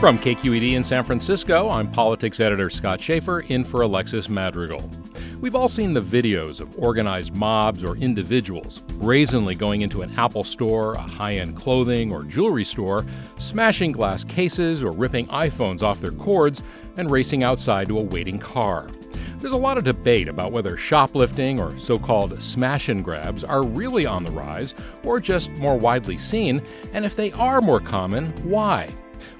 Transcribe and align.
From 0.00 0.18
KQED 0.18 0.74
in 0.74 0.84
San 0.84 1.04
Francisco, 1.04 1.70
I'm 1.70 1.90
politics 1.90 2.38
editor 2.38 2.68
Scott 2.68 3.00
Shafer 3.00 3.40
in 3.40 3.64
for 3.64 3.80
Alexis 3.80 4.28
Madrigal. 4.28 4.90
We've 5.40 5.54
all 5.54 5.68
seen 5.68 5.94
the 5.94 6.02
videos 6.02 6.60
of 6.60 6.78
organized 6.78 7.34
mobs 7.34 7.82
or 7.82 7.96
individuals 7.96 8.80
brazenly 8.98 9.54
going 9.54 9.80
into 9.80 10.02
an 10.02 10.12
Apple 10.18 10.44
store, 10.44 10.94
a 10.94 11.00
high 11.00 11.36
end 11.36 11.56
clothing 11.56 12.12
or 12.12 12.24
jewelry 12.24 12.62
store, 12.62 13.06
smashing 13.38 13.92
glass 13.92 14.22
cases 14.22 14.84
or 14.84 14.92
ripping 14.92 15.28
iPhones 15.28 15.82
off 15.82 16.02
their 16.02 16.12
cords, 16.12 16.62
and 16.98 17.10
racing 17.10 17.42
outside 17.42 17.88
to 17.88 17.98
a 17.98 18.02
waiting 18.02 18.38
car. 18.38 18.90
There's 19.40 19.54
a 19.54 19.56
lot 19.56 19.78
of 19.78 19.84
debate 19.84 20.28
about 20.28 20.52
whether 20.52 20.76
shoplifting 20.76 21.58
or 21.58 21.76
so 21.78 21.98
called 21.98 22.40
smash 22.42 22.90
and 22.90 23.02
grabs 23.02 23.44
are 23.44 23.64
really 23.64 24.04
on 24.04 24.24
the 24.24 24.30
rise 24.30 24.74
or 25.04 25.20
just 25.20 25.50
more 25.52 25.78
widely 25.78 26.18
seen, 26.18 26.60
and 26.92 27.06
if 27.06 27.16
they 27.16 27.32
are 27.32 27.62
more 27.62 27.80
common, 27.80 28.26
why? 28.44 28.90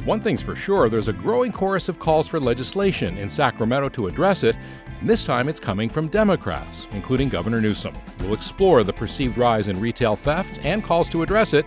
One 0.04 0.20
thing's 0.20 0.42
for 0.42 0.56
sure 0.56 0.88
there's 0.88 1.08
a 1.08 1.12
growing 1.12 1.52
chorus 1.52 1.88
of 1.88 1.98
calls 1.98 2.26
for 2.28 2.38
legislation 2.38 3.18
in 3.18 3.28
Sacramento 3.28 3.88
to 3.90 4.06
address 4.06 4.44
it, 4.44 4.56
and 5.00 5.08
this 5.08 5.24
time 5.24 5.48
it's 5.48 5.60
coming 5.60 5.88
from 5.88 6.08
Democrats, 6.08 6.86
including 6.92 7.28
Governor 7.28 7.60
Newsom. 7.60 7.94
We'll 8.20 8.34
explore 8.34 8.82
the 8.84 8.92
perceived 8.92 9.38
rise 9.38 9.68
in 9.68 9.80
retail 9.80 10.16
theft 10.16 10.64
and 10.64 10.82
calls 10.82 11.08
to 11.10 11.22
address 11.22 11.54
it 11.54 11.66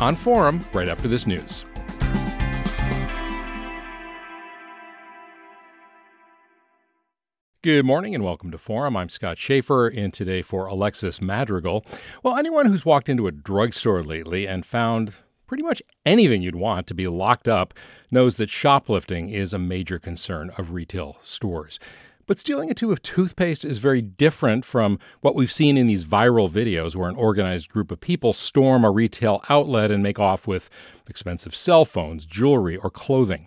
on 0.00 0.16
Forum 0.16 0.64
right 0.72 0.88
after 0.88 1.08
this 1.08 1.26
news. 1.26 1.64
Good 7.62 7.84
morning 7.84 8.12
and 8.12 8.24
welcome 8.24 8.50
to 8.50 8.58
Forum. 8.58 8.96
I'm 8.96 9.08
Scott 9.08 9.38
Shafer, 9.38 9.86
in 9.86 10.10
today 10.10 10.42
for 10.42 10.66
Alexis 10.66 11.22
Madrigal. 11.22 11.86
Well, 12.24 12.36
anyone 12.36 12.66
who's 12.66 12.84
walked 12.84 13.08
into 13.08 13.28
a 13.28 13.30
drugstore 13.30 14.02
lately 14.02 14.48
and 14.48 14.66
found 14.66 15.18
pretty 15.52 15.64
much 15.64 15.82
anything 16.06 16.40
you'd 16.40 16.56
want 16.56 16.86
to 16.86 16.94
be 16.94 17.06
locked 17.06 17.46
up 17.46 17.74
knows 18.10 18.36
that 18.36 18.48
shoplifting 18.48 19.28
is 19.28 19.52
a 19.52 19.58
major 19.58 19.98
concern 19.98 20.50
of 20.56 20.72
retail 20.72 21.18
stores. 21.22 21.78
But 22.26 22.38
stealing 22.38 22.70
a 22.70 22.74
tube 22.74 22.90
of 22.90 23.02
toothpaste 23.02 23.62
is 23.62 23.76
very 23.76 24.00
different 24.00 24.64
from 24.64 24.98
what 25.20 25.34
we've 25.34 25.52
seen 25.52 25.76
in 25.76 25.86
these 25.86 26.06
viral 26.06 26.48
videos 26.48 26.96
where 26.96 27.10
an 27.10 27.16
organized 27.16 27.68
group 27.68 27.90
of 27.90 28.00
people 28.00 28.32
storm 28.32 28.82
a 28.82 28.90
retail 28.90 29.44
outlet 29.50 29.90
and 29.90 30.02
make 30.02 30.18
off 30.18 30.46
with 30.46 30.70
expensive 31.06 31.54
cell 31.54 31.84
phones, 31.84 32.24
jewelry, 32.24 32.78
or 32.78 32.88
clothing. 32.88 33.46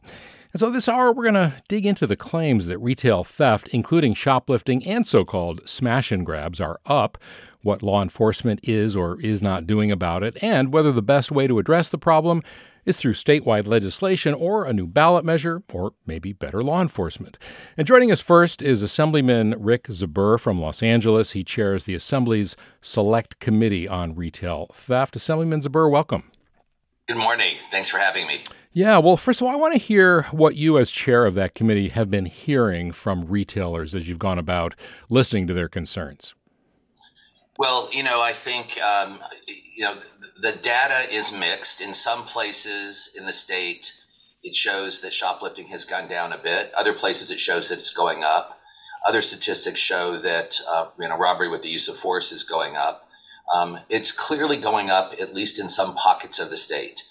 And 0.55 0.59
so, 0.61 0.69
this 0.69 0.87
hour, 0.87 1.11
we're 1.11 1.29
going 1.29 1.33
to 1.33 1.61
dig 1.67 1.85
into 1.85 2.07
the 2.07 2.15
claims 2.15 2.67
that 2.67 2.77
retail 2.77 3.25
theft, 3.25 3.67
including 3.73 4.13
shoplifting 4.13 4.87
and 4.87 5.05
so 5.05 5.25
called 5.25 5.67
smash 5.67 6.13
and 6.13 6.25
grabs, 6.25 6.61
are 6.61 6.79
up, 6.85 7.17
what 7.61 7.83
law 7.83 8.01
enforcement 8.01 8.61
is 8.63 8.95
or 8.95 9.19
is 9.19 9.43
not 9.43 9.67
doing 9.67 9.91
about 9.91 10.23
it, 10.23 10.41
and 10.41 10.71
whether 10.71 10.93
the 10.93 11.01
best 11.01 11.29
way 11.29 11.45
to 11.45 11.59
address 11.59 11.89
the 11.89 11.97
problem 11.97 12.41
is 12.85 12.95
through 12.95 13.11
statewide 13.11 13.67
legislation 13.67 14.33
or 14.33 14.63
a 14.63 14.71
new 14.71 14.87
ballot 14.87 15.25
measure, 15.25 15.61
or 15.73 15.91
maybe 16.05 16.31
better 16.31 16.61
law 16.61 16.81
enforcement. 16.81 17.37
And 17.75 17.85
joining 17.85 18.09
us 18.09 18.21
first 18.21 18.61
is 18.61 18.81
Assemblyman 18.81 19.55
Rick 19.59 19.87
Zbur 19.87 20.39
from 20.39 20.61
Los 20.61 20.81
Angeles. 20.81 21.31
He 21.31 21.43
chairs 21.43 21.83
the 21.83 21.95
Assembly's 21.95 22.55
Select 22.79 23.41
Committee 23.41 23.89
on 23.89 24.15
Retail 24.15 24.67
Theft. 24.71 25.17
Assemblyman 25.17 25.59
Zbur, 25.59 25.91
welcome. 25.91 26.31
Good 27.09 27.17
morning. 27.17 27.55
Thanks 27.71 27.89
for 27.89 27.97
having 27.97 28.25
me. 28.25 28.45
Yeah, 28.75 28.97
well, 28.97 29.15
first 29.15 29.39
of 29.39 29.47
all, 29.47 29.53
I 29.53 29.55
want 29.55 29.71
to 29.71 29.79
hear 29.79 30.23
what 30.31 30.57
you, 30.57 30.77
as 30.77 30.91
chair 30.91 31.25
of 31.25 31.33
that 31.35 31.55
committee, 31.55 31.87
have 31.87 32.11
been 32.11 32.25
hearing 32.25 32.91
from 32.91 33.23
retailers 33.23 33.95
as 33.95 34.09
you've 34.09 34.19
gone 34.19 34.37
about 34.37 34.75
listening 35.09 35.47
to 35.47 35.53
their 35.53 35.69
concerns. 35.69 36.33
Well, 37.57 37.87
you 37.93 38.03
know, 38.03 38.21
I 38.21 38.33
think 38.33 38.81
um, 38.81 39.19
you 39.47 39.85
know 39.85 39.95
the 40.41 40.51
data 40.51 41.09
is 41.09 41.31
mixed. 41.31 41.79
In 41.79 41.93
some 41.93 42.25
places 42.25 43.15
in 43.17 43.25
the 43.25 43.31
state, 43.31 43.93
it 44.43 44.53
shows 44.53 44.99
that 44.99 45.13
shoplifting 45.13 45.67
has 45.67 45.85
gone 45.85 46.09
down 46.09 46.33
a 46.33 46.37
bit. 46.37 46.73
Other 46.77 46.91
places, 46.91 47.31
it 47.31 47.39
shows 47.39 47.69
that 47.69 47.75
it's 47.75 47.93
going 47.93 48.25
up. 48.25 48.59
Other 49.07 49.21
statistics 49.21 49.79
show 49.79 50.17
that 50.17 50.59
uh, 50.69 50.87
you 50.99 51.07
know 51.07 51.17
robbery 51.17 51.47
with 51.47 51.61
the 51.61 51.69
use 51.69 51.87
of 51.87 51.95
force 51.95 52.33
is 52.33 52.43
going 52.43 52.75
up. 52.75 53.07
Um, 53.55 53.79
it's 53.87 54.11
clearly 54.11 54.57
going 54.57 54.89
up, 54.89 55.13
at 55.21 55.33
least 55.33 55.61
in 55.61 55.69
some 55.69 55.95
pockets 55.95 56.39
of 56.39 56.49
the 56.49 56.57
state. 56.57 57.03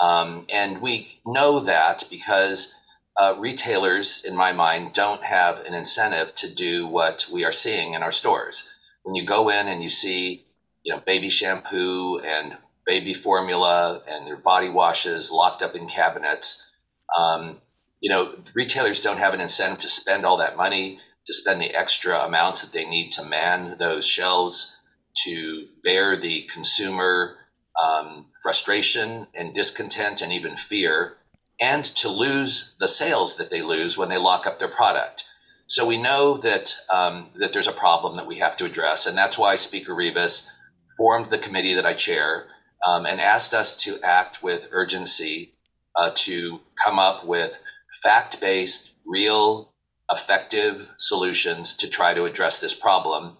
Um, 0.00 0.46
and 0.52 0.80
we 0.80 1.20
know 1.26 1.60
that 1.60 2.04
because 2.10 2.80
uh, 3.16 3.34
retailers, 3.38 4.24
in 4.24 4.34
my 4.34 4.52
mind, 4.52 4.94
don't 4.94 5.22
have 5.22 5.64
an 5.66 5.74
incentive 5.74 6.34
to 6.36 6.54
do 6.54 6.86
what 6.86 7.28
we 7.32 7.44
are 7.44 7.52
seeing 7.52 7.94
in 7.94 8.02
our 8.02 8.12
stores. 8.12 8.72
When 9.02 9.14
you 9.14 9.26
go 9.26 9.50
in 9.50 9.68
and 9.68 9.82
you 9.82 9.90
see, 9.90 10.46
you 10.84 10.94
know, 10.94 11.00
baby 11.00 11.28
shampoo 11.28 12.18
and 12.24 12.56
baby 12.86 13.12
formula 13.12 14.00
and 14.08 14.26
their 14.26 14.36
body 14.36 14.70
washes 14.70 15.30
locked 15.30 15.62
up 15.62 15.74
in 15.74 15.86
cabinets, 15.86 16.72
um, 17.18 17.60
you 18.00 18.08
know, 18.08 18.34
retailers 18.54 19.02
don't 19.02 19.18
have 19.18 19.34
an 19.34 19.40
incentive 19.40 19.78
to 19.78 19.88
spend 19.88 20.24
all 20.24 20.38
that 20.38 20.56
money, 20.56 20.98
to 21.26 21.34
spend 21.34 21.60
the 21.60 21.74
extra 21.74 22.20
amounts 22.20 22.62
that 22.62 22.72
they 22.72 22.88
need 22.88 23.10
to 23.10 23.24
man 23.24 23.76
those 23.78 24.06
shelves, 24.06 24.78
to 25.24 25.66
bear 25.84 26.16
the 26.16 26.42
consumer 26.42 27.36
um, 27.82 28.26
frustration 28.42 29.26
and 29.34 29.54
discontent 29.54 30.22
and 30.22 30.32
even 30.32 30.56
fear, 30.56 31.16
and 31.60 31.84
to 31.84 32.08
lose 32.08 32.74
the 32.80 32.88
sales 32.88 33.36
that 33.36 33.50
they 33.50 33.62
lose 33.62 33.98
when 33.98 34.08
they 34.08 34.18
lock 34.18 34.46
up 34.46 34.58
their 34.58 34.68
product. 34.68 35.24
So 35.66 35.86
we 35.86 35.96
know 35.96 36.36
that 36.38 36.74
um, 36.92 37.28
that 37.36 37.52
there's 37.52 37.68
a 37.68 37.72
problem 37.72 38.16
that 38.16 38.26
we 38.26 38.38
have 38.38 38.56
to 38.56 38.64
address, 38.64 39.06
and 39.06 39.16
that's 39.16 39.38
why 39.38 39.56
Speaker 39.56 39.94
Rivas 39.94 40.58
formed 40.96 41.30
the 41.30 41.38
committee 41.38 41.74
that 41.74 41.86
I 41.86 41.94
chair 41.94 42.46
um, 42.86 43.06
and 43.06 43.20
asked 43.20 43.54
us 43.54 43.76
to 43.84 43.98
act 44.02 44.42
with 44.42 44.68
urgency 44.72 45.52
uh, 45.94 46.10
to 46.14 46.60
come 46.84 46.98
up 46.98 47.24
with 47.24 47.62
fact-based, 48.02 48.96
real, 49.06 49.72
effective 50.10 50.92
solutions 50.98 51.74
to 51.76 51.88
try 51.88 52.14
to 52.14 52.24
address 52.24 52.58
this 52.58 52.74
problem. 52.74 53.36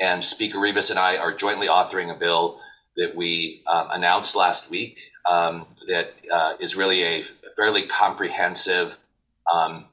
And 0.00 0.24
Speaker 0.24 0.58
Rivas 0.58 0.90
and 0.90 0.98
I 0.98 1.18
are 1.18 1.34
jointly 1.34 1.66
authoring 1.66 2.10
a 2.10 2.18
bill 2.18 2.60
that 2.96 3.14
we 3.14 3.62
um, 3.72 3.88
announced 3.90 4.36
last 4.36 4.70
week 4.70 5.00
um, 5.30 5.66
that 5.88 6.14
uh, 6.32 6.54
is 6.60 6.76
really 6.76 7.02
a 7.02 7.22
fairly 7.56 7.86
comprehensive 7.86 8.98
um, 9.52 9.86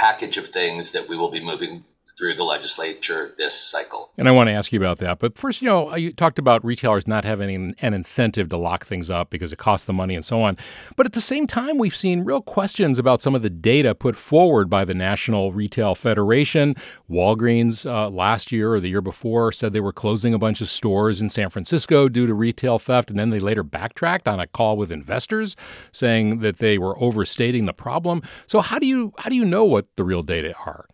package 0.00 0.36
of 0.36 0.46
things 0.46 0.92
that 0.92 1.08
we 1.08 1.16
will 1.16 1.30
be 1.30 1.42
moving 1.42 1.84
through 2.18 2.34
the 2.34 2.44
legislature 2.44 3.32
this 3.38 3.54
cycle. 3.54 4.10
And 4.18 4.28
I 4.28 4.32
want 4.32 4.48
to 4.48 4.52
ask 4.52 4.72
you 4.72 4.80
about 4.80 4.98
that. 4.98 5.20
But 5.20 5.38
first, 5.38 5.62
you 5.62 5.68
know, 5.68 5.94
you 5.94 6.12
talked 6.12 6.38
about 6.38 6.64
retailers 6.64 7.06
not 7.06 7.24
having 7.24 7.76
an 7.78 7.94
incentive 7.94 8.48
to 8.48 8.56
lock 8.56 8.84
things 8.84 9.08
up 9.08 9.30
because 9.30 9.52
it 9.52 9.58
costs 9.58 9.86
them 9.86 9.96
money 9.96 10.16
and 10.16 10.24
so 10.24 10.42
on. 10.42 10.56
But 10.96 11.06
at 11.06 11.12
the 11.12 11.20
same 11.20 11.46
time, 11.46 11.78
we've 11.78 11.94
seen 11.94 12.24
real 12.24 12.42
questions 12.42 12.98
about 12.98 13.20
some 13.20 13.36
of 13.36 13.42
the 13.42 13.50
data 13.50 13.94
put 13.94 14.16
forward 14.16 14.68
by 14.68 14.84
the 14.84 14.94
National 14.94 15.52
Retail 15.52 15.94
Federation. 15.94 16.74
Walgreens 17.08 17.88
uh, 17.88 18.10
last 18.10 18.50
year 18.50 18.74
or 18.74 18.80
the 18.80 18.88
year 18.88 19.00
before 19.00 19.52
said 19.52 19.72
they 19.72 19.80
were 19.80 19.92
closing 19.92 20.34
a 20.34 20.38
bunch 20.38 20.60
of 20.60 20.68
stores 20.68 21.20
in 21.20 21.30
San 21.30 21.50
Francisco 21.50 22.08
due 22.08 22.26
to 22.26 22.34
retail 22.34 22.80
theft. 22.80 23.10
And 23.10 23.18
then 23.18 23.30
they 23.30 23.38
later 23.38 23.62
backtracked 23.62 24.26
on 24.26 24.40
a 24.40 24.48
call 24.48 24.76
with 24.76 24.90
investors 24.90 25.54
saying 25.92 26.40
that 26.40 26.58
they 26.58 26.78
were 26.78 27.00
overstating 27.00 27.66
the 27.66 27.72
problem. 27.72 28.22
So 28.48 28.60
how 28.60 28.80
do 28.80 28.86
you 28.86 29.12
how 29.18 29.30
do 29.30 29.36
you 29.36 29.44
know 29.44 29.64
what 29.64 29.86
the 29.94 30.02
real 30.02 30.24
data 30.24 30.54
are? 30.66 30.86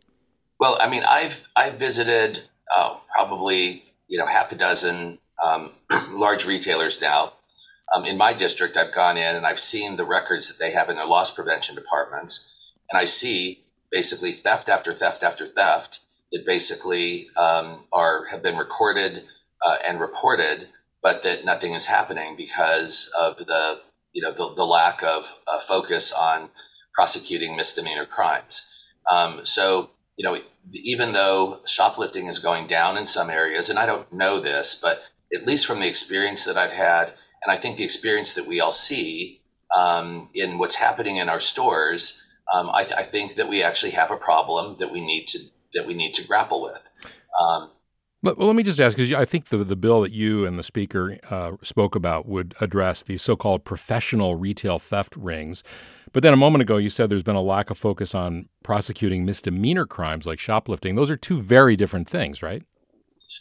Well, 0.60 0.78
I 0.80 0.88
mean, 0.88 1.02
I've 1.06 1.48
I've 1.56 1.74
visited 1.74 2.42
oh, 2.74 3.02
probably 3.14 3.84
you 4.08 4.18
know 4.18 4.26
half 4.26 4.52
a 4.52 4.56
dozen 4.56 5.18
um, 5.44 5.72
large 6.12 6.46
retailers 6.46 7.00
now. 7.00 7.34
Um, 7.94 8.04
in 8.06 8.16
my 8.16 8.32
district, 8.32 8.76
I've 8.76 8.94
gone 8.94 9.16
in 9.16 9.36
and 9.36 9.46
I've 9.46 9.58
seen 9.58 9.96
the 9.96 10.04
records 10.04 10.48
that 10.48 10.58
they 10.58 10.72
have 10.72 10.88
in 10.88 10.96
their 10.96 11.06
loss 11.06 11.30
prevention 11.30 11.74
departments, 11.74 12.72
and 12.90 12.98
I 12.98 13.04
see 13.04 13.60
basically 13.90 14.32
theft 14.32 14.68
after 14.68 14.92
theft 14.92 15.22
after 15.22 15.46
theft 15.46 16.00
that 16.32 16.46
basically 16.46 17.28
um, 17.36 17.84
are 17.92 18.26
have 18.26 18.42
been 18.42 18.56
recorded 18.56 19.24
uh, 19.64 19.76
and 19.86 20.00
reported, 20.00 20.68
but 21.02 21.22
that 21.22 21.44
nothing 21.44 21.74
is 21.74 21.86
happening 21.86 22.36
because 22.36 23.12
of 23.20 23.36
the 23.38 23.80
you 24.12 24.22
know 24.22 24.32
the, 24.32 24.54
the 24.54 24.66
lack 24.66 25.02
of 25.02 25.40
uh, 25.46 25.58
focus 25.58 26.12
on 26.12 26.48
prosecuting 26.94 27.56
misdemeanor 27.56 28.06
crimes. 28.06 28.70
Um, 29.10 29.44
so 29.44 29.90
you 30.16 30.24
know 30.24 30.38
even 30.72 31.12
though 31.12 31.58
shoplifting 31.66 32.26
is 32.26 32.38
going 32.38 32.66
down 32.66 32.96
in 32.96 33.06
some 33.06 33.30
areas, 33.30 33.68
and 33.68 33.78
I 33.78 33.86
don't 33.86 34.10
know 34.12 34.40
this, 34.40 34.74
but 34.74 35.02
at 35.34 35.46
least 35.46 35.66
from 35.66 35.80
the 35.80 35.88
experience 35.88 36.44
that 36.44 36.56
I've 36.56 36.72
had, 36.72 37.12
and 37.42 37.52
I 37.52 37.56
think 37.56 37.76
the 37.76 37.84
experience 37.84 38.34
that 38.34 38.46
we 38.46 38.60
all 38.60 38.72
see 38.72 39.40
um, 39.76 40.30
in 40.34 40.58
what's 40.58 40.76
happening 40.76 41.16
in 41.16 41.28
our 41.28 41.40
stores, 41.40 42.32
um, 42.54 42.70
I, 42.72 42.82
th- 42.84 42.94
I, 42.94 43.02
think 43.02 43.34
that 43.34 43.48
we 43.48 43.62
actually 43.62 43.92
have 43.92 44.10
a 44.10 44.16
problem 44.16 44.76
that 44.78 44.92
we 44.92 45.00
need 45.00 45.26
to 45.28 45.38
that 45.74 45.86
we 45.86 45.94
need 45.94 46.14
to 46.14 46.26
grapple 46.26 46.62
with. 46.62 46.90
Um, 47.40 47.70
well, 48.22 48.46
let 48.46 48.56
me 48.56 48.62
just 48.62 48.80
ask, 48.80 48.96
because 48.96 49.12
I 49.12 49.26
think 49.26 49.46
the, 49.46 49.58
the 49.58 49.76
bill 49.76 50.00
that 50.00 50.12
you 50.12 50.46
and 50.46 50.58
the 50.58 50.62
speaker 50.62 51.18
uh, 51.28 51.52
spoke 51.62 51.94
about 51.94 52.26
would 52.26 52.54
address 52.58 53.02
these 53.02 53.20
so 53.20 53.36
called 53.36 53.64
professional 53.64 54.36
retail 54.36 54.78
theft 54.78 55.14
rings. 55.14 55.62
But 56.14 56.22
then 56.22 56.32
a 56.32 56.36
moment 56.36 56.62
ago, 56.62 56.78
you 56.78 56.88
said 56.88 57.10
there's 57.10 57.22
been 57.22 57.36
a 57.36 57.42
lack 57.42 57.68
of 57.70 57.76
focus 57.76 58.14
on 58.14 58.48
prosecuting 58.62 59.26
misdemeanor 59.26 59.84
crimes 59.84 60.26
like 60.26 60.38
shoplifting. 60.38 60.94
Those 60.94 61.10
are 61.10 61.16
two 61.16 61.42
very 61.42 61.76
different 61.76 62.08
things, 62.08 62.40
right? 62.40 62.62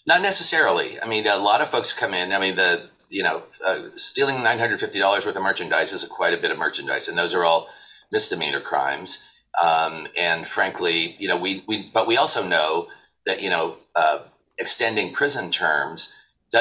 Not 0.05 0.21
necessarily. 0.21 0.99
I 0.99 1.07
mean, 1.07 1.25
a 1.27 1.37
lot 1.37 1.61
of 1.61 1.69
folks 1.69 1.93
come 1.93 2.13
in. 2.13 2.33
I 2.33 2.39
mean, 2.39 2.55
the 2.57 2.89
you 3.09 3.21
know, 3.21 3.43
uh, 3.65 3.89
stealing 3.95 4.41
nine 4.43 4.57
hundred 4.57 4.79
fifty 4.79 4.97
dollars 4.97 5.23
worth 5.25 5.35
of 5.35 5.43
merchandise 5.43 5.93
is 5.93 6.03
a 6.03 6.09
quite 6.09 6.33
a 6.33 6.41
bit 6.41 6.49
of 6.49 6.57
merchandise, 6.57 7.07
and 7.07 7.15
those 7.15 7.35
are 7.35 7.45
all 7.45 7.69
misdemeanor 8.11 8.59
crimes. 8.59 9.29
Um, 9.63 10.07
and 10.19 10.47
frankly, 10.47 11.15
you 11.19 11.27
know, 11.27 11.37
we, 11.37 11.63
we, 11.67 11.91
but 11.93 12.07
we 12.07 12.17
also 12.17 12.43
know 12.43 12.87
that, 13.27 13.43
you 13.43 13.51
know, 13.51 13.77
uh, 13.95 14.19
extending 14.57 15.13
prison 15.13 15.51
terms 15.51 16.19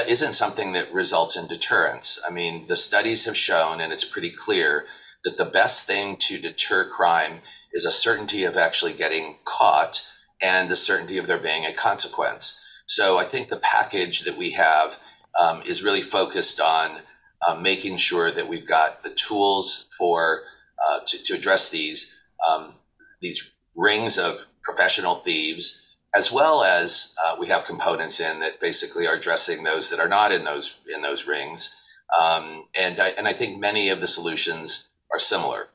isn't 0.09 0.35
something 0.35 0.73
that 0.73 0.93
results 0.93 1.37
in 1.37 1.47
deterrence. 1.47 2.21
I 2.29 2.31
mean, 2.31 2.67
the 2.67 2.77
studies 2.77 3.25
have 3.25 3.37
shown, 3.37 3.81
and 3.81 3.95
it's 3.95 4.05
pretty 4.05 4.31
clear, 4.31 4.85
that 5.25 5.39
the 5.39 5.45
best 5.45 5.87
thing 5.87 6.17
to 6.17 6.39
deter 6.39 6.89
crime 6.89 7.41
is 7.73 7.85
a 7.85 7.93
certainty 7.93 8.45
of 8.45 8.57
actually 8.57 8.93
getting 8.93 9.37
caught 9.45 10.07
and 10.43 10.69
the 10.69 10.77
certainty 10.77 11.19
of 11.19 11.27
there 11.27 11.39
being 11.39 11.65
a 11.65 11.73
consequence. 11.73 12.59
So 12.87 13.19
I 13.19 13.25
think 13.25 13.49
the 13.49 13.59
package 13.59 14.23
that 14.23 14.37
we 14.37 14.51
have 14.53 14.99
um, 15.41 15.63
is 15.63 15.85
really 15.85 16.03
focused 16.03 16.61
on 16.61 17.01
uh, 17.47 17.55
making 17.55 17.97
sure 17.97 18.31
that 18.31 18.49
we've 18.49 18.67
got 18.67 19.03
the 19.03 19.11
tools 19.11 19.87
for 19.97 20.43
uh, 20.89 21.01
to, 21.07 21.23
to 21.25 21.35
address 21.35 21.71
these 21.71 22.21
um, 22.47 22.75
these 23.21 23.55
rings 23.77 24.19
of 24.19 24.47
professional 24.65 25.17
thieves, 25.17 25.97
as 26.15 26.33
well 26.33 26.65
as 26.65 27.15
uh, 27.25 27.37
we 27.39 27.47
have 27.47 27.65
components 27.65 28.19
in 28.19 28.41
that 28.41 28.61
basically 28.61 29.07
are 29.07 29.15
addressing 29.15 29.63
those 29.63 29.91
that 29.91 30.01
are 30.01 30.09
not 30.09 30.33
in 30.33 30.45
those 30.45 30.83
in 30.93 31.03
those 31.03 31.27
rings. 31.27 31.79
Um, 32.21 32.65
and 32.79 33.01
I, 33.01 33.09
and 33.11 33.27
I 33.27 33.33
think 33.33 33.59
many 33.59 33.89
of 33.89 34.01
the 34.01 34.09
solutions 34.09 34.92
are 35.13 35.19
similar. 35.19 35.69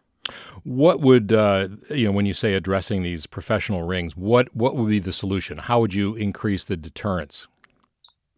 What 0.64 1.00
would 1.00 1.32
uh, 1.32 1.70
you 1.90 2.08
know 2.08 2.12
when 2.12 2.26
you 2.26 2.34
say 2.34 2.54
addressing 2.54 3.04
these 3.04 3.26
professional 3.26 3.84
rings? 3.84 4.18
What 4.18 4.54
what 4.56 4.76
would 4.76 4.90
be 4.90 5.00
the 5.00 5.14
solution? 5.14 5.60
How 5.60 5.80
would 5.80 5.94
you 5.94 6.16
increase 6.16 6.66
the 6.66 6.76
deterrence? 6.76 7.48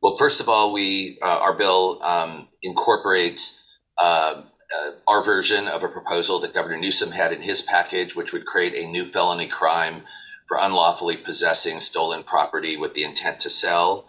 Well, 0.02 0.16
first 0.18 0.40
of 0.40 0.48
all, 0.48 0.72
we 0.72 1.18
uh, 1.22 1.40
our 1.42 1.54
bill 1.54 2.02
um, 2.04 2.48
incorporates 2.62 3.80
uh, 3.98 4.44
uh, 4.44 4.92
our 5.08 5.24
version 5.24 5.68
of 5.68 5.84
a 5.84 5.88
proposal 5.88 6.40
that 6.40 6.54
Governor 6.54 6.78
Newsom 6.78 7.12
had 7.12 7.34
in 7.34 7.42
his 7.42 7.62
package, 7.62 8.16
which 8.16 8.32
would 8.32 8.46
create 8.46 8.76
a 8.76 8.88
new 8.92 9.06
felony 9.06 9.48
crime 9.48 10.04
for 10.48 10.58
unlawfully 10.60 11.18
possessing 11.18 11.80
stolen 11.80 12.24
property 12.24 12.78
with 12.78 12.94
the 12.94 13.04
intent 13.04 13.40
to 13.40 13.50
sell. 13.50 14.08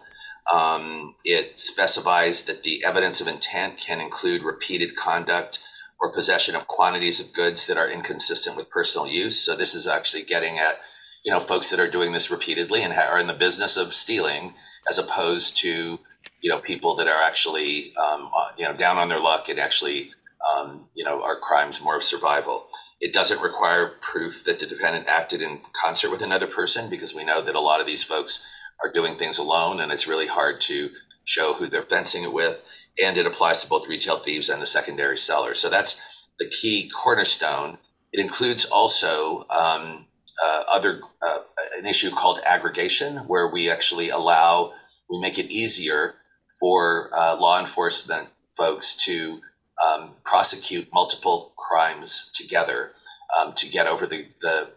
Um, 0.51 1.15
it 1.23 1.59
specifies 1.59 2.45
that 2.45 2.63
the 2.63 2.83
evidence 2.85 3.21
of 3.21 3.27
intent 3.27 3.77
can 3.77 4.01
include 4.01 4.43
repeated 4.43 4.95
conduct 4.95 5.59
or 6.01 6.11
possession 6.11 6.55
of 6.55 6.67
quantities 6.67 7.19
of 7.19 7.33
goods 7.33 7.67
that 7.67 7.77
are 7.77 7.89
inconsistent 7.89 8.57
with 8.57 8.69
personal 8.69 9.07
use. 9.07 9.39
So 9.39 9.55
this 9.55 9.75
is 9.75 9.87
actually 9.87 10.23
getting 10.23 10.57
at, 10.57 10.79
you 11.23 11.31
know, 11.31 11.39
folks 11.39 11.69
that 11.69 11.79
are 11.79 11.89
doing 11.89 12.11
this 12.11 12.31
repeatedly 12.31 12.81
and 12.81 12.93
are 12.93 13.19
in 13.19 13.27
the 13.27 13.33
business 13.33 13.77
of 13.77 13.93
stealing, 13.93 14.55
as 14.89 14.97
opposed 14.97 15.57
to, 15.57 15.99
you 16.41 16.49
know, 16.49 16.59
people 16.59 16.95
that 16.95 17.07
are 17.07 17.21
actually, 17.21 17.93
um, 17.97 18.31
uh, 18.35 18.49
you 18.57 18.65
know, 18.65 18.73
down 18.73 18.97
on 18.97 19.09
their 19.09 19.19
luck 19.19 19.47
and 19.47 19.59
actually 19.59 20.11
um, 20.49 20.87
you 20.95 21.03
know, 21.03 21.23
are 21.23 21.39
crimes 21.39 21.83
more 21.83 21.95
of 21.95 22.03
survival. 22.03 22.67
It 22.99 23.13
doesn't 23.13 23.41
require 23.41 23.95
proof 24.01 24.43
that 24.45 24.59
the 24.59 24.65
defendant 24.65 25.07
acted 25.07 25.41
in 25.41 25.61
concert 25.73 26.11
with 26.11 26.21
another 26.21 26.47
person 26.47 26.89
because 26.89 27.15
we 27.15 27.23
know 27.23 27.41
that 27.41 27.55
a 27.55 27.59
lot 27.59 27.81
of 27.81 27.87
these 27.87 28.03
folks 28.03 28.51
are 28.83 28.91
doing 28.91 29.15
things 29.15 29.37
alone 29.37 29.79
and 29.79 29.91
it's 29.91 30.07
really 30.07 30.27
hard 30.27 30.61
to 30.61 30.89
show 31.23 31.53
who 31.53 31.67
they're 31.67 31.81
fencing 31.83 32.23
it 32.23 32.33
with. 32.33 32.63
And 33.03 33.17
it 33.17 33.25
applies 33.25 33.61
to 33.61 33.69
both 33.69 33.87
retail 33.87 34.17
thieves 34.17 34.49
and 34.49 34.61
the 34.61 34.65
secondary 34.65 35.17
sellers. 35.17 35.59
So 35.59 35.69
that's 35.69 36.27
the 36.39 36.49
key 36.49 36.89
cornerstone. 36.89 37.77
It 38.11 38.19
includes 38.19 38.65
also 38.65 39.45
um, 39.49 40.07
uh, 40.43 40.63
other 40.69 41.01
uh, 41.21 41.39
an 41.77 41.85
issue 41.85 42.09
called 42.09 42.39
aggregation, 42.45 43.17
where 43.27 43.47
we 43.47 43.69
actually 43.69 44.09
allow 44.09 44.73
we 45.09 45.19
make 45.19 45.37
it 45.37 45.49
easier 45.49 46.15
for 46.59 47.09
uh, 47.13 47.37
law 47.39 47.59
enforcement 47.59 48.29
folks 48.57 48.93
to 49.05 49.41
um, 49.85 50.11
prosecute 50.25 50.87
multiple 50.93 51.53
crimes 51.57 52.31
together 52.33 52.93
um, 53.39 53.53
to 53.53 53.69
get 53.69 53.87
over 53.87 54.05
the 54.05 54.27
the, 54.41 54.69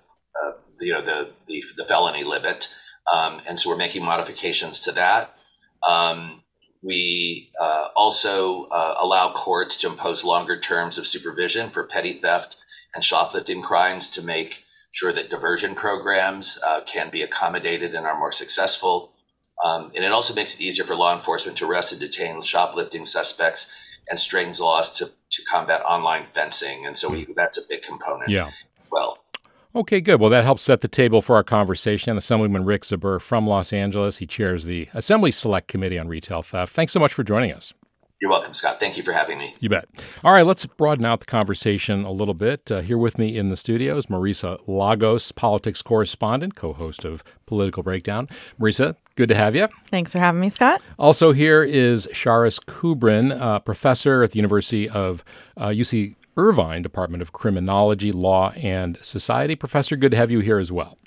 uh, 0.42 0.52
the 0.78 0.86
you 0.86 0.92
know 0.92 1.02
the, 1.02 1.30
the, 1.48 1.62
the 1.76 1.84
felony 1.84 2.24
limit, 2.24 2.68
um, 3.12 3.40
and 3.48 3.58
so 3.58 3.70
we're 3.70 3.76
making 3.76 4.04
modifications 4.04 4.80
to 4.80 4.92
that. 4.92 5.34
Um, 5.88 6.43
we 6.84 7.50
uh, 7.58 7.88
also 7.96 8.64
uh, 8.70 8.96
allow 9.00 9.32
courts 9.32 9.78
to 9.78 9.88
impose 9.88 10.22
longer 10.22 10.58
terms 10.60 10.98
of 10.98 11.06
supervision 11.06 11.70
for 11.70 11.84
petty 11.84 12.12
theft 12.12 12.56
and 12.94 13.02
shoplifting 13.02 13.62
crimes 13.62 14.10
to 14.10 14.22
make 14.22 14.62
sure 14.92 15.12
that 15.12 15.30
diversion 15.30 15.74
programs 15.74 16.58
uh, 16.66 16.82
can 16.86 17.10
be 17.10 17.22
accommodated 17.22 17.94
and 17.94 18.06
are 18.06 18.18
more 18.18 18.32
successful. 18.32 19.12
Um, 19.64 19.90
and 19.96 20.04
it 20.04 20.12
also 20.12 20.34
makes 20.34 20.54
it 20.54 20.60
easier 20.60 20.84
for 20.84 20.94
law 20.94 21.16
enforcement 21.16 21.56
to 21.58 21.66
arrest 21.68 21.92
and 21.92 22.00
detain 22.00 22.42
shoplifting 22.42 23.06
suspects 23.06 23.98
and 24.10 24.18
strings 24.18 24.60
laws 24.60 24.96
to, 24.98 25.06
to 25.30 25.42
combat 25.50 25.82
online 25.86 26.26
fencing. 26.26 26.84
And 26.86 26.98
so 26.98 27.10
we, 27.10 27.26
that's 27.34 27.56
a 27.56 27.62
big 27.66 27.82
component. 27.82 28.28
Yeah. 28.28 28.50
Well, 28.90 29.23
Okay, 29.76 30.00
good. 30.00 30.20
Well, 30.20 30.30
that 30.30 30.44
helps 30.44 30.62
set 30.62 30.82
the 30.82 30.88
table 30.88 31.20
for 31.20 31.34
our 31.34 31.42
conversation. 31.42 32.16
Assemblyman 32.16 32.64
Rick 32.64 32.82
Zbur 32.82 33.20
from 33.20 33.44
Los 33.48 33.72
Angeles. 33.72 34.18
He 34.18 34.26
chairs 34.26 34.64
the 34.64 34.88
Assembly 34.94 35.32
Select 35.32 35.66
Committee 35.66 35.98
on 35.98 36.06
Retail 36.06 36.42
Theft. 36.42 36.72
Thanks 36.72 36.92
so 36.92 37.00
much 37.00 37.12
for 37.12 37.24
joining 37.24 37.52
us. 37.52 37.72
You're 38.20 38.30
welcome, 38.30 38.54
Scott. 38.54 38.78
Thank 38.78 38.96
you 38.96 39.02
for 39.02 39.10
having 39.10 39.36
me. 39.36 39.52
You 39.58 39.68
bet. 39.68 39.86
All 40.22 40.32
right, 40.32 40.46
let's 40.46 40.64
broaden 40.64 41.04
out 41.04 41.18
the 41.18 41.26
conversation 41.26 42.04
a 42.04 42.12
little 42.12 42.34
bit. 42.34 42.70
Uh, 42.70 42.82
here 42.82 42.96
with 42.96 43.18
me 43.18 43.36
in 43.36 43.48
the 43.48 43.56
studio 43.56 43.96
is 43.96 44.06
Marisa 44.06 44.60
Lagos, 44.68 45.32
politics 45.32 45.82
correspondent, 45.82 46.54
co 46.54 46.72
host 46.72 47.04
of 47.04 47.24
Political 47.44 47.82
Breakdown. 47.82 48.28
Marisa, 48.60 48.94
good 49.16 49.28
to 49.28 49.34
have 49.34 49.56
you. 49.56 49.66
Thanks 49.88 50.12
for 50.12 50.20
having 50.20 50.40
me, 50.40 50.48
Scott. 50.50 50.80
Also, 51.00 51.32
here 51.32 51.64
is 51.64 52.08
Charis 52.14 52.60
Kubrin, 52.60 53.38
uh, 53.38 53.58
professor 53.58 54.22
at 54.22 54.30
the 54.30 54.36
University 54.38 54.88
of 54.88 55.24
uh, 55.56 55.68
UC 55.68 56.14
Irvine 56.36 56.82
Department 56.82 57.22
of 57.22 57.32
Criminology, 57.32 58.12
Law, 58.12 58.50
and 58.56 58.96
Society. 58.98 59.54
Professor, 59.54 59.96
good 59.96 60.10
to 60.12 60.16
have 60.16 60.30
you 60.30 60.40
here 60.40 60.58
as 60.58 60.72
well. 60.72 60.98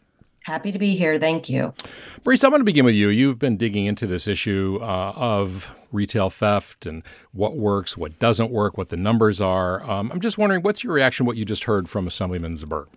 Happy 0.43 0.71
to 0.71 0.79
be 0.79 0.95
here. 0.95 1.19
Thank 1.19 1.49
you. 1.49 1.73
Marisa, 2.23 2.45
I'm 2.45 2.51
going 2.51 2.61
to 2.61 2.65
begin 2.65 2.85
with 2.85 2.95
you. 2.95 3.09
You've 3.09 3.37
been 3.37 3.57
digging 3.57 3.85
into 3.85 4.07
this 4.07 4.29
issue 4.29 4.79
uh, 4.81 5.11
of 5.13 5.75
retail 5.91 6.29
theft 6.29 6.85
and 6.85 7.03
what 7.33 7.57
works, 7.57 7.97
what 7.97 8.17
doesn't 8.17 8.49
work, 8.49 8.77
what 8.77 8.87
the 8.87 8.95
numbers 8.95 9.41
are. 9.41 9.83
Um, 9.89 10.09
I'm 10.09 10.21
just 10.21 10.37
wondering, 10.37 10.61
what's 10.61 10.85
your 10.85 10.93
reaction 10.93 11.25
what 11.25 11.35
you 11.35 11.43
just 11.43 11.65
heard 11.65 11.89
from 11.89 12.07
Assemblyman 12.07 12.53
Zbur? 12.53 12.87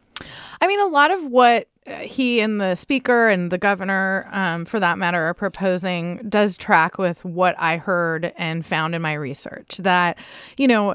I 0.60 0.68
mean, 0.68 0.80
a 0.80 0.86
lot 0.86 1.10
of 1.10 1.24
what 1.24 1.66
uh, 1.88 1.96
he 1.96 2.40
and 2.40 2.60
the 2.60 2.76
speaker 2.76 3.28
and 3.28 3.50
the 3.50 3.58
governor, 3.58 4.28
um, 4.30 4.64
for 4.64 4.78
that 4.78 4.98
matter, 4.98 5.24
are 5.24 5.34
proposing 5.34 6.18
does 6.28 6.56
track 6.56 6.98
with 6.98 7.24
what 7.24 7.56
I 7.58 7.78
heard 7.78 8.32
and 8.38 8.64
found 8.64 8.94
in 8.94 9.02
my 9.02 9.14
research. 9.14 9.78
That, 9.78 10.18
you 10.56 10.68
know, 10.68 10.94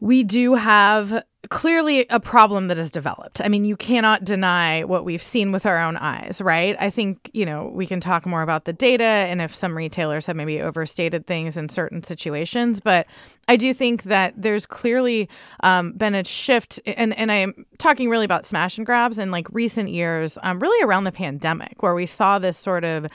we 0.00 0.22
do 0.22 0.54
have 0.54 1.22
clearly 1.48 2.06
a 2.10 2.18
problem 2.18 2.68
that 2.68 2.76
has 2.76 2.90
developed. 2.90 3.40
I 3.40 3.48
mean, 3.48 3.64
you 3.64 3.76
cannot 3.76 4.24
deny 4.24 4.84
what 4.84 5.04
we've 5.04 5.22
seen 5.22 5.52
with 5.52 5.64
our 5.64 5.78
own 5.78 5.96
eyes, 5.96 6.40
right? 6.42 6.76
I 6.80 6.90
think, 6.90 7.30
you 7.32 7.46
know, 7.46 7.70
we 7.72 7.86
can 7.86 8.00
talk 8.00 8.26
more 8.26 8.42
about 8.42 8.64
the 8.64 8.72
data 8.72 9.04
and 9.04 9.40
if 9.40 9.54
some 9.54 9.76
retailers 9.76 10.26
have 10.26 10.36
maybe 10.36 10.60
overstated 10.60 11.26
things 11.26 11.56
in 11.56 11.68
certain 11.68 12.02
situations, 12.02 12.80
but 12.80 13.06
I 13.48 13.56
do 13.56 13.72
think 13.72 14.04
that 14.04 14.34
there's 14.36 14.66
clearly 14.66 15.28
um, 15.60 15.92
been 15.92 16.14
a 16.14 16.24
shift, 16.24 16.80
and, 16.84 17.16
and 17.16 17.30
I'm 17.30 17.64
talking 17.78 18.10
really 18.10 18.24
about 18.24 18.44
smash 18.44 18.76
and 18.76 18.84
grabs 18.86 19.18
in 19.18 19.30
like 19.30 19.46
recent 19.52 19.90
years, 19.90 20.38
um, 20.42 20.58
really 20.58 20.84
around 20.84 21.04
the 21.04 21.12
pandemic, 21.12 21.82
where 21.82 21.94
we 21.94 22.06
saw 22.06 22.38
this 22.38 22.56
sort 22.56 22.84
of 22.84 23.06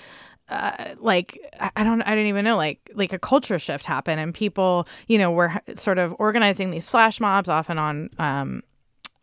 uh, 0.52 0.96
like 1.00 1.40
I 1.76 1.84
don't 1.84 2.02
I 2.02 2.14
don't 2.14 2.26
even 2.26 2.44
know 2.44 2.58
like 2.58 2.92
like 2.94 3.14
a 3.14 3.20
culture 3.20 3.58
shift 3.58 3.86
happened 3.86 4.20
and 4.20 4.34
people 4.34 4.88
you 5.08 5.18
know 5.18 5.32
were 5.32 5.62
sort 5.76 5.98
of 5.98 6.14
organizing 6.20 6.72
these 6.72 6.90
flash 6.90 7.20
mobs 7.20 7.50
often 7.50 7.78
on 7.78 8.10
um, 8.20 8.62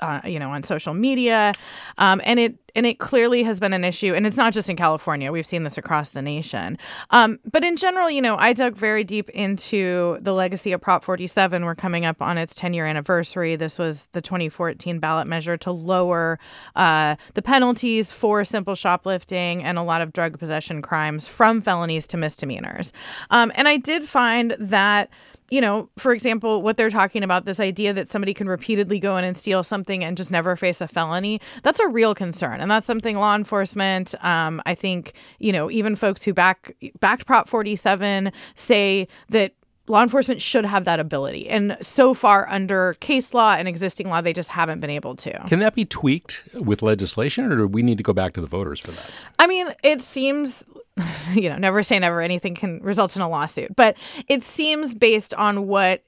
uh, 0.01 0.21
you 0.25 0.39
know 0.39 0.51
on 0.51 0.63
social 0.63 0.95
media. 0.95 1.53
Um, 1.99 2.21
and 2.25 2.41
it 2.41 2.68
and 2.79 2.87
it 2.87 3.01
clearly 3.01 3.43
has 3.43 3.59
been 3.59 3.73
an 3.73 3.83
issue 3.83 4.15
and 4.15 4.25
it's 4.25 4.37
not 4.37 4.53
just 4.53 4.71
in 4.71 4.77
california. 4.77 5.33
We've 5.33 5.45
seen 5.45 5.65
this 5.65 5.77
across 5.77 6.11
the 6.11 6.23
nation. 6.23 6.79
Um, 7.11 7.41
but 7.51 7.65
in 7.65 7.77
general 7.77 8.09
you 8.09 8.23
know 8.23 8.37
i 8.37 8.53
dug 8.53 8.77
very 8.77 9.03
deep 9.03 9.29
into 9.31 10.17
the 10.21 10.33
legacy 10.33 10.71
of 10.73 10.81
prop 10.81 11.03
47 11.03 11.65
we're 11.65 11.75
coming 11.75 12.05
up 12.05 12.23
on 12.23 12.39
its 12.39 12.55
10 12.55 12.73
year 12.73 12.87
anniversary. 12.87 13.57
This 13.57 13.79
was 13.79 14.07
the 14.13 14.21
2014 14.21 15.01
ballot 15.01 15.27
measure 15.27 15.57
to 15.59 15.73
lower 15.73 16.39
uh, 16.77 17.17
the 17.35 17.43
penalties 17.43 18.13
for 18.13 18.45
simple 18.45 18.77
shoplifting 18.77 19.65
and 19.65 19.77
a 19.77 19.83
lot 19.83 20.01
of 20.01 20.13
drug 20.13 20.39
possession 20.39 20.81
crimes 20.81 21.27
from 21.27 21.61
felonies 21.61 22.07
to 22.07 22.17
misdemeanors. 22.17 22.93
Um, 23.31 23.51
and 23.57 23.67
i 23.67 23.77
did 23.77 24.05
find 24.05 24.55
that 24.61 25.11
you 25.51 25.61
know, 25.61 25.89
for 25.97 26.13
example, 26.13 26.61
what 26.61 26.77
they're 26.77 26.91
talking 26.91 27.23
about 27.23 27.47
this 27.47 27.59
idea 27.59 27.93
that 27.95 28.09
somebody 28.09 28.35
can 28.35 28.49
repeatedly 28.49 28.99
go 28.99 29.17
in 29.17 29.25
and 29.25 29.37
steal 29.37 29.63
something 29.63 30.05
and 30.05 30.17
just 30.17 30.31
never 30.31 30.57
face 30.57 30.81
a 30.81 30.89
felony, 30.89 31.41
that's 31.63 31.81
a 31.81 31.89
real 31.89 32.15
concern. 32.15 32.61
And 32.61 32.68
that's 32.71 32.87
something 32.87 33.19
law 33.19 33.35
enforcement, 33.35 34.15
um, 34.25 34.61
I 34.67 34.75
think, 34.75 35.15
you 35.39 35.53
know, 35.53 35.71
even 35.71 35.97
folks 35.97 36.25
who 36.25 36.33
back 36.33 36.77
backed 37.01 37.27
Prop 37.27 37.49
47 37.49 38.33
say 38.55 39.09
that 39.29 39.55
law 39.87 40.03
enforcement 40.03 40.41
should 40.41 40.65
have 40.65 40.85
that 40.85 41.01
ability. 41.01 41.49
And 41.49 41.77
so 41.81 42.15
far, 42.15 42.49
under 42.49 42.93
case 43.01 43.33
law 43.35 43.55
and 43.55 43.67
existing 43.67 44.09
law, 44.09 44.21
they 44.21 44.33
just 44.33 44.51
haven't 44.51 44.81
been 44.81 44.91
able 44.91 45.17
to. 45.17 45.33
Can 45.47 45.61
that 45.61 45.75
be 45.75 45.85
tweaked 45.85 46.49
with 46.55 46.83
legislation, 46.83 47.51
or 47.51 47.57
do 47.57 47.67
we 47.67 47.83
need 47.83 47.99
to 47.99 48.05
go 48.05 48.13
back 48.13 48.35
to 48.35 48.41
the 48.41 48.47
voters 48.47 48.81
for 48.81 48.91
that? 48.93 49.11
I 49.39 49.47
mean, 49.47 49.73
it 49.83 50.03
seems 50.03 50.65
you 51.35 51.49
know, 51.49 51.57
never 51.57 51.83
say 51.83 51.99
never, 51.99 52.21
anything 52.21 52.55
can 52.55 52.81
result 52.81 53.17
in 53.17 53.23
a 53.23 53.29
lawsuit. 53.29 53.75
But 53.77 53.97
it 54.29 54.43
seems 54.43 54.95
based 54.95 55.35
on 55.35 55.67
what 55.67 56.03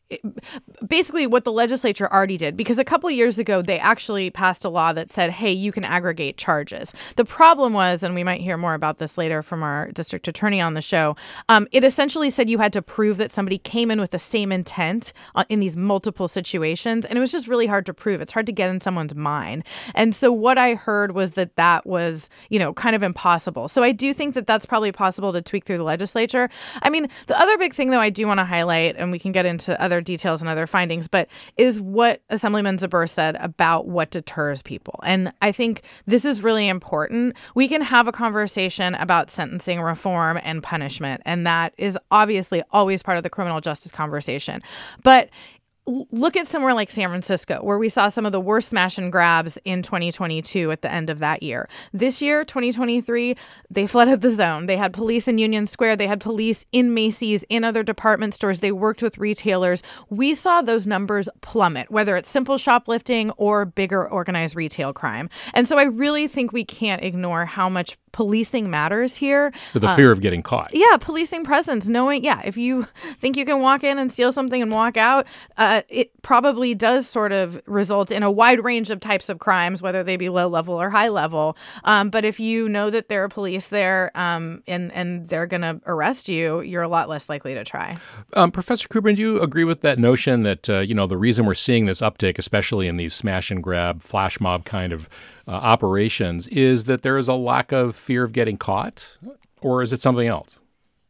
basically 0.87 1.27
what 1.27 1.45
the 1.45 1.53
legislature 1.53 2.13
already 2.13 2.37
did 2.37 2.57
because 2.57 2.79
a 2.79 2.85
couple 2.85 3.11
years 3.11 3.39
ago 3.39 3.63
they 3.63 3.79
actually 3.79 4.31
passed 4.31 4.65
a 4.65 4.69
law 4.69 4.93
that 4.93 5.11
said 5.11 5.31
hey 5.31 5.51
you 5.51 5.73
can 5.73 5.85
aggregate 5.85 6.37
charges. 6.37 6.93
The 7.17 7.25
problem 7.25 7.73
was 7.73 8.03
and 8.03 8.15
we 8.15 8.25
might 8.25 8.41
hear 8.41 8.57
more 8.57 8.75
about 8.75 8.99
this 8.99 9.17
later 9.17 9.43
from 9.43 9.63
our 9.63 9.91
district 9.93 10.27
attorney 10.29 10.61
on 10.61 10.75
the 10.75 10.83
show 10.83 11.17
um, 11.49 11.69
it 11.73 11.85
essentially 11.85 12.31
said 12.31 12.51
you 12.51 12.59
had 12.59 12.73
to 12.73 12.83
prove 12.83 13.17
that 13.19 13.31
somebody 13.31 13.59
came 13.59 13.91
in 13.91 14.01
with 14.01 14.11
the 14.11 14.19
same 14.19 14.53
intent 14.53 15.13
uh, 15.35 15.45
in 15.49 15.61
these 15.61 15.77
multiple 15.77 16.29
situations 16.29 17.05
and 17.07 17.17
it 17.17 17.21
was 17.21 17.33
just 17.33 17.47
really 17.47 17.67
hard 17.67 17.87
to 17.87 17.95
prove. 17.95 18.21
It's 18.21 18.33
hard 18.33 18.47
to 18.47 18.53
get 18.53 18.69
in 18.71 18.81
someone's 18.81 19.15
mind. 19.15 19.65
And 19.95 20.15
so 20.15 20.33
what 20.33 20.59
i 20.59 20.75
heard 20.75 21.13
was 21.13 21.33
that 21.33 21.57
that 21.57 21.87
was 21.87 22.29
you 22.49 22.59
know 22.59 22.73
kind 22.73 22.97
of 22.97 23.03
impossible. 23.03 23.69
So 23.69 23.83
i 23.83 23.93
do 23.93 24.13
think 24.13 24.35
that 24.35 24.47
that's 24.47 24.67
probably 24.67 24.93
possible 24.93 25.33
to 25.33 25.43
tweak 25.43 25.65
through 25.65 25.79
the 25.79 25.85
legislature. 25.85 26.49
I 26.83 26.91
mean 26.91 27.09
the 27.27 27.41
other 27.41 27.57
big 27.59 27.75
thing 27.75 27.91
though 27.91 28.01
i 28.01 28.11
do 28.11 28.27
want 28.27 28.39
to 28.39 28.45
highlight 28.45 28.97
and 28.97 29.13
we 29.13 29.19
can 29.19 29.33
get 29.33 29.47
into 29.47 29.81
other 29.81 30.00
details 30.01 30.41
and 30.41 30.49
other 30.49 30.67
findings, 30.67 31.09
but 31.09 31.29
is 31.57 31.81
what 31.81 32.23
Assemblyman 32.31 32.79
Zbur 32.79 33.09
said 33.09 33.37
about 33.41 33.87
what 33.87 34.11
deters 34.11 34.63
people. 34.63 35.01
And 35.05 35.33
I 35.41 35.53
think 35.53 35.83
this 36.07 36.25
is 36.25 36.43
really 36.43 36.69
important. 36.69 37.37
We 37.55 37.69
can 37.69 37.83
have 37.83 38.09
a 38.09 38.13
conversation 38.13 38.95
about 38.97 39.31
sentencing 39.31 39.81
reform 39.81 40.39
and 40.43 40.63
punishment, 40.63 41.23
and 41.25 41.47
that 41.47 41.75
is 41.79 41.99
obviously 42.11 42.63
always 42.71 43.03
part 43.03 43.17
of 43.17 43.23
the 43.23 43.31
criminal 43.31 43.61
justice 43.61 43.93
conversation. 43.93 44.63
But 45.03 45.31
look 46.11 46.37
at 46.37 46.47
somewhere 46.47 46.75
like 46.75 46.91
San 46.91 47.09
Francisco, 47.09 47.61
where 47.63 47.79
we 47.79 47.89
saw 47.89 48.09
some 48.09 48.27
of 48.27 48.33
the 48.33 48.41
worst 48.41 48.69
smash 48.69 48.99
and 48.99 49.11
grabs 49.11 49.59
in 49.65 49.83
2022 49.83 50.71
at 50.71 50.83
the 50.83 50.93
end 50.93 51.11
of 51.11 51.19
that 51.19 51.43
year. 51.43 51.69
This 51.93 52.23
year, 52.23 52.45
2023, 52.45 53.35
they 53.71 53.87
flooded 53.87 54.21
the 54.21 54.31
zone. 54.31 54.67
They 54.67 54.77
had 54.77 54.93
police 54.93 55.29
in 55.29 55.39
Union 55.39 55.67
Square, 55.67 55.97
they 55.97 56.07
had 56.07 56.21
police 56.21 56.67
in 56.73 56.95
Macy's, 56.95 57.45
in 57.49 57.65
other 57.65 57.83
department 57.83 58.35
stores, 58.35 58.61
they 58.61 58.73
worked 58.73 59.03
with 59.03 59.19
retailers. 59.19 59.83
We 60.09 60.35
saw 60.35 60.63
those 60.63 60.87
numbers 60.87 61.29
plummet, 61.41 61.91
whether 61.91 62.17
it's 62.17 62.29
simple 62.29 62.59
shoplifting 62.59 63.31
or 63.33 63.65
bigger 63.65 64.09
organized 64.09 64.57
retail 64.57 64.93
crime. 64.93 65.29
And 65.55 65.67
so 65.67 65.79
I 65.79 65.85
really 65.85 66.29
think 66.29 66.53
we 66.53 66.65
can't 66.65 67.03
ignore 67.03 67.47
how 67.47 67.69
much 67.69 67.99
policing 68.13 68.71
matters 68.71 69.17
here. 69.17 69.53
the 69.73 69.89
um, 69.89 69.97
fear 69.97 70.13
of 70.13 70.21
getting 70.21 70.43
caught. 70.43 70.71
Yeah, 70.73 70.97
policing 70.99 71.45
presence, 71.45 71.89
knowing, 71.89 72.25
yeah, 72.25 72.43
if 72.45 72.57
you 72.57 72.83
think 73.19 73.37
you 73.37 73.45
can 73.45 73.61
walk 73.61 73.85
in 73.85 73.99
and 73.99 74.11
steal 74.11 74.33
something 74.33 74.61
and 74.61 74.71
walk 74.71 74.97
out, 74.97 75.27
uh, 75.57 75.83
it 75.89 76.11
probably 76.23 76.75
does 76.75 77.09
sort 77.09 77.33
of 77.33 77.61
result 77.67 78.11
in 78.11 78.23
a 78.23 78.31
wide 78.31 78.65
range 78.65 78.91
of 78.91 79.01
types 79.01 79.29
of 79.29 79.39
crimes, 79.39 79.83
whether 79.83 80.03
they 80.03 80.17
be 80.17 80.29
low 80.29 80.49
level 80.49 80.81
or 80.81 80.91
high 80.91 81.09
level. 81.09 81.57
Um, 81.85 82.11
but 82.11 82.25
if 82.25 82.41
you 82.41 82.69
know 82.69 82.91
that 82.91 83.09
there 83.09 83.25
are 83.25 83.29
police 83.29 83.69
there 83.69 84.11
um, 84.15 84.63
and, 84.67 84.93
and 84.93 85.27
they're 85.27 85.47
going 85.47 85.63
to 85.63 85.81
arrest 85.87 86.29
you, 86.29 86.61
you're 86.61 86.83
a 86.83 86.89
lot 86.89 87.09
less 87.09 87.29
likely 87.29 87.55
to 87.55 87.65
try. 87.65 87.97
Um, 88.35 88.51
Professor 88.51 88.89
Kubrin, 88.89 89.17
do 89.17 89.23
you 89.23 89.41
agree 89.41 89.65
with 89.65 89.81
that 89.83 89.99
notion 89.99 90.43
that, 90.43 90.69
uh, 90.69 90.79
you 90.79 90.95
know, 90.95 91.07
the 91.07 91.17
reason 91.17 91.47
we're 91.47 91.55
seeing 91.55 91.87
this 91.87 92.01
uptick, 92.01 92.39
especially 92.39 92.89
in 92.89 92.97
these 92.97 93.15
smash 93.15 93.51
and 93.51 93.63
grab, 93.63 94.03
flash 94.03 94.41
mob 94.41 94.65
kind 94.65 94.93
of 94.93 95.09
uh, 95.51 95.55
operations 95.55 96.47
is 96.47 96.85
that 96.85 97.03
there 97.03 97.19
is 97.19 97.27
a 97.27 97.35
lack 97.35 97.73
of 97.73 97.97
fear 97.97 98.23
of 98.23 98.33
getting 98.33 98.57
caught, 98.57 99.19
or 99.61 99.83
is 99.83 99.93
it 99.93 100.01
something 100.01 100.29
else? 100.29 100.61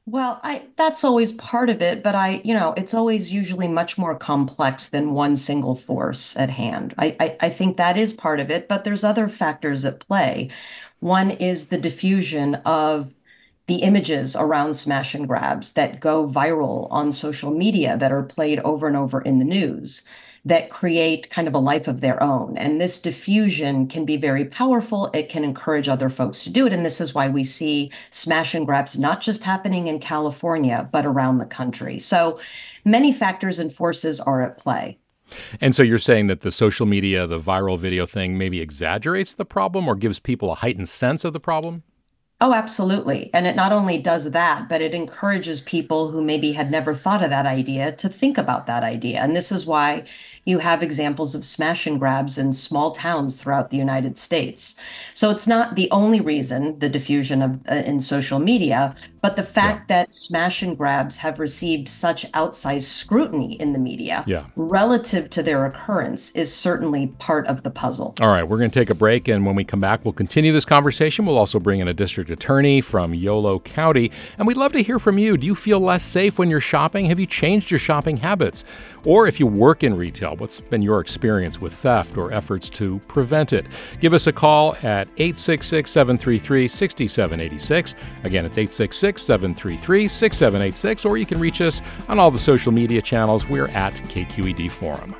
Well, 0.06 0.40
I 0.42 0.62
that's 0.76 1.04
always 1.04 1.32
part 1.32 1.68
of 1.68 1.82
it, 1.82 2.02
but 2.02 2.14
I, 2.14 2.40
you 2.42 2.54
know, 2.54 2.72
it's 2.74 2.94
always 2.94 3.30
usually 3.30 3.68
much 3.68 3.98
more 3.98 4.14
complex 4.14 4.88
than 4.88 5.12
one 5.12 5.36
single 5.36 5.74
force 5.74 6.36
at 6.38 6.48
hand. 6.48 6.94
I, 6.96 7.14
I, 7.20 7.36
I 7.40 7.50
think 7.50 7.76
that 7.76 7.98
is 7.98 8.14
part 8.14 8.40
of 8.40 8.50
it, 8.50 8.66
but 8.66 8.84
there's 8.84 9.04
other 9.04 9.28
factors 9.28 9.84
at 9.84 10.00
play. 10.00 10.48
One 11.00 11.30
is 11.30 11.66
the 11.66 11.78
diffusion 11.78 12.54
of 12.64 13.14
the 13.66 13.82
images 13.82 14.34
around 14.34 14.74
smash 14.74 15.14
and 15.14 15.28
grabs 15.28 15.74
that 15.74 16.00
go 16.00 16.26
viral 16.26 16.88
on 16.90 17.12
social 17.12 17.50
media 17.50 17.98
that 17.98 18.10
are 18.10 18.22
played 18.22 18.58
over 18.60 18.88
and 18.88 18.96
over 18.96 19.20
in 19.20 19.38
the 19.38 19.44
news 19.44 20.02
that 20.44 20.70
create 20.70 21.30
kind 21.30 21.46
of 21.46 21.54
a 21.54 21.58
life 21.58 21.86
of 21.86 22.00
their 22.00 22.22
own. 22.22 22.56
And 22.56 22.80
this 22.80 23.00
diffusion 23.00 23.86
can 23.86 24.04
be 24.04 24.16
very 24.16 24.44
powerful. 24.44 25.10
It 25.12 25.28
can 25.28 25.44
encourage 25.44 25.88
other 25.88 26.08
folks 26.08 26.44
to 26.44 26.50
do 26.50 26.66
it. 26.66 26.72
And 26.72 26.84
this 26.84 27.00
is 27.00 27.14
why 27.14 27.28
we 27.28 27.44
see 27.44 27.90
smash 28.10 28.54
and 28.54 28.66
grabs 28.66 28.98
not 28.98 29.20
just 29.20 29.44
happening 29.44 29.86
in 29.86 29.98
California, 29.98 30.88
but 30.92 31.04
around 31.04 31.38
the 31.38 31.46
country. 31.46 31.98
So 31.98 32.38
many 32.84 33.12
factors 33.12 33.58
and 33.58 33.72
forces 33.72 34.20
are 34.20 34.42
at 34.42 34.56
play. 34.56 34.98
And 35.60 35.74
so 35.74 35.82
you're 35.82 35.98
saying 35.98 36.26
that 36.26 36.40
the 36.40 36.50
social 36.50 36.86
media, 36.86 37.26
the 37.26 37.38
viral 37.38 37.78
video 37.78 38.06
thing 38.06 38.36
maybe 38.36 38.60
exaggerates 38.60 39.34
the 39.34 39.44
problem 39.44 39.86
or 39.86 39.94
gives 39.94 40.18
people 40.18 40.50
a 40.50 40.56
heightened 40.56 40.88
sense 40.88 41.24
of 41.24 41.32
the 41.32 41.40
problem? 41.40 41.84
Oh, 42.42 42.54
absolutely. 42.54 43.28
And 43.34 43.46
it 43.46 43.54
not 43.54 43.70
only 43.70 43.98
does 43.98 44.30
that, 44.30 44.66
but 44.68 44.80
it 44.80 44.94
encourages 44.94 45.60
people 45.60 46.10
who 46.10 46.22
maybe 46.22 46.52
had 46.52 46.70
never 46.70 46.94
thought 46.94 47.22
of 47.22 47.28
that 47.30 47.44
idea 47.44 47.92
to 47.92 48.08
think 48.08 48.38
about 48.38 48.64
that 48.66 48.82
idea. 48.82 49.20
And 49.20 49.36
this 49.36 49.52
is 49.52 49.66
why 49.66 50.04
you 50.50 50.58
have 50.58 50.82
examples 50.82 51.34
of 51.34 51.44
smash 51.44 51.86
and 51.86 51.98
grabs 51.98 52.36
in 52.36 52.52
small 52.52 52.90
towns 52.90 53.40
throughout 53.40 53.70
the 53.70 53.76
United 53.76 54.16
States. 54.16 54.78
So 55.14 55.30
it's 55.30 55.46
not 55.46 55.76
the 55.76 55.90
only 55.90 56.20
reason 56.20 56.78
the 56.80 56.88
diffusion 56.88 57.40
of 57.40 57.60
uh, 57.70 57.74
in 57.74 58.00
social 58.00 58.38
media, 58.38 58.94
but 59.22 59.36
the 59.36 59.42
fact 59.42 59.90
yeah. 59.90 60.02
that 60.02 60.12
smash 60.12 60.62
and 60.62 60.76
grabs 60.76 61.18
have 61.18 61.38
received 61.38 61.88
such 61.88 62.30
outsized 62.32 62.82
scrutiny 62.82 63.60
in 63.60 63.72
the 63.72 63.78
media 63.78 64.24
yeah. 64.26 64.44
relative 64.56 65.28
to 65.30 65.42
their 65.42 65.66
occurrence 65.66 66.30
is 66.32 66.54
certainly 66.54 67.08
part 67.18 67.46
of 67.46 67.62
the 67.62 67.70
puzzle. 67.70 68.14
All 68.20 68.28
right, 68.28 68.42
we're 68.42 68.58
going 68.58 68.70
to 68.70 68.78
take 68.78 68.90
a 68.90 68.94
break. 68.94 69.28
And 69.28 69.44
when 69.44 69.54
we 69.54 69.64
come 69.64 69.80
back, 69.80 70.04
we'll 70.04 70.12
continue 70.12 70.52
this 70.52 70.64
conversation. 70.64 71.26
We'll 71.26 71.38
also 71.38 71.60
bring 71.60 71.80
in 71.80 71.88
a 71.88 71.94
district 71.94 72.30
attorney 72.30 72.80
from 72.80 73.14
Yolo 73.14 73.60
County. 73.60 74.10
And 74.38 74.46
we'd 74.46 74.56
love 74.56 74.72
to 74.72 74.82
hear 74.82 74.98
from 74.98 75.18
you. 75.18 75.36
Do 75.36 75.46
you 75.46 75.54
feel 75.54 75.80
less 75.80 76.02
safe 76.02 76.38
when 76.38 76.48
you're 76.48 76.60
shopping? 76.60 77.06
Have 77.06 77.20
you 77.20 77.26
changed 77.26 77.70
your 77.70 77.78
shopping 77.78 78.18
habits? 78.18 78.64
Or 79.04 79.26
if 79.26 79.38
you 79.38 79.46
work 79.46 79.82
in 79.82 79.96
retail, 79.96 80.36
what's 80.40 80.58
been 80.58 80.82
your 80.82 81.00
experience 81.00 81.60
with 81.60 81.74
theft 81.74 82.16
or 82.16 82.32
efforts 82.32 82.68
to 82.70 82.98
prevent 83.06 83.52
it? 83.52 83.66
Give 84.00 84.14
us 84.14 84.26
a 84.26 84.32
call 84.32 84.74
at 84.82 85.06
866 85.18 85.90
733 85.90 86.66
6786. 86.66 87.94
Again, 88.24 88.46
it's 88.46 88.58
866 88.58 89.22
733 89.22 90.08
6786, 90.08 91.04
or 91.04 91.16
you 91.16 91.26
can 91.26 91.38
reach 91.38 91.60
us 91.60 91.82
on 92.08 92.18
all 92.18 92.30
the 92.30 92.38
social 92.38 92.72
media 92.72 93.02
channels. 93.02 93.48
We're 93.48 93.68
at 93.68 93.94
KQED 93.94 94.70
Forum. 94.70 95.14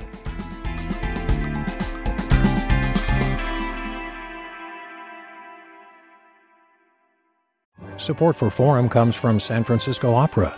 Support 7.97 8.35
for 8.35 8.49
Forum 8.49 8.89
comes 8.89 9.15
from 9.15 9.39
San 9.39 9.63
Francisco 9.63 10.15
Opera. 10.15 10.57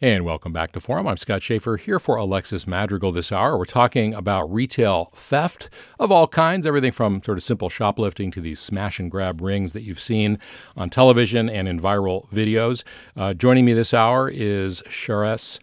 And 0.00 0.24
welcome 0.24 0.52
back 0.52 0.70
to 0.72 0.80
Forum. 0.80 1.08
I'm 1.08 1.16
Scott 1.16 1.42
Shafer 1.42 1.76
here 1.76 1.98
for 1.98 2.14
Alexis 2.14 2.68
Madrigal 2.68 3.10
this 3.10 3.32
hour. 3.32 3.58
We're 3.58 3.64
talking 3.64 4.14
about 4.14 4.44
retail 4.44 5.10
theft 5.12 5.68
of 5.98 6.12
all 6.12 6.28
kinds, 6.28 6.68
everything 6.68 6.92
from 6.92 7.20
sort 7.20 7.36
of 7.36 7.42
simple 7.42 7.68
shoplifting 7.68 8.30
to 8.30 8.40
these 8.40 8.60
smash 8.60 9.00
and 9.00 9.10
grab 9.10 9.40
rings 9.40 9.72
that 9.72 9.82
you've 9.82 9.98
seen 9.98 10.38
on 10.76 10.88
television 10.88 11.50
and 11.50 11.66
in 11.66 11.80
viral 11.80 12.28
videos. 12.30 12.84
Uh, 13.16 13.34
joining 13.34 13.64
me 13.64 13.72
this 13.72 13.92
hour 13.92 14.30
is 14.32 14.84
Charis 14.88 15.58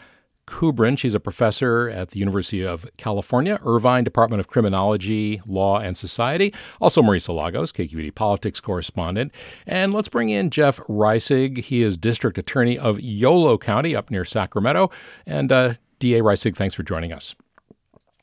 Kubrin. 0.48 0.98
She's 0.98 1.16
a 1.16 1.20
professor 1.20 1.90
at 1.90 2.10
the 2.10 2.20
University 2.20 2.66
of 2.66 2.86
California, 2.98 3.60
Irvine 3.64 4.04
Department 4.04 4.40
of 4.40 4.48
Criminology, 4.48 5.42
Law, 5.48 5.80
and 5.80 5.98
Society. 5.98 6.54
Also, 6.80 7.02
Marisa 7.02 7.36
Lagos, 7.36 7.72
KQED 7.72 8.16
politics 8.16 8.60
correspondent. 8.60 9.34
And 9.66 9.94
let's 9.94 10.10
bring 10.10 10.30
in 10.30 10.50
Jeff 10.50 10.80
Reisig. 10.88 11.60
He 11.60 11.82
is 11.82 11.98
district 11.98 12.38
attorney 12.38 12.78
of 12.78 13.00
Yolo 13.02 13.58
County 13.58 13.96
up 13.96 14.12
near 14.12 14.26
Sacramento. 14.26 14.90
And 15.26 15.52
uh, 15.52 15.74
DA 16.00 16.22
Reisig, 16.22 16.56
thanks 16.56 16.76
for 16.76 16.84
joining 16.84 17.12
us. 17.12 17.36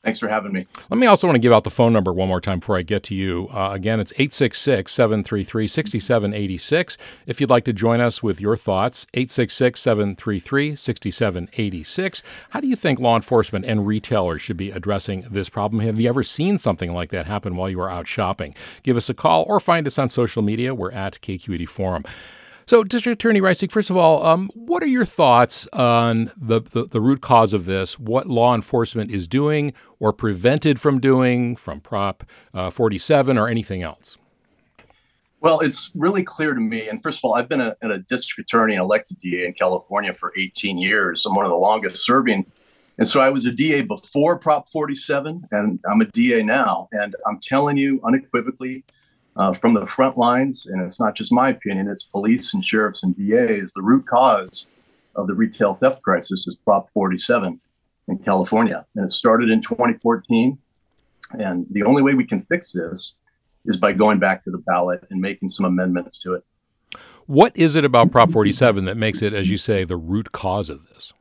Thanks 0.03 0.19
for 0.19 0.27
having 0.27 0.53
me. 0.53 0.67
Let 0.91 0.99
me 0.99 1.07
also 1.07 1.29
want 1.29 1.37
to 1.37 1.41
give 1.41 1.53
out 1.53 1.63
the 1.63 1.71
phone 1.71 1.93
number 1.93 2.13
one 2.13 2.27
more 2.27 2.41
time 2.41 2.59
before 2.59 2.77
I 2.77 2.83
get 2.83 3.05
to 3.05 3.15
you. 3.15 3.49
Uh, 3.53 3.71
again, 3.73 4.01
it's 4.01 4.13
866 4.13 4.91
733 4.91 5.69
6786. 5.69 6.99
If 7.27 7.41
you'd 7.41 7.51
like 7.51 7.65
to 7.67 7.73
join 7.73 8.01
us 8.01 8.21
with 8.21 8.41
your 8.41 8.57
thoughts, 8.57 9.07
866 9.15 9.81
733 9.81 10.75
6786. 10.75 12.23
How 12.51 12.61
do 12.61 12.67
you 12.67 12.75
think 12.75 12.99
law 12.99 13.15
enforcement 13.15 13.65
and 13.65 13.87
retailers 13.87 14.43
should 14.43 14.57
be 14.57 14.73
addressing 14.73 15.23
this 15.31 15.49
problem? 15.49 15.81
Have 15.83 16.01
you 16.01 16.09
ever 16.09 16.25
seen 16.25 16.59
something 16.59 16.93
like 16.93 17.11
that 17.11 17.27
happen 17.27 17.55
while 17.55 17.71
you 17.71 17.79
were 17.79 17.91
out 17.91 18.09
shopping? 18.09 18.57
Give 18.83 18.97
us 18.97 19.09
a 19.09 19.15
call 19.15 19.45
or 19.47 19.61
find 19.61 19.87
us 19.87 20.01
on 20.01 20.09
social 20.09 20.43
media. 20.43 20.75
We're 20.75 20.91
at 20.91 21.21
KQED 21.23 21.69
Forum. 21.69 22.03
So, 22.73 22.83
District 22.83 23.21
Attorney 23.21 23.43
Reisig, 23.43 23.71
first 23.71 23.91
of 23.91 23.99
all, 23.99 24.25
um, 24.25 24.51
what 24.55 24.83
are 24.83 24.87
your 24.87 25.05
thoughts 25.05 25.67
on 25.75 26.31
the, 26.39 26.63
the, 26.63 26.85
the, 26.85 27.03
root 27.03 27.21
cause 27.21 27.53
of 27.53 27.67
this? 27.67 27.99
What 27.99 28.29
law 28.29 28.55
enforcement 28.55 29.11
is 29.11 29.29
doing 29.29 29.75
or 30.01 30.11
prevented 30.15 30.81
from 30.81 30.99
doing 30.99 31.55
from 31.55 31.83
Prop 31.83 32.25
uh, 32.55 32.71
47 32.71 33.37
or 33.37 33.47
anything 33.47 33.83
else? 33.83 34.17
Well, 35.41 35.61
it's 35.61 35.91
really 35.95 36.23
clear 36.23 36.55
to 36.55 36.61
me. 36.63 36.89
And 36.89 37.03
first 37.03 37.19
of 37.19 37.25
all, 37.25 37.35
I've 37.35 37.47
been 37.47 37.61
a, 37.61 37.77
a 37.83 37.99
district 37.99 38.51
attorney 38.51 38.73
and 38.73 38.83
elected 38.83 39.19
DA 39.19 39.45
in 39.45 39.53
California 39.53 40.15
for 40.15 40.33
18 40.35 40.79
years. 40.79 41.27
I'm 41.27 41.35
one 41.35 41.45
of 41.45 41.51
the 41.51 41.59
longest 41.59 42.07
serving. 42.07 42.51
And 42.97 43.07
so 43.07 43.21
I 43.21 43.29
was 43.29 43.45
a 43.45 43.53
DA 43.53 43.83
before 43.83 44.39
Prop 44.39 44.71
47, 44.71 45.47
and 45.51 45.79
I'm 45.87 46.01
a 46.01 46.07
DA 46.07 46.43
now. 46.43 46.89
And 46.91 47.17
I'm 47.27 47.39
telling 47.39 47.77
you 47.77 48.01
unequivocally, 48.03 48.85
uh, 49.37 49.53
from 49.55 49.75
the 49.75 49.87
front 49.87 50.19
lines, 50.19 50.67
and 50.67 50.83
it's 50.83 51.01
not 51.01 51.17
just 51.17 51.33
my 51.33 51.51
opinion, 51.51 51.89
it's 51.89 52.05
police 52.05 52.53
and 52.53 52.65
sheriffs 52.65 53.03
and 53.03 53.17
DAs. 53.17 53.73
The 53.73 53.83
root 53.83 54.07
cause 54.07 54.67
of 55.17 55.27
the 55.27 55.35
retail 55.35 55.75
theft 55.75 56.03
crisis 56.03 56.47
is 56.47 56.55
Prop 56.55 56.91
47 56.93 57.61
in 58.09 58.19
California. 58.19 58.85
And 58.95 59.05
it 59.05 59.13
started 59.13 59.51
in 59.51 59.61
2014. 59.61 60.59
And 61.39 61.67
the 61.71 61.83
only 61.83 62.03
way 62.03 62.15
we 62.15 62.27
can 62.27 62.43
fix 62.43 62.73
this 62.73 63.15
is 63.65 63.77
by 63.77 63.93
going 63.93 64.19
back 64.19 64.43
to 64.45 64.51
the 64.51 64.59
ballot 64.59 65.07
and 65.11 65.21
making 65.21 65.49
some 65.49 65.65
amendments 65.65 66.21
to 66.23 66.35
it. 66.35 66.45
What 67.27 67.57
is 67.57 67.77
it 67.77 67.85
about 67.85 68.11
Prop 68.11 68.31
47 68.31 68.85
that 68.85 68.97
makes 68.97 69.23
it, 69.23 69.33
as 69.33 69.49
you 69.49 69.57
say, 69.57 69.85
the 69.85 69.97
root 69.97 70.33
cause 70.33 70.69
of 70.69 70.89
this? 70.89 71.13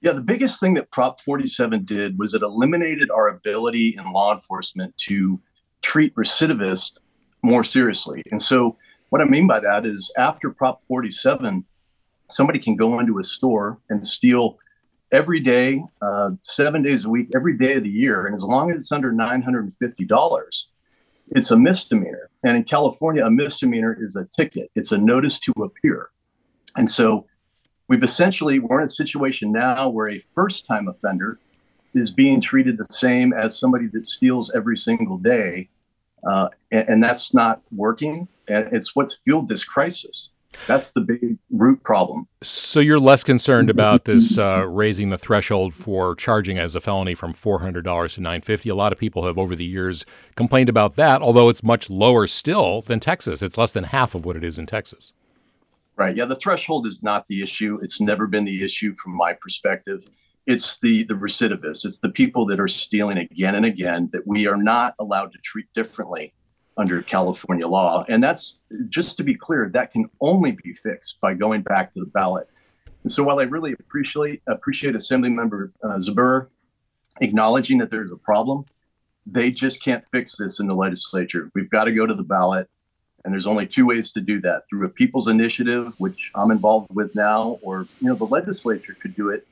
Yeah, 0.00 0.12
the 0.12 0.22
biggest 0.22 0.60
thing 0.60 0.74
that 0.74 0.90
Prop 0.90 1.20
47 1.20 1.84
did 1.84 2.18
was 2.18 2.32
it 2.32 2.42
eliminated 2.42 3.10
our 3.10 3.28
ability 3.28 3.96
in 3.98 4.12
law 4.12 4.32
enforcement 4.32 4.96
to 4.98 5.40
treat 5.82 6.14
recidivists 6.14 6.98
more 7.46 7.64
seriously. 7.64 8.22
And 8.30 8.42
so, 8.42 8.76
what 9.10 9.20
I 9.20 9.24
mean 9.24 9.46
by 9.46 9.60
that 9.60 9.86
is 9.86 10.12
after 10.18 10.50
Prop 10.50 10.82
47, 10.82 11.64
somebody 12.28 12.58
can 12.58 12.74
go 12.74 12.98
into 12.98 13.20
a 13.20 13.24
store 13.24 13.78
and 13.88 14.04
steal 14.04 14.58
every 15.12 15.38
day, 15.38 15.82
uh, 16.02 16.30
seven 16.42 16.82
days 16.82 17.04
a 17.04 17.08
week, 17.08 17.30
every 17.36 17.56
day 17.56 17.74
of 17.74 17.84
the 17.84 17.88
year. 17.88 18.26
And 18.26 18.34
as 18.34 18.42
long 18.42 18.72
as 18.72 18.78
it's 18.78 18.92
under 18.92 19.12
$950, 19.12 20.64
it's 21.28 21.50
a 21.52 21.56
misdemeanor. 21.56 22.28
And 22.42 22.56
in 22.56 22.64
California, 22.64 23.24
a 23.24 23.30
misdemeanor 23.30 23.96
is 23.98 24.16
a 24.16 24.24
ticket, 24.36 24.70
it's 24.74 24.90
a 24.90 24.98
notice 24.98 25.38
to 25.40 25.52
appear. 25.62 26.10
And 26.74 26.90
so 26.90 27.26
we've 27.86 28.02
essentially, 28.02 28.58
we're 28.58 28.80
in 28.80 28.86
a 28.86 28.88
situation 28.88 29.52
now 29.52 29.88
where 29.88 30.10
a 30.10 30.18
first 30.26 30.66
time 30.66 30.88
offender 30.88 31.38
is 31.94 32.10
being 32.10 32.40
treated 32.40 32.76
the 32.76 32.86
same 32.90 33.32
as 33.32 33.56
somebody 33.56 33.86
that 33.92 34.04
steals 34.04 34.52
every 34.54 34.76
single 34.76 35.16
day 35.16 35.68
uh, 36.26 36.48
and, 36.70 36.88
and, 36.88 37.04
that's 37.04 37.32
not 37.32 37.62
working. 37.70 38.28
And 38.48 38.68
it's 38.72 38.96
what's 38.96 39.16
fueled 39.16 39.48
this 39.48 39.64
crisis. 39.64 40.30
That's 40.66 40.92
the 40.92 41.02
big 41.02 41.38
root 41.50 41.82
problem. 41.82 42.28
So 42.42 42.80
you're 42.80 42.98
less 42.98 43.22
concerned 43.22 43.70
about 43.70 44.04
this 44.06 44.38
uh, 44.38 44.66
raising 44.66 45.10
the 45.10 45.18
threshold 45.18 45.74
for 45.74 46.14
charging 46.14 46.58
as 46.58 46.74
a 46.74 46.80
felony 46.80 47.14
from 47.14 47.34
$400 47.34 47.82
to 47.82 48.20
950. 48.20 48.68
A 48.68 48.74
lot 48.74 48.92
of 48.92 48.98
people 48.98 49.26
have 49.26 49.38
over 49.38 49.54
the 49.54 49.64
years 49.64 50.06
complained 50.34 50.68
about 50.68 50.96
that, 50.96 51.22
although 51.22 51.48
it's 51.48 51.62
much 51.62 51.90
lower 51.90 52.26
still 52.26 52.80
than 52.82 53.00
Texas. 53.00 53.42
It's 53.42 53.58
less 53.58 53.72
than 53.72 53.84
half 53.84 54.14
of 54.14 54.24
what 54.24 54.36
it 54.36 54.44
is 54.44 54.58
in 54.58 54.66
Texas. 54.66 55.12
Right. 55.96 56.16
Yeah, 56.16 56.26
the 56.26 56.36
threshold 56.36 56.86
is 56.86 57.02
not 57.02 57.26
the 57.26 57.42
issue. 57.42 57.78
It's 57.82 58.00
never 58.00 58.26
been 58.26 58.44
the 58.44 58.64
issue 58.64 58.94
from 58.96 59.16
my 59.16 59.32
perspective 59.32 60.04
it's 60.46 60.78
the 60.80 61.04
the 61.04 61.14
recidivists. 61.14 61.84
It's 61.84 61.98
the 61.98 62.10
people 62.10 62.46
that 62.46 62.60
are 62.60 62.68
stealing 62.68 63.18
again 63.18 63.54
and 63.54 63.66
again 63.66 64.08
that 64.12 64.26
we 64.26 64.46
are 64.46 64.56
not 64.56 64.94
allowed 64.98 65.32
to 65.32 65.38
treat 65.38 65.72
differently 65.74 66.32
under 66.78 67.00
california 67.00 67.66
law. 67.66 68.04
And 68.08 68.22
that's 68.22 68.60
just 68.88 69.16
to 69.16 69.24
be 69.24 69.34
clear 69.34 69.70
that 69.72 69.92
can 69.92 70.10
only 70.20 70.52
be 70.52 70.74
fixed 70.74 71.20
by 71.20 71.32
going 71.34 71.62
back 71.62 71.94
to 71.94 72.00
the 72.00 72.06
ballot. 72.06 72.48
And 73.02 73.10
so 73.10 73.22
while 73.22 73.40
i 73.40 73.44
really 73.44 73.72
appreciate 73.72 74.42
appreciate 74.46 74.94
assembly 74.94 75.30
member 75.30 75.72
uh, 75.82 75.98
Zbur 75.98 76.48
acknowledging 77.20 77.78
that 77.78 77.90
there's 77.90 78.12
a 78.12 78.16
problem 78.16 78.66
they 79.28 79.50
just 79.50 79.82
can't 79.82 80.06
fix 80.12 80.36
this 80.36 80.60
in 80.60 80.68
the 80.68 80.74
legislature. 80.74 81.50
We've 81.52 81.68
got 81.68 81.84
to 81.84 81.92
go 81.92 82.06
to 82.06 82.14
the 82.14 82.22
ballot 82.22 82.68
and 83.26 83.32
there's 83.32 83.46
only 83.48 83.66
two 83.66 83.84
ways 83.86 84.12
to 84.12 84.20
do 84.20 84.40
that 84.40 84.62
through 84.70 84.86
a 84.86 84.88
people's 84.88 85.28
initiative 85.28 85.92
which 85.98 86.30
i'm 86.34 86.50
involved 86.50 86.88
with 86.94 87.14
now 87.14 87.58
or 87.60 87.86
you 88.00 88.08
know 88.08 88.14
the 88.14 88.24
legislature 88.24 88.96
could 89.00 89.14
do 89.14 89.28
it 89.30 89.46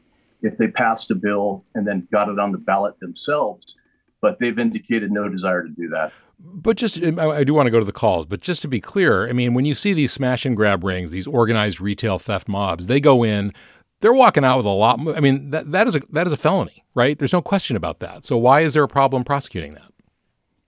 if 0.45 0.57
they 0.59 0.69
passed 0.69 1.11
a 1.11 1.15
bill 1.17 1.65
and 1.75 1.87
then 1.87 2.07
got 2.13 2.29
it 2.29 2.39
on 2.39 2.53
the 2.53 2.59
ballot 2.59 3.01
themselves. 3.01 3.77
But 4.21 4.39
they've 4.39 4.59
indicated 4.59 5.11
no 5.11 5.29
desire 5.29 5.65
to 5.65 5.69
do 5.69 5.89
that. 5.89 6.13
But 6.39 6.77
just, 6.77 7.03
I 7.03 7.45
do 7.45 7.55
want 7.55 7.67
to 7.67 7.71
go 7.71 7.79
to 7.79 7.85
the 7.85 7.93
calls, 7.93 8.27
but 8.27 8.41
just 8.41 8.63
to 8.63 8.69
be 8.69 8.81
clear, 8.81 9.29
I 9.29 9.33
mean, 9.33 9.55
when 9.55 9.65
you 9.65 9.75
see 9.75 9.93
these 9.93 10.13
smash 10.13 10.45
and 10.45 10.57
grab 10.57 10.85
rings, 10.85 11.11
these 11.11 11.27
organized 11.27 11.81
retail 11.81 12.19
theft 12.19 12.49
mobs, 12.49 12.87
they 12.87 13.01
go 13.01 13.23
in, 13.23 13.53
they're 14.01 14.13
walking 14.13 14.45
out 14.45 14.59
with 14.59 14.67
a 14.67 14.71
lot. 14.71 15.01
I 15.17 15.21
mean, 15.21 15.51
that, 15.51 15.71
that 15.71 15.87
is 15.87 15.97
a 15.97 16.03
that 16.11 16.27
is 16.27 16.33
a 16.33 16.37
felony, 16.37 16.85
right? 16.95 17.19
There's 17.19 17.33
no 17.33 17.41
question 17.41 17.77
about 17.77 18.01
that. 18.01 18.27
So 18.27 18.37
why 18.37 18.61
is 18.61 18.75
there 18.75 18.83
a 18.83 18.89
problem 18.89 19.25
prosecuting 19.25 19.73
that? 19.75 19.91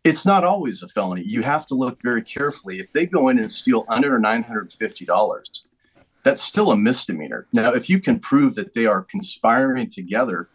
It's 0.05 0.25
not 0.25 0.45
always 0.45 0.83
a 0.83 0.89
felony. 0.89 1.25
You 1.27 1.43
have 1.43 1.67
to 1.67 1.75
look 1.75 2.01
very 2.03 2.23
carefully. 2.23 2.79
If 2.79 2.93
they 2.93 3.05
go 3.05 3.29
in 3.29 3.39
and 3.39 3.51
steal 3.51 3.85
under 3.89 4.19
nine 4.19 4.45
hundred 4.45 4.73
fifty 4.73 5.05
dollars, 5.05 5.66
that's 6.27 6.43
still 6.43 6.73
a 6.73 6.77
misdemeanor. 6.77 7.47
Now, 7.53 7.73
if 7.73 7.89
you 7.89 8.01
can 8.01 8.19
prove 8.19 8.57
that 8.57 8.75
they 8.75 8.85
are 8.85 9.01
conspiring 9.01 9.89
together, 9.89 10.49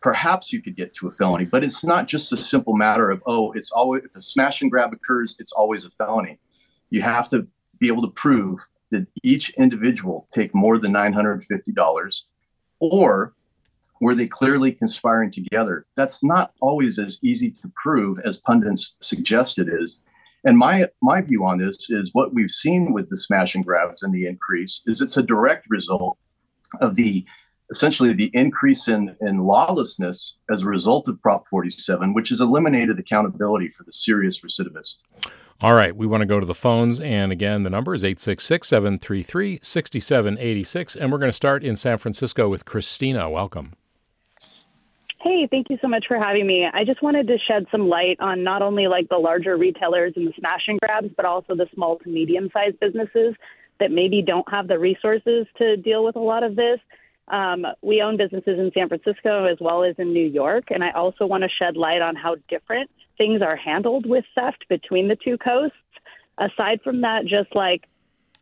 perhaps 0.00 0.52
you 0.52 0.62
could 0.62 0.76
get 0.76 0.94
to 0.94 1.08
a 1.08 1.10
felony. 1.10 1.44
But 1.44 1.64
it's 1.64 1.82
not 1.82 2.06
just 2.06 2.32
a 2.32 2.36
simple 2.36 2.76
matter 2.76 3.10
of, 3.10 3.24
oh, 3.26 3.50
it's 3.50 3.72
always, 3.72 4.04
if 4.04 4.14
a 4.14 4.20
smash 4.20 4.62
and 4.62 4.70
grab 4.70 4.92
occurs, 4.92 5.34
it's 5.40 5.50
always 5.50 5.84
a 5.84 5.90
felony. 5.90 6.38
You 6.90 7.02
have 7.02 7.28
to 7.30 7.48
be 7.80 7.88
able 7.88 8.02
to 8.02 8.12
prove 8.12 8.60
that 8.92 9.08
each 9.24 9.50
individual 9.54 10.28
take 10.32 10.54
more 10.54 10.78
than 10.78 10.92
$950 10.92 12.22
or 12.78 13.34
were 14.00 14.14
they 14.14 14.28
clearly 14.28 14.70
conspiring 14.70 15.32
together? 15.32 15.86
That's 15.96 16.22
not 16.22 16.52
always 16.60 17.00
as 17.00 17.18
easy 17.20 17.50
to 17.50 17.72
prove 17.74 18.20
as 18.20 18.38
pundits 18.38 18.94
suggest 19.00 19.58
it 19.58 19.68
is. 19.68 19.98
And 20.46 20.56
my 20.56 20.86
my 21.02 21.20
view 21.20 21.44
on 21.44 21.58
this 21.58 21.90
is 21.90 22.10
what 22.12 22.32
we've 22.32 22.50
seen 22.50 22.92
with 22.92 23.10
the 23.10 23.16
smash 23.16 23.56
and 23.56 23.64
grabs 23.64 24.02
and 24.02 24.14
the 24.14 24.26
increase 24.26 24.80
is 24.86 25.00
it's 25.00 25.16
a 25.16 25.22
direct 25.22 25.66
result 25.68 26.18
of 26.80 26.94
the 26.94 27.26
essentially 27.70 28.12
the 28.12 28.30
increase 28.32 28.86
in, 28.86 29.16
in 29.20 29.40
lawlessness 29.40 30.38
as 30.48 30.62
a 30.62 30.66
result 30.66 31.08
of 31.08 31.20
Prop 31.20 31.48
47, 31.50 32.14
which 32.14 32.28
has 32.28 32.40
eliminated 32.40 32.96
accountability 33.00 33.68
for 33.68 33.82
the 33.82 33.90
serious 33.90 34.40
recidivist. 34.40 35.02
All 35.60 35.74
right, 35.74 35.96
we 35.96 36.06
want 36.06 36.20
to 36.20 36.26
go 36.26 36.38
to 36.38 36.46
the 36.46 36.54
phones. 36.54 37.00
And 37.00 37.32
again, 37.32 37.64
the 37.64 37.70
number 37.70 37.92
is 37.92 38.04
866 38.04 38.68
733 38.68 39.58
6786. 39.60 40.94
And 40.94 41.10
we're 41.10 41.18
going 41.18 41.28
to 41.28 41.32
start 41.32 41.64
in 41.64 41.74
San 41.74 41.98
Francisco 41.98 42.48
with 42.48 42.64
Christina. 42.64 43.28
Welcome. 43.28 43.72
Hey, 45.26 45.48
thank 45.50 45.70
you 45.70 45.78
so 45.82 45.88
much 45.88 46.04
for 46.06 46.18
having 46.18 46.46
me. 46.46 46.68
I 46.72 46.84
just 46.84 47.02
wanted 47.02 47.26
to 47.26 47.36
shed 47.48 47.66
some 47.72 47.88
light 47.88 48.16
on 48.20 48.44
not 48.44 48.62
only 48.62 48.86
like 48.86 49.08
the 49.08 49.16
larger 49.16 49.56
retailers 49.56 50.12
and 50.14 50.28
the 50.28 50.32
smash 50.38 50.62
and 50.68 50.78
grabs, 50.78 51.08
but 51.16 51.24
also 51.26 51.56
the 51.56 51.66
small 51.74 51.98
to 51.98 52.08
medium 52.08 52.48
sized 52.52 52.78
businesses 52.78 53.34
that 53.80 53.90
maybe 53.90 54.22
don't 54.22 54.48
have 54.48 54.68
the 54.68 54.78
resources 54.78 55.48
to 55.58 55.78
deal 55.78 56.04
with 56.04 56.14
a 56.14 56.20
lot 56.20 56.44
of 56.44 56.54
this. 56.54 56.78
Um, 57.26 57.66
we 57.82 58.02
own 58.02 58.16
businesses 58.16 58.56
in 58.56 58.70
San 58.72 58.86
Francisco 58.86 59.46
as 59.46 59.58
well 59.60 59.82
as 59.82 59.96
in 59.98 60.12
New 60.12 60.28
York, 60.28 60.66
and 60.70 60.84
I 60.84 60.92
also 60.92 61.26
want 61.26 61.42
to 61.42 61.48
shed 61.48 61.76
light 61.76 62.02
on 62.02 62.14
how 62.14 62.36
different 62.48 62.88
things 63.18 63.42
are 63.42 63.56
handled 63.56 64.06
with 64.08 64.24
theft 64.36 64.64
between 64.68 65.08
the 65.08 65.16
two 65.16 65.38
coasts. 65.38 65.76
Aside 66.38 66.82
from 66.84 67.00
that, 67.00 67.22
just 67.26 67.52
like 67.52 67.82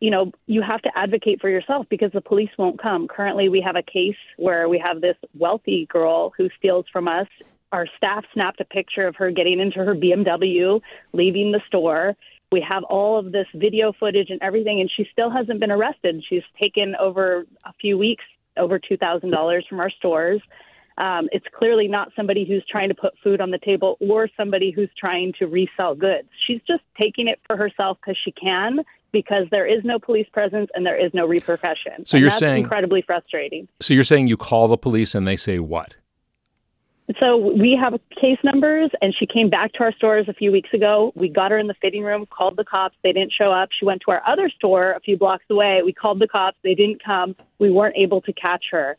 you 0.05 0.11
know, 0.11 0.31
you 0.47 0.61
have 0.61 0.83
to 0.83 0.91
advocate 0.95 1.41
for 1.41 1.49
yourself 1.49 1.87
because 1.89 2.13
the 2.13 2.21
police 2.21 2.51
won't 2.59 2.79
come. 2.79 3.09
Currently, 3.09 3.49
we 3.49 3.63
have 3.63 3.75
a 3.75 3.83
case 3.83 4.19
where 4.37 4.69
we 4.69 4.79
have 4.79 5.01
this 5.01 5.17
wealthy 5.35 5.87
girl 5.87 6.31
who 6.37 6.51
steals 6.59 6.85
from 6.93 7.09
us. 7.09 7.27
Our 7.73 7.87
staff 7.97 8.27
snapped 8.35 8.61
a 8.61 8.67
picture 8.67 9.07
of 9.07 9.17
her 9.17 9.31
getting 9.31 9.61
into 9.61 9.79
her 9.79 9.95
BMW, 9.95 10.83
leaving 11.15 11.53
the 11.53 11.63
store. 11.69 12.17
We 12.53 12.61
have 12.61 12.85
all 12.85 13.19
of 13.19 13.33
this 13.33 13.47
video 13.55 13.95
footage 13.99 14.29
and 14.29 14.43
everything, 14.43 14.83
and 14.83 14.91
she 14.95 15.09
still 15.11 15.31
hasn't 15.31 15.59
been 15.59 15.71
arrested. 15.71 16.23
She's 16.29 16.43
taken 16.63 16.95
over 16.97 17.47
a 17.65 17.73
few 17.81 17.97
weeks 17.97 18.25
over 18.59 18.79
$2,000 18.79 19.67
from 19.67 19.81
our 19.81 19.91
stores. 19.91 20.43
Um, 20.97 21.29
it's 21.33 21.47
clearly 21.53 21.89
not 21.89 22.13
somebody 22.15 22.45
who's 22.45 22.65
trying 22.71 22.89
to 22.89 22.95
put 22.95 23.15
food 23.23 23.41
on 23.41 23.51
the 23.51 23.59
table 23.59 23.97
or 24.01 24.29
somebody 24.37 24.71
who's 24.71 24.91
trying 24.97 25.33
to 25.39 25.47
resell 25.47 25.95
goods. 25.95 26.29
She's 26.47 26.61
just 26.67 26.83
taking 26.97 27.27
it 27.27 27.41
for 27.47 27.57
herself 27.57 27.99
because 28.01 28.17
she 28.25 28.31
can, 28.31 28.81
because 29.11 29.47
there 29.51 29.67
is 29.67 29.85
no 29.85 29.99
police 29.99 30.29
presence 30.33 30.71
and 30.75 30.87
there 30.87 30.97
is 30.97 31.13
no 31.13 31.27
repercussion. 31.27 32.07
So 32.07 32.17
and 32.17 32.21
you're 32.21 32.31
that's 32.31 32.41
saying 32.41 32.63
incredibly 32.63 33.03
frustrating. 33.03 33.69
So 33.81 33.93
you're 33.93 34.05
saying 34.05 34.29
you 34.29 34.37
call 34.37 34.69
the 34.69 34.77
police 34.77 35.15
and 35.15 35.27
they 35.27 35.37
say 35.37 35.59
what? 35.59 35.97
So 37.21 37.37
we 37.37 37.79
have 37.79 38.01
case 38.19 38.39
numbers, 38.43 38.91
and 39.03 39.15
she 39.15 39.27
came 39.27 39.51
back 39.51 39.75
to 39.75 39.81
our 39.81 39.93
stores 39.93 40.27
a 40.27 40.33
few 40.33 40.51
weeks 40.51 40.71
ago. 40.73 41.13
We 41.15 41.29
got 41.29 41.51
her 41.51 41.59
in 41.59 41.67
the 41.67 41.75
fitting 41.75 42.03
room, 42.03 42.25
called 42.27 42.57
the 42.57 42.65
cops. 42.65 42.97
They 43.03 43.13
didn't 43.13 43.33
show 43.33 43.53
up. 43.53 43.69
She 43.79 43.85
went 43.85 44.01
to 44.07 44.13
our 44.13 44.23
other 44.27 44.49
store 44.49 44.93
a 44.93 45.01
few 45.01 45.19
blocks 45.19 45.45
away. 45.51 45.83
We 45.85 45.93
called 45.93 46.19
the 46.19 46.27
cops. 46.27 46.57
They 46.65 46.75
didn't 46.75 47.05
come. 47.05 47.37
We 47.59 47.71
weren't 47.71 47.97
able 47.99 48.23
to 48.23 48.33
catch 48.33 48.65
her. 48.71 48.97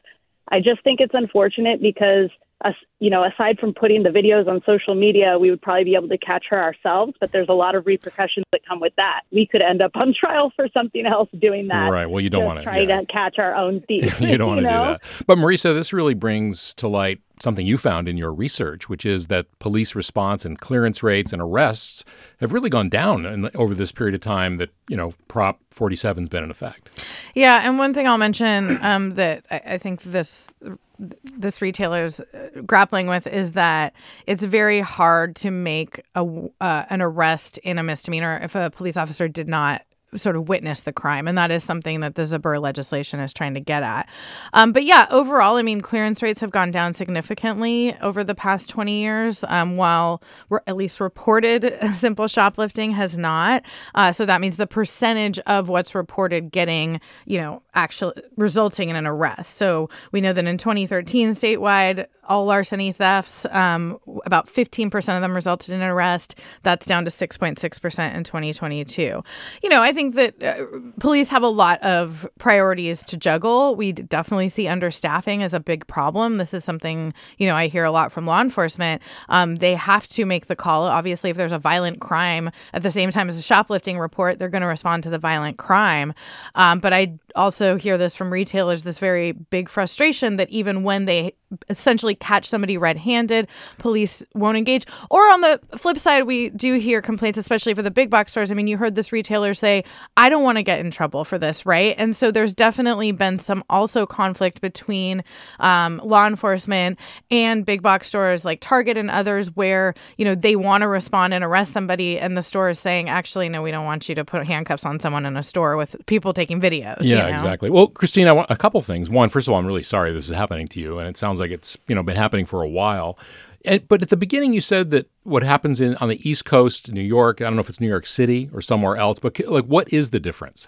I 0.50 0.60
just 0.60 0.84
think 0.84 1.00
it's 1.00 1.14
unfortunate 1.14 1.82
because, 1.82 2.30
uh, 2.64 2.72
you 3.00 3.10
know, 3.10 3.24
aside 3.24 3.60
from 3.60 3.74
putting 3.74 4.04
the 4.04 4.10
videos 4.10 4.48
on 4.48 4.62
social 4.66 4.94
media, 4.94 5.40
we 5.40 5.50
would 5.50 5.62
probably 5.62 5.84
be 5.84 5.96
able 5.96 6.08
to 6.10 6.18
catch 6.18 6.46
her 6.50 6.62
ourselves. 6.62 7.14
But 7.20 7.32
there's 7.32 7.50
a 7.50 7.54
lot 7.54 7.76
of 7.76 7.86
repercussions 7.86 8.46
that 8.52 8.62
come 8.68 8.80
with 8.80 8.94
that. 8.98 9.22
We 9.32 9.48
could 9.48 9.64
end 9.64 9.82
up 9.82 9.92
on 9.96 10.14
trial 10.20 10.52
for 10.56 10.68
something 10.74 11.06
else 11.06 11.30
doing 11.40 11.68
that. 11.68 11.90
Right. 11.90 12.06
Well, 12.06 12.22
you 12.22 12.30
don't 12.30 12.46
want 12.46 12.60
to 12.60 12.64
try 12.64 12.80
yeah. 12.80 13.00
to 13.00 13.06
catch 13.08 13.40
our 13.40 13.56
own 13.56 13.82
thief. 13.88 14.20
you 14.22 14.38
don't 14.38 14.48
want 14.50 14.60
to 14.60 14.64
know? 14.64 14.70
do 14.70 15.00
that. 15.00 15.26
But 15.26 15.38
Marisa, 15.38 15.74
this 15.74 15.92
really 15.92 16.14
brings 16.14 16.74
to 16.76 16.88
light 16.88 17.22
something 17.42 17.66
you 17.66 17.78
found 17.78 18.08
in 18.08 18.18
your 18.18 18.34
research, 18.34 18.90
which 18.90 19.06
is 19.06 19.28
that 19.28 19.48
police 19.60 19.96
response 19.96 20.46
and 20.46 20.60
clearance 20.60 21.04
rates 21.04 21.34
and 21.34 21.42
arrests 21.42 22.04
have 22.40 22.54
really 22.54 22.70
gone 22.70 22.90
down 22.90 23.26
in, 23.26 23.50
over 23.56 23.76
this 23.76 23.92
period 23.92 24.16
of 24.16 24.22
time 24.22 24.56
that 24.58 24.70
you 24.90 24.98
know 24.98 25.14
Prop 25.28 25.60
47's 25.74 26.30
been 26.30 26.44
in 26.44 26.52
effect. 26.52 27.06
Yeah, 27.34 27.62
and 27.64 27.78
one 27.78 27.94
thing 27.94 28.08
I'll 28.08 28.18
mention 28.18 28.84
um, 28.84 29.16
that 29.16 29.46
I, 29.52 29.62
I 29.66 29.78
think 29.78 30.02
this 30.04 30.54
this 30.98 31.62
retailer's 31.62 32.22
uh, 32.22 32.62
grappling 32.66 33.08
with 33.08 33.28
is 33.28 33.52
that 33.52 33.94
it's 34.28 34.44
very 34.44 34.80
hard 34.80 35.36
to 35.36 35.52
make 35.52 36.02
a 36.16 36.26
uh, 36.62 36.86
an 36.90 37.02
arrest 37.02 37.58
in 37.60 37.78
a 37.78 37.84
misdemeanor 37.84 38.40
if 38.42 38.56
a 38.56 38.70
police 38.70 38.98
officer 38.98 39.28
did 39.28 39.48
not 39.48 39.84
sort 40.16 40.36
of 40.36 40.48
witness 40.50 40.82
the 40.82 40.94
crime. 40.94 41.28
And 41.28 41.38
that 41.38 41.52
is 41.52 41.64
something 41.64 42.00
that 42.00 42.16
the 42.16 42.24
Zbur 42.24 42.62
legislation 42.62 43.20
is 43.20 43.34
trying 43.34 43.54
to 43.54 43.60
get 43.60 43.84
at. 43.84 44.08
Um, 44.54 44.72
but 44.72 44.84
yeah, 44.84 45.08
overall, 45.10 45.56
I 45.56 45.62
mean, 45.62 45.82
clearance 45.82 46.22
rates 46.22 46.40
have 46.42 46.52
gone 46.52 46.72
down 46.72 46.94
significantly 46.94 47.96
over 48.02 48.24
the 48.24 48.36
past 48.36 48.70
20 48.70 49.00
years, 49.00 49.44
um, 49.48 49.78
while 49.78 50.22
we're 50.50 50.62
at 50.68 50.76
least 50.76 51.00
reported 51.00 51.78
simple 51.94 52.28
shoplifting 52.28 52.92
has 52.92 53.18
not. 53.18 53.64
Uh, 53.94 54.12
so 54.12 54.26
that 54.26 54.42
means 54.42 54.58
the 54.58 54.68
percentage 54.68 55.40
of 55.40 55.70
what's 55.70 55.96
reported 55.96 56.52
getting, 56.52 57.00
you 57.26 57.38
know, 57.38 57.62
actually 57.74 58.14
resulting 58.38 58.90
in 58.90 58.96
an 58.96 59.06
arrest. 59.06 59.56
So 59.56 59.90
we 60.12 60.22
know 60.22 60.34
that 60.34 60.46
in 60.46 60.58
2013, 60.58 61.32
statewide, 61.32 62.08
all 62.28 62.46
larceny 62.46 62.92
thefts, 62.92 63.46
um, 63.52 63.98
about 64.26 64.48
15% 64.48 64.96
of 65.16 65.22
them 65.22 65.34
resulted 65.34 65.70
in 65.70 65.82
an 65.82 65.90
arrest. 65.90 66.36
That's 66.64 66.86
down 66.86 67.06
to 67.06 67.12
6.6% 67.12 68.16
in 68.16 68.24
2022. 68.24 69.24
You 69.64 69.70
know, 69.70 69.82
I 69.82 69.92
think 69.92 70.16
that 70.16 70.42
uh, 70.44 70.66
police 71.00 71.30
have 71.30 71.44
a 71.44 71.48
lot 71.50 71.82
of 71.82 72.28
priorities 72.38 73.04
to 73.06 73.18
juggle. 73.18 73.76
We 73.76 73.92
definitely 73.92 74.50
see 74.50 74.66
understaffing 74.66 75.42
as 75.42 75.54
a 75.54 75.60
big 75.60 75.88
problem. 75.88 76.38
This 76.38 76.54
is 76.54 76.64
something, 76.64 77.14
you 77.38 77.48
know, 77.48 77.56
I 77.56 77.68
hear 77.68 77.84
a 77.84 77.92
lot 77.92 78.12
from 78.12 78.26
law 78.26 78.42
enforcement. 78.42 79.02
Um, 79.30 79.58
they 79.58 79.76
have 79.76 80.08
to 80.10 80.26
make 80.26 80.48
the 80.48 80.56
call. 80.56 80.84
Obviously, 80.86 81.30
if 81.30 81.38
there's 81.38 81.52
a 81.52 81.60
violent 81.60 82.02
crime 82.02 82.52
at 82.74 82.84
the 82.84 82.92
same 82.92 83.12
time 83.12 83.30
as 83.30 83.38
a 83.38 83.42
shoplifting 83.42 84.00
report, 84.00 84.40
they're 84.40 84.50
going 84.50 84.62
to 84.62 84.68
respond 84.68 85.04
to 85.04 85.10
the 85.10 85.20
violent 85.20 85.58
crime. 85.58 86.14
Um, 86.56 86.80
but 86.80 86.94
I 86.94 87.18
also 87.36 87.78
hear 87.78 87.98
this 87.98 88.16
from 88.16 88.32
retailers 88.32 88.84
this 88.84 89.00
very 89.00 89.32
big 89.34 89.70
frustration 89.70 90.38
that 90.38 90.50
even 90.50 90.84
when 90.84 91.06
they 91.06 91.34
essentially 91.70 92.16
catch 92.16 92.46
somebody 92.46 92.78
red 92.78 92.98
handed, 92.98 93.48
police 93.78 94.24
won't 94.34 94.58
engage. 94.58 94.86
Or 95.10 95.22
on 95.32 95.42
the 95.42 95.60
flip 95.78 95.98
side, 95.98 96.24
we 96.24 96.50
do 96.50 96.76
hear 96.76 97.02
complaints, 97.02 97.38
especially 97.38 97.74
for 97.74 97.82
the 97.82 97.92
big 97.92 98.10
box 98.10 98.32
stores. 98.32 98.52
I 98.52 98.56
mean, 98.56 98.68
you 98.68 98.78
heard 98.78 98.96
this 98.96 99.12
retailer 99.12 99.54
say, 99.54 99.84
I 100.18 100.30
don't 100.30 100.44
want 100.44 100.58
to 100.58 100.64
get 100.64 100.80
in 100.80 100.92
trouble 100.92 101.24
for 101.24 101.38
this, 101.38 101.66
right? 101.66 101.96
And 101.98 102.16
so 102.16 102.32
there's 102.32 102.54
definitely 102.54 103.12
been 103.12 103.40
some 103.40 103.64
also 103.70 104.06
conflict 104.06 104.62
between 104.62 105.24
um, 105.60 106.02
law 106.04 106.28
enforcement 106.28 107.00
and 107.30 107.66
big 107.66 107.82
box 107.82 108.08
stores 108.08 108.46
like 108.46 108.60
Target 108.62 108.98
and 108.98 109.10
others 109.12 109.56
where, 109.56 109.94
you 110.18 110.26
know, 110.26 110.36
they 110.36 110.56
want 110.56 110.82
to 110.82 110.88
respond 110.88 111.34
and 111.34 111.44
arrest 111.44 111.72
somebody, 111.74 112.20
and 112.20 112.36
the 112.36 112.42
store 112.42 112.70
is 112.70 112.80
saying, 112.80 113.10
actually, 113.10 113.50
no, 113.50 113.62
we 113.62 113.72
don't 113.72 113.86
want 113.86 114.10
you 114.10 114.16
to 114.16 114.26
put 114.26 114.46
handcuffs 114.48 114.86
on 114.86 115.00
someone 115.00 115.26
in 115.26 115.38
a 115.38 115.44
store 115.44 115.78
with 115.78 115.96
people 116.06 116.34
taking 116.34 116.60
videos. 116.60 116.98
Yeah, 117.02 117.16
you 117.16 117.16
know? 117.16 117.28
exactly. 117.30 117.70
Well, 117.70 117.88
Christine, 117.88 118.28
I 118.28 118.32
want 118.32 118.50
a 118.50 118.56
couple 118.56 118.82
things. 118.82 119.10
One, 119.10 119.30
first 119.30 119.48
of 119.48 119.54
all, 119.54 119.60
I'm 119.60 119.66
really 119.66 119.84
sorry 119.84 120.12
this 120.12 120.30
is 120.30 120.36
happening 120.36 120.68
to 120.68 120.80
you, 120.80 121.00
and 121.00 121.08
it 121.08 121.18
sounds 121.18 121.35
like 121.40 121.52
it's 121.52 121.78
you 121.88 121.96
know 121.96 122.04
been 122.04 122.16
happening 122.16 122.46
for 122.46 122.62
a 122.62 122.68
while. 122.68 123.18
And, 123.64 123.88
but 123.88 124.02
at 124.02 124.10
the 124.10 124.18
beginning, 124.18 124.54
you 124.54 124.62
said 124.62 124.92
that 124.92 125.10
what 125.24 125.44
happens 125.44 125.82
in 125.82 125.96
on 125.98 126.10
the 126.10 126.30
East 126.30 126.46
Coast, 126.46 126.92
New 126.92 127.02
York. 127.02 127.42
I 127.42 127.46
don't 127.46 127.56
know 127.56 127.62
if 127.62 127.70
it's 127.70 127.80
New 127.80 127.88
York 127.88 128.06
City 128.06 128.50
or 128.54 128.62
somewhere 128.62 128.96
else, 128.96 129.20
but 129.20 129.40
like, 129.48 129.66
what 129.66 129.92
is 129.92 130.12
the 130.12 130.20
difference? 130.20 130.68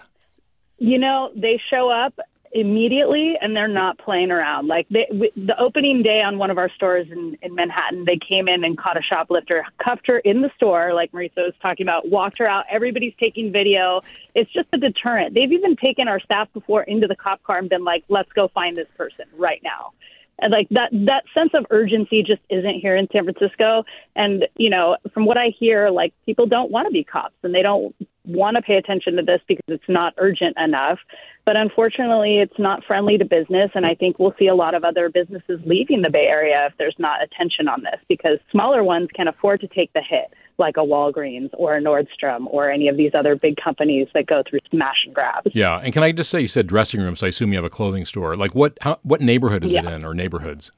You 0.80 0.98
know, 0.98 1.32
they 1.36 1.62
show 1.70 1.90
up 1.90 2.20
immediately 2.54 3.36
and 3.40 3.56
they're 3.56 3.68
not 3.68 3.98
playing 3.98 4.32
around. 4.32 4.68
Like 4.68 4.88
they, 4.90 5.06
w- 5.12 5.32
the 5.36 5.60
opening 5.60 6.02
day 6.02 6.22
on 6.22 6.38
one 6.38 6.50
of 6.50 6.58
our 6.58 6.70
stores 6.70 7.08
in, 7.12 7.38
in 7.42 7.56
Manhattan, 7.56 8.06
they 8.06 8.18
came 8.18 8.48
in 8.48 8.64
and 8.64 8.78
caught 8.78 8.98
a 8.98 9.02
shoplifter, 9.02 9.66
cuffed 9.84 10.08
her 10.08 10.20
in 10.20 10.42
the 10.42 10.50
store, 10.56 10.94
like 10.94 11.12
Marisa 11.12 11.38
was 11.38 11.54
talking 11.62 11.86
about, 11.86 12.10
walked 12.10 12.40
her 12.40 12.48
out. 12.48 12.66
Everybody's 12.70 13.14
taking 13.20 13.52
video. 13.52 14.02
It's 14.34 14.52
just 14.52 14.70
a 14.74 14.78
deterrent. 14.78 15.36
They've 15.36 15.52
even 15.52 15.76
taken 15.76 16.08
our 16.08 16.20
staff 16.20 16.48
before 16.54 16.84
into 16.84 17.08
the 17.08 17.16
cop 17.16 17.44
car 17.44 17.58
and 17.58 17.70
been 17.70 17.84
like, 17.84 18.04
let's 18.10 18.32
go 18.32 18.48
find 18.48 18.76
this 18.76 18.88
person 18.98 19.26
right 19.38 19.62
now. 19.64 19.94
And 20.40 20.54
like 20.54 20.68
that, 20.70 20.90
that 20.92 21.24
sense 21.34 21.52
of 21.54 21.66
urgency 21.72 22.24
just 22.24 22.42
isn't 22.50 22.80
here 22.80 22.96
in 22.96 23.08
San 23.12 23.24
Francisco. 23.24 23.84
And, 24.16 24.46
you 24.56 24.70
know, 24.70 24.98
from 25.14 25.26
what 25.26 25.38
I 25.38 25.48
hear, 25.58 25.90
like 25.90 26.14
people 26.26 26.46
don't 26.46 26.72
want 26.72 26.88
to 26.88 26.92
be 26.92 27.04
cops 27.04 27.36
and 27.44 27.56
they 27.56 27.64
don't 27.64 27.96
want 28.26 28.56
to 28.56 28.62
pay 28.62 28.76
attention 28.76 29.16
to 29.16 29.24
this 29.24 29.42
because 29.48 29.64
it's 29.68 29.88
not 29.88 30.14
urgent 30.18 30.56
enough. 30.58 31.00
But 31.46 31.56
unfortunately, 31.56 32.40
it's 32.40 32.60
not 32.60 32.84
friendly 32.84 33.18
to 33.18 33.26
business. 33.26 33.72
And 33.74 33.86
I 33.86 33.96
think 33.96 34.20
we'll 34.20 34.36
see 34.38 34.48
a 34.48 34.56
lot 34.56 34.76
of 34.76 34.84
other 34.84 35.10
businesses 35.10 35.60
leaving 35.66 36.02
the 36.02 36.10
Bay 36.10 36.28
Area 36.28 36.68
if 36.70 36.78
there's 36.78 36.98
not 37.00 37.24
attention 37.24 37.68
on 37.68 37.82
this 37.82 38.00
because 38.08 38.38
smaller 38.52 38.84
ones 38.84 39.10
can 39.16 39.28
afford 39.28 39.62
to 39.62 39.68
take 39.68 39.92
the 39.94 40.04
hit, 40.08 40.34
like 40.58 40.78
a 40.78 40.82
Walgreens 40.82 41.50
or 41.54 41.76
a 41.76 41.82
Nordstrom 41.82 42.48
or 42.48 42.70
any 42.70 42.88
of 42.88 42.98
these 42.98 43.12
other 43.14 43.36
big 43.36 43.58
companies 43.58 44.08
that 44.14 44.26
go 44.26 44.44
through 44.48 44.60
smash 44.72 45.04
and 45.06 45.14
grabs. 45.14 45.52
Yeah, 45.54 45.80
and 45.80 45.94
can 45.94 46.04
I 46.04 46.12
just 46.12 46.30
say 46.30 46.42
you 46.42 46.48
said 46.48 46.68
dressing 46.68 47.02
room, 47.02 47.16
so 47.16 47.26
I 47.26 47.30
assume 47.30 47.52
you 47.52 47.58
have 47.58 47.66
a 47.66 47.70
clothing 47.70 48.06
store. 48.06 48.36
Like 48.36 48.56
what? 48.56 48.78
How, 48.82 49.00
what 49.04 49.22
neighborhood 49.22 49.64
is 49.64 49.74
it 49.74 49.86
in, 49.86 50.04
or 50.04 50.14
neighborhoods? 50.14 50.72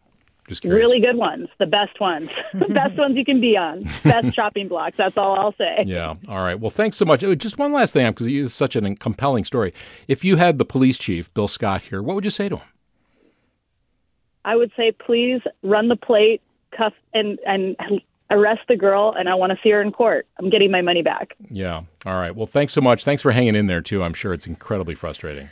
Just 0.50 0.64
curious. 0.64 0.84
Really 0.84 1.00
good 1.00 1.16
ones, 1.16 1.48
the 1.60 1.68
best 1.68 2.00
ones, 2.00 2.32
the 2.54 2.66
best 2.74 2.98
ones 2.98 3.16
you 3.16 3.24
can 3.24 3.40
be 3.40 3.56
on, 3.56 3.84
best 4.04 4.36
shopping 4.36 4.68
blocks. 4.68 4.98
That's 4.98 5.16
all 5.16 5.40
I'll 5.40 5.54
say. 5.54 5.84
Yeah. 5.86 6.16
All 6.28 6.40
right. 6.40 6.60
Well, 6.60 6.72
thanks 6.72 6.98
so 6.98 7.06
much. 7.06 7.24
Uh, 7.24 7.36
Just 7.36 7.60
one 7.60 7.72
last 7.72 7.94
thing, 7.94 8.10
because 8.12 8.26
it 8.26 8.34
is 8.34 8.52
such 8.52 8.76
a 8.76 8.96
compelling 8.96 9.46
story. 9.46 9.74
If 10.08 10.26
you 10.26 10.38
had 10.38 10.58
the 10.58 10.66
police 10.66 10.98
chief, 10.98 11.32
Bill 11.36 11.48
Scott, 11.48 11.84
here, 11.84 12.02
what 12.02 12.16
would 12.16 12.26
you 12.26 12.32
say 12.32 12.50
to 12.50 12.58
him? 12.58 12.68
I 14.44 14.56
would 14.56 14.72
say, 14.76 14.92
please 14.92 15.42
run 15.62 15.88
the 15.88 15.96
plate, 15.96 16.42
cuff, 16.76 16.94
and 17.14 17.38
and 17.46 17.76
arrest 18.32 18.62
the 18.68 18.76
girl, 18.76 19.14
and 19.18 19.28
I 19.30 19.36
want 19.36 19.52
to 19.52 19.58
see 19.64 19.70
her 19.72 19.82
in 19.82 19.92
court. 19.92 20.28
I'm 20.38 20.50
getting 20.50 20.72
my 20.72 20.82
money 20.82 21.02
back. 21.02 21.36
Yeah. 21.50 21.82
All 22.06 22.16
right. 22.20 22.36
Well, 22.36 22.48
thanks 22.48 22.74
so 22.74 22.82
much. 22.82 23.04
Thanks 23.04 23.22
for 23.22 23.32
hanging 23.32 23.56
in 23.56 23.68
there 23.68 23.82
too. 23.82 24.04
I'm 24.04 24.14
sure 24.14 24.34
it's 24.34 24.48
incredibly 24.48 24.96
frustrating. 24.96 25.50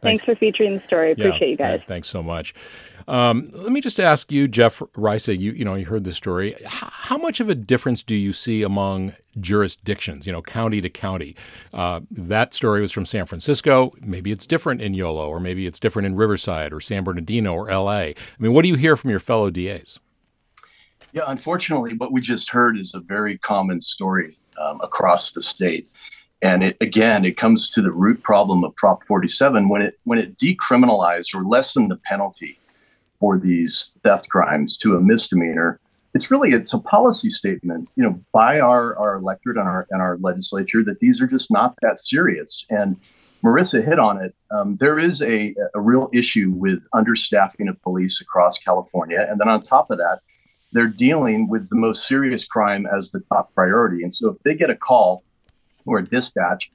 Thanks, 0.00 0.22
for 0.22 0.36
featuring 0.36 0.76
the 0.76 0.82
story. 0.86 1.12
Yeah, 1.16 1.26
Appreciate 1.26 1.50
you 1.50 1.56
guys. 1.56 1.80
yeah, 1.80 1.86
thanks 1.88 2.06
so 2.08 2.22
much. 2.22 2.54
Um, 3.08 3.50
let 3.52 3.72
me 3.72 3.80
just 3.80 3.98
ask 3.98 4.30
you, 4.30 4.46
Jeff 4.46 4.80
Rice. 4.94 5.26
You 5.26 5.50
you 5.50 5.64
know 5.64 5.74
you 5.74 5.86
heard 5.86 6.04
this 6.04 6.14
story. 6.16 6.54
H- 6.54 6.66
how 6.68 7.16
much 7.18 7.40
of 7.40 7.48
a 7.48 7.54
difference 7.56 8.04
do 8.04 8.14
you 8.14 8.32
see 8.32 8.62
among 8.62 9.14
jurisdictions? 9.40 10.24
You 10.24 10.32
know, 10.32 10.40
county 10.42 10.80
to 10.82 10.88
county. 10.88 11.34
Uh, 11.74 12.00
that 12.12 12.54
story 12.54 12.80
was 12.80 12.92
from 12.92 13.06
San 13.06 13.26
Francisco. 13.26 13.92
Maybe 14.00 14.30
it's 14.30 14.46
different 14.46 14.80
in 14.82 14.94
Yolo, 14.94 15.28
or 15.28 15.40
maybe 15.40 15.66
it's 15.66 15.80
different 15.80 16.06
in 16.06 16.14
Riverside, 16.14 16.72
or 16.72 16.80
San 16.80 17.02
Bernardino, 17.02 17.52
or 17.54 17.68
L.A. 17.68 18.10
I 18.10 18.14
mean, 18.38 18.52
what 18.52 18.62
do 18.62 18.68
you 18.68 18.76
hear 18.76 18.96
from 18.96 19.10
your 19.10 19.20
fellow 19.20 19.50
DAs? 19.50 19.98
Yeah, 21.12 21.22
unfortunately, 21.26 21.94
what 21.96 22.12
we 22.12 22.20
just 22.20 22.50
heard 22.50 22.78
is 22.78 22.94
a 22.94 23.00
very 23.00 23.38
common 23.38 23.80
story 23.80 24.36
um, 24.60 24.80
across 24.82 25.32
the 25.32 25.42
state. 25.42 25.88
And 26.42 26.62
it, 26.62 26.76
again, 26.80 27.24
it 27.24 27.36
comes 27.36 27.68
to 27.70 27.82
the 27.82 27.90
root 27.90 28.22
problem 28.22 28.62
of 28.62 28.74
Prop 28.76 29.02
47 29.04 29.68
when 29.68 29.82
it 29.82 29.98
when 30.04 30.18
it 30.18 30.36
decriminalized 30.38 31.34
or 31.34 31.44
lessened 31.44 31.90
the 31.90 31.96
penalty 31.96 32.58
for 33.18 33.38
these 33.38 33.92
theft 34.04 34.28
crimes 34.28 34.76
to 34.78 34.96
a 34.96 35.00
misdemeanor. 35.00 35.80
It's 36.14 36.30
really 36.30 36.52
it's 36.52 36.72
a 36.72 36.78
policy 36.78 37.30
statement, 37.30 37.88
you 37.96 38.04
know, 38.04 38.20
by 38.32 38.60
our 38.60 38.96
our 38.96 39.16
electorate 39.16 39.56
and 39.56 39.66
our 39.66 39.86
and 39.90 40.00
our 40.00 40.18
legislature 40.18 40.84
that 40.84 41.00
these 41.00 41.20
are 41.20 41.26
just 41.26 41.50
not 41.50 41.74
that 41.82 41.98
serious. 41.98 42.64
And 42.70 42.96
Marisa 43.42 43.84
hit 43.84 43.98
on 43.98 44.20
it. 44.22 44.34
Um, 44.50 44.76
there 44.76 44.98
is 44.98 45.22
a, 45.22 45.54
a 45.74 45.80
real 45.80 46.08
issue 46.12 46.50
with 46.50 46.80
understaffing 46.94 47.68
of 47.68 47.80
police 47.82 48.20
across 48.20 48.58
California, 48.58 49.26
and 49.28 49.40
then 49.40 49.48
on 49.48 49.62
top 49.62 49.90
of 49.90 49.98
that, 49.98 50.20
they're 50.72 50.86
dealing 50.86 51.48
with 51.48 51.68
the 51.68 51.76
most 51.76 52.06
serious 52.06 52.44
crime 52.44 52.86
as 52.86 53.10
the 53.10 53.20
top 53.32 53.54
priority. 53.54 54.02
And 54.02 54.12
so 54.12 54.30
if 54.30 54.36
they 54.42 54.54
get 54.54 54.70
a 54.70 54.76
call 54.76 55.24
or 55.86 55.98
a 55.98 56.04
dispatch 56.04 56.70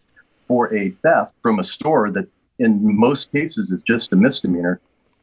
for 0.47 0.73
a 0.73 0.89
theft 0.89 1.33
from 1.41 1.59
a 1.59 1.63
store 1.63 2.09
that 2.11 2.27
in 2.59 2.79
most 2.97 3.31
cases 3.31 3.71
is 3.71 3.81
just 3.81 4.13
a 4.13 4.15
misdemeanor, 4.15 4.79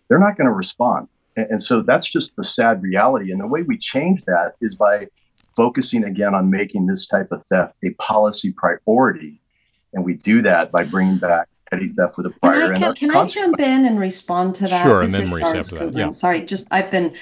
they're 0.09 0.19
not 0.19 0.37
going 0.37 0.47
to 0.47 0.53
respond. 0.53 1.09
And, 1.37 1.51
and 1.53 1.63
so 1.63 1.83
that's 1.83 2.09
just 2.09 2.37
the 2.37 2.45
sad 2.45 2.83
reality. 2.83 3.33
And 3.33 3.41
the 3.41 3.47
way 3.47 3.63
we 3.63 3.77
change 3.77 4.25
that 4.25 4.55
is 4.61 4.75
by 4.75 5.09
focusing 5.57 6.05
again 6.05 6.35
on 6.35 6.51
making 6.51 6.87
this 6.87 7.09
type 7.09 7.33
of 7.33 7.45
theft 7.47 7.79
a 7.85 7.91
policy 7.95 8.53
priority. 8.53 9.41
And 9.93 10.05
we 10.05 10.15
do 10.15 10.43
that 10.43 10.71
by 10.71 10.85
bringing 10.85 11.19
back 11.19 11.49
petty 11.71 11.89
theft 11.89 12.17
with 12.17 12.27
a 12.27 12.31
prior. 12.31 12.73
Can 12.73 12.83
I, 12.83 12.87
can, 12.93 12.95
can 12.95 13.17
I 13.17 13.27
jump 13.27 13.61
in 13.61 13.87
and 13.87 13.99
respond 13.99 14.55
to 14.57 14.69
that? 14.69 14.83
Sure, 14.83 15.05
this 15.05 15.15
and 15.15 15.31
then 15.31 15.41
Maurice 15.41 15.71
that. 15.71 15.95
Yeah. 15.95 16.11
Sorry, 16.13 16.43
just 16.43 16.69
I've 16.71 16.91
been 16.91 17.15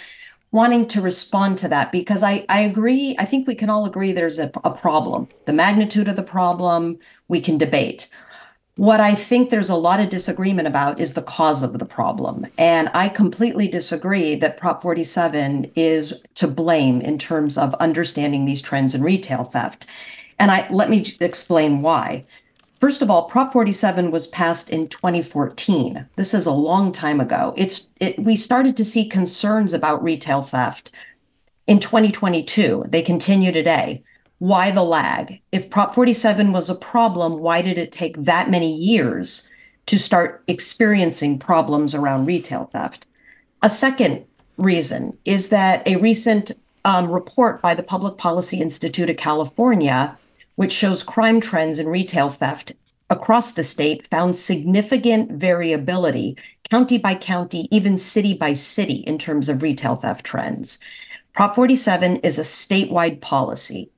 wanting 0.50 0.87
to 0.87 1.00
respond 1.00 1.58
to 1.58 1.68
that 1.68 1.92
because 1.92 2.22
I, 2.22 2.44
I 2.48 2.61
agree. 2.61 3.14
I 3.18 3.24
think 3.24 3.46
we 3.46 3.54
can 3.54 3.70
all 3.70 3.84
agree 3.84 4.12
there's 4.12 4.38
a, 4.38 4.50
a 4.64 4.70
problem. 4.70 5.28
The 5.44 5.52
magnitude 5.52 6.08
of 6.08 6.16
the 6.16 6.22
problem, 6.22 6.98
we 7.28 7.40
can 7.40 7.58
debate. 7.58 8.08
What 8.76 9.00
I 9.00 9.14
think 9.14 9.50
there's 9.50 9.68
a 9.68 9.74
lot 9.74 9.98
of 9.98 10.08
disagreement 10.08 10.68
about 10.68 11.00
is 11.00 11.14
the 11.14 11.22
cause 11.22 11.64
of 11.64 11.76
the 11.78 11.84
problem. 11.84 12.46
And 12.56 12.88
I 12.94 13.08
completely 13.08 13.66
disagree 13.66 14.37
that 14.37 14.56
Prop 14.56 14.80
47 14.80 15.72
is 15.74 16.22
to 16.34 16.46
blame 16.46 17.00
in 17.00 17.18
terms 17.18 17.58
of 17.58 17.74
understanding 17.74 18.44
these 18.44 18.62
trends 18.62 18.94
in 18.94 19.02
retail 19.02 19.42
theft. 19.42 19.87
And 20.38 20.52
I 20.52 20.68
let 20.70 20.90
me 20.90 21.04
explain 21.20 21.82
why. 21.82 22.24
First 22.79 23.03
of 23.03 23.11
all, 23.11 23.25
Prop 23.25 23.53
47 23.53 24.12
was 24.12 24.29
passed 24.29 24.71
in 24.71 24.87
2014. 24.87 26.07
This 26.14 26.33
is 26.33 26.47
a 26.47 26.53
long 26.53 26.93
time 26.93 27.19
ago. 27.19 27.53
It's 27.57 27.88
it, 27.97 28.19
we 28.21 28.37
started 28.37 28.77
to 28.77 28.85
see 28.85 29.09
concerns 29.09 29.73
about 29.73 30.03
retail 30.03 30.43
theft 30.43 30.93
in 31.67 31.81
2022. 31.81 32.85
They 32.88 33.03
continue 33.03 33.51
today. 33.51 34.05
Why 34.38 34.71
the 34.71 34.85
lag? 34.85 35.41
If 35.51 35.71
Prop 35.71 35.93
47 35.93 36.53
was 36.53 36.71
a 36.71 36.77
problem, 36.77 37.41
why 37.41 37.62
did 37.62 37.79
it 37.79 37.91
take 37.91 38.17
that 38.17 38.49
many 38.49 38.73
years 38.73 39.51
to 39.87 39.99
start 39.99 40.45
experiencing 40.47 41.41
problems 41.41 41.97
around 41.97 42.27
retail 42.27 42.67
theft? 42.67 43.07
A 43.61 43.69
second 43.69 44.25
reason 44.57 45.19
is 45.25 45.49
that 45.49 45.85
a 45.85 45.97
recent 45.97 46.53
um, 46.85 47.11
report 47.11 47.61
by 47.61 47.75
the 47.75 47.83
Public 47.83 48.17
Policy 48.17 48.61
Institute 48.61 49.11
of 49.11 49.17
California 49.17 50.17
which 50.59 50.73
shows 50.73 51.05
crime 51.05 51.40
trends 51.40 51.79
in 51.79 51.87
retail 51.87 52.29
theft 52.29 52.73
across 53.09 53.53
the 53.53 53.62
state, 53.62 54.05
found 54.05 54.35
significant 54.35 55.31
variability, 55.31 56.37
county 56.68 56.99
by 56.99 57.14
county, 57.14 57.68
even 57.71 57.97
city 57.97 58.35
by 58.35 58.53
city, 58.53 59.05
in 59.07 59.18
terms 59.18 59.49
of 59.49 59.62
retail 59.62 59.94
theft 59.94 60.27
trends. 60.27 60.81
Prop 61.33 61.55
47 61.55 62.16
is 62.16 62.40
a 62.40 62.42
statewide 62.42 63.21
policy. 63.21 63.88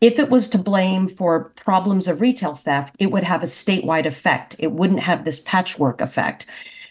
If 0.00 0.18
it 0.18 0.28
was 0.28 0.48
to 0.48 0.58
blame 0.58 1.06
for 1.06 1.50
problems 1.50 2.08
of 2.08 2.20
retail 2.20 2.56
theft, 2.56 2.96
it 2.98 3.12
would 3.12 3.22
have 3.22 3.44
a 3.44 3.46
statewide 3.46 4.04
effect. 4.04 4.56
It 4.58 4.72
wouldn't 4.72 5.04
have 5.04 5.24
this 5.24 5.38
patchwork 5.38 6.00
effect. 6.00 6.46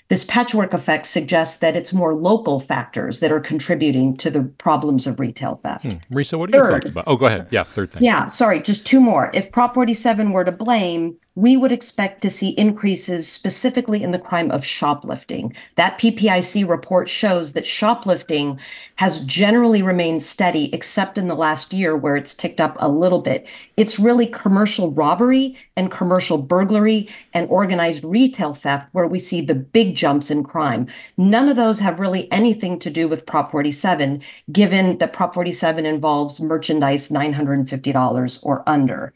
This 0.10 0.24
patchwork 0.24 0.74
effect 0.74 1.06
suggests 1.06 1.58
that 1.58 1.76
it's 1.76 1.92
more 1.92 2.16
local 2.16 2.62
factors 2.62 3.20
that 3.20 3.32
are 3.32 3.42
contributing 3.42 4.16
to 4.18 4.30
the 4.30 4.44
problems 4.44 5.06
of 5.06 5.20
retail 5.20 5.56
theft. 5.56 5.84
Hmm. 5.84 6.14
Marisa, 6.14 6.40
what 6.40 6.50
are 6.50 6.54
third, 6.54 6.58
your 6.60 6.72
thoughts 6.72 6.90
about? 6.90 7.04
Oh, 7.08 7.18
go 7.18 7.26
ahead. 7.26 7.48
Yeah, 7.52 7.64
third 7.64 7.92
thing. 7.92 8.04
Yeah, 8.04 8.28
sorry, 8.28 8.62
just 8.62 8.88
two 8.88 9.02
more. 9.02 9.30
If 9.34 9.52
Prop 9.52 9.74
47 9.74 10.32
were 10.32 10.46
to 10.46 10.52
blame, 10.54 11.18
we 11.38 11.56
would 11.56 11.72
expect 11.72 12.20
to 12.20 12.32
see 12.32 12.50
increases 12.58 13.32
specifically 13.32 14.02
in 14.02 14.10
the 14.10 14.18
crime 14.18 14.50
of 14.50 14.66
shoplifting. 14.66 15.56
That 15.76 16.00
PPIC 16.00 16.68
report 16.68 17.08
shows 17.08 17.54
that 17.54 17.68
shoplifting 17.68 18.60
has 18.96 19.20
generally 19.20 19.84
remained 19.84 20.24
steady, 20.24 20.74
except 20.74 21.16
in 21.16 21.28
the 21.28 21.36
last 21.36 21.74
year 21.74 21.96
where 21.96 22.16
it's 22.16 22.34
ticked 22.34 22.60
up 22.60 22.76
a 22.80 22.90
little 22.90 23.22
bit. 23.22 23.48
It's 23.78 24.00
really 24.00 24.26
commercial 24.26 24.92
robbery 24.92 25.56
and 25.76 25.92
commercial 25.92 26.40
burglary 26.40 27.08
and 27.36 27.48
organized 27.52 28.04
retail 28.04 28.56
theft 28.56 28.90
where 28.94 29.06
we 29.06 29.20
see 29.20 29.40
the 29.40 29.54
big 29.54 29.96
jumps 29.96 30.32
in 30.32 30.44
crime. 30.44 30.88
None 31.18 31.50
of 31.50 31.56
those 31.56 31.80
have 31.82 32.00
really 32.00 32.32
anything 32.32 32.80
to 32.80 32.90
do 32.90 33.08
with 33.08 33.28
Prop 33.28 33.52
47, 33.52 34.24
given 34.52 34.98
that 34.98 35.14
Prop 35.14 35.36
47 35.36 35.86
involves 35.86 36.42
merchandise 36.42 37.10
$950 37.10 38.40
or 38.44 38.64
under. 38.66 39.14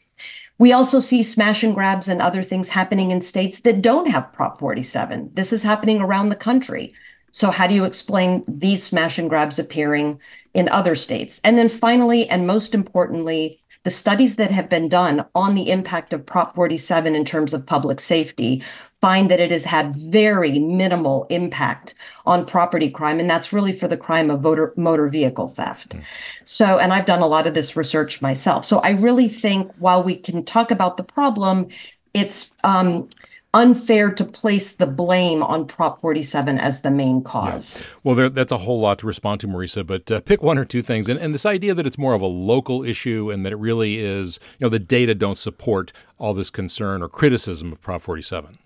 We 0.62 0.72
also 0.72 1.00
see 1.00 1.24
smash 1.24 1.64
and 1.64 1.74
grabs 1.74 2.06
and 2.06 2.22
other 2.22 2.44
things 2.44 2.68
happening 2.68 3.10
in 3.10 3.20
states 3.20 3.62
that 3.62 3.82
don't 3.82 4.08
have 4.08 4.32
Prop 4.32 4.60
47. 4.60 5.30
This 5.34 5.52
is 5.52 5.64
happening 5.64 6.00
around 6.00 6.28
the 6.28 6.36
country. 6.36 6.94
So, 7.32 7.50
how 7.50 7.66
do 7.66 7.74
you 7.74 7.82
explain 7.82 8.44
these 8.46 8.80
smash 8.80 9.18
and 9.18 9.28
grabs 9.28 9.58
appearing 9.58 10.20
in 10.54 10.68
other 10.68 10.94
states? 10.94 11.40
And 11.42 11.58
then 11.58 11.68
finally, 11.68 12.28
and 12.28 12.46
most 12.46 12.76
importantly, 12.76 13.58
the 13.82 13.90
studies 13.90 14.36
that 14.36 14.52
have 14.52 14.68
been 14.68 14.88
done 14.88 15.24
on 15.34 15.56
the 15.56 15.68
impact 15.68 16.12
of 16.12 16.24
Prop 16.24 16.54
47 16.54 17.16
in 17.16 17.24
terms 17.24 17.52
of 17.54 17.66
public 17.66 17.98
safety 17.98 18.62
find 19.02 19.28
that 19.30 19.40
it 19.40 19.50
has 19.50 19.64
had 19.64 19.92
very 19.94 20.60
minimal 20.60 21.26
impact 21.28 21.94
on 22.24 22.46
property 22.46 22.88
crime, 22.88 23.18
and 23.18 23.28
that's 23.28 23.52
really 23.52 23.72
for 23.72 23.88
the 23.88 23.96
crime 23.96 24.30
of 24.30 24.40
voter, 24.40 24.72
motor 24.76 25.08
vehicle 25.08 25.48
theft. 25.48 25.96
Mm. 25.96 26.02
So, 26.44 26.78
and 26.78 26.92
I've 26.92 27.04
done 27.04 27.20
a 27.20 27.26
lot 27.26 27.48
of 27.48 27.52
this 27.52 27.76
research 27.76 28.22
myself. 28.22 28.64
So, 28.64 28.78
I 28.78 28.90
really 28.90 29.28
think 29.28 29.72
while 29.78 30.04
we 30.04 30.14
can 30.14 30.44
talk 30.44 30.70
about 30.70 30.96
the 30.96 31.02
problem, 31.02 31.66
it's 32.14 32.56
um, 32.62 33.08
unfair 33.52 34.12
to 34.12 34.24
place 34.24 34.76
the 34.76 34.86
blame 34.86 35.42
on 35.42 35.66
Prop 35.66 36.00
47 36.00 36.58
as 36.58 36.82
the 36.82 36.90
main 36.92 37.24
cause. 37.24 37.80
Yeah. 37.80 37.86
Well, 38.04 38.14
there, 38.14 38.28
that's 38.28 38.52
a 38.52 38.58
whole 38.58 38.78
lot 38.78 39.00
to 39.00 39.06
respond 39.08 39.40
to, 39.40 39.48
Marisa, 39.48 39.84
but 39.84 40.12
uh, 40.12 40.20
pick 40.20 40.44
one 40.44 40.58
or 40.58 40.64
two 40.64 40.80
things. 40.80 41.08
And, 41.08 41.18
and 41.18 41.34
this 41.34 41.44
idea 41.44 41.74
that 41.74 41.88
it's 41.88 41.98
more 41.98 42.14
of 42.14 42.22
a 42.22 42.26
local 42.26 42.84
issue 42.84 43.32
and 43.32 43.44
that 43.44 43.52
it 43.52 43.58
really 43.58 43.98
is, 43.98 44.38
you 44.60 44.66
know, 44.66 44.70
the 44.70 44.78
data 44.78 45.12
don't 45.14 45.38
support 45.38 45.92
all 46.18 46.34
this 46.34 46.50
concern 46.50 47.02
or 47.02 47.08
criticism 47.08 47.72
of 47.72 47.80
Prop 47.80 48.00
47. 48.00 48.58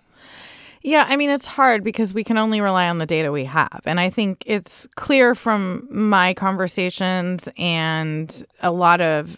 Yeah, 0.87 1.05
I 1.05 1.17
mean, 1.17 1.29
it's 1.29 1.45
hard 1.45 1.83
because 1.83 2.13
we 2.13 2.23
can 2.23 2.37
only 2.37 2.61
rely 2.61 2.87
on 2.87 2.97
the 2.97 3.05
data 3.05 3.29
we 3.29 3.43
have. 3.43 3.81
And 3.85 3.99
I 3.99 4.09
think 4.09 4.41
it's 4.45 4.87
clear 4.95 5.35
from 5.35 5.85
my 5.91 6.33
conversations 6.33 7.49
and 7.57 8.45
a 8.61 8.71
lot 8.71 9.01
of 9.01 9.35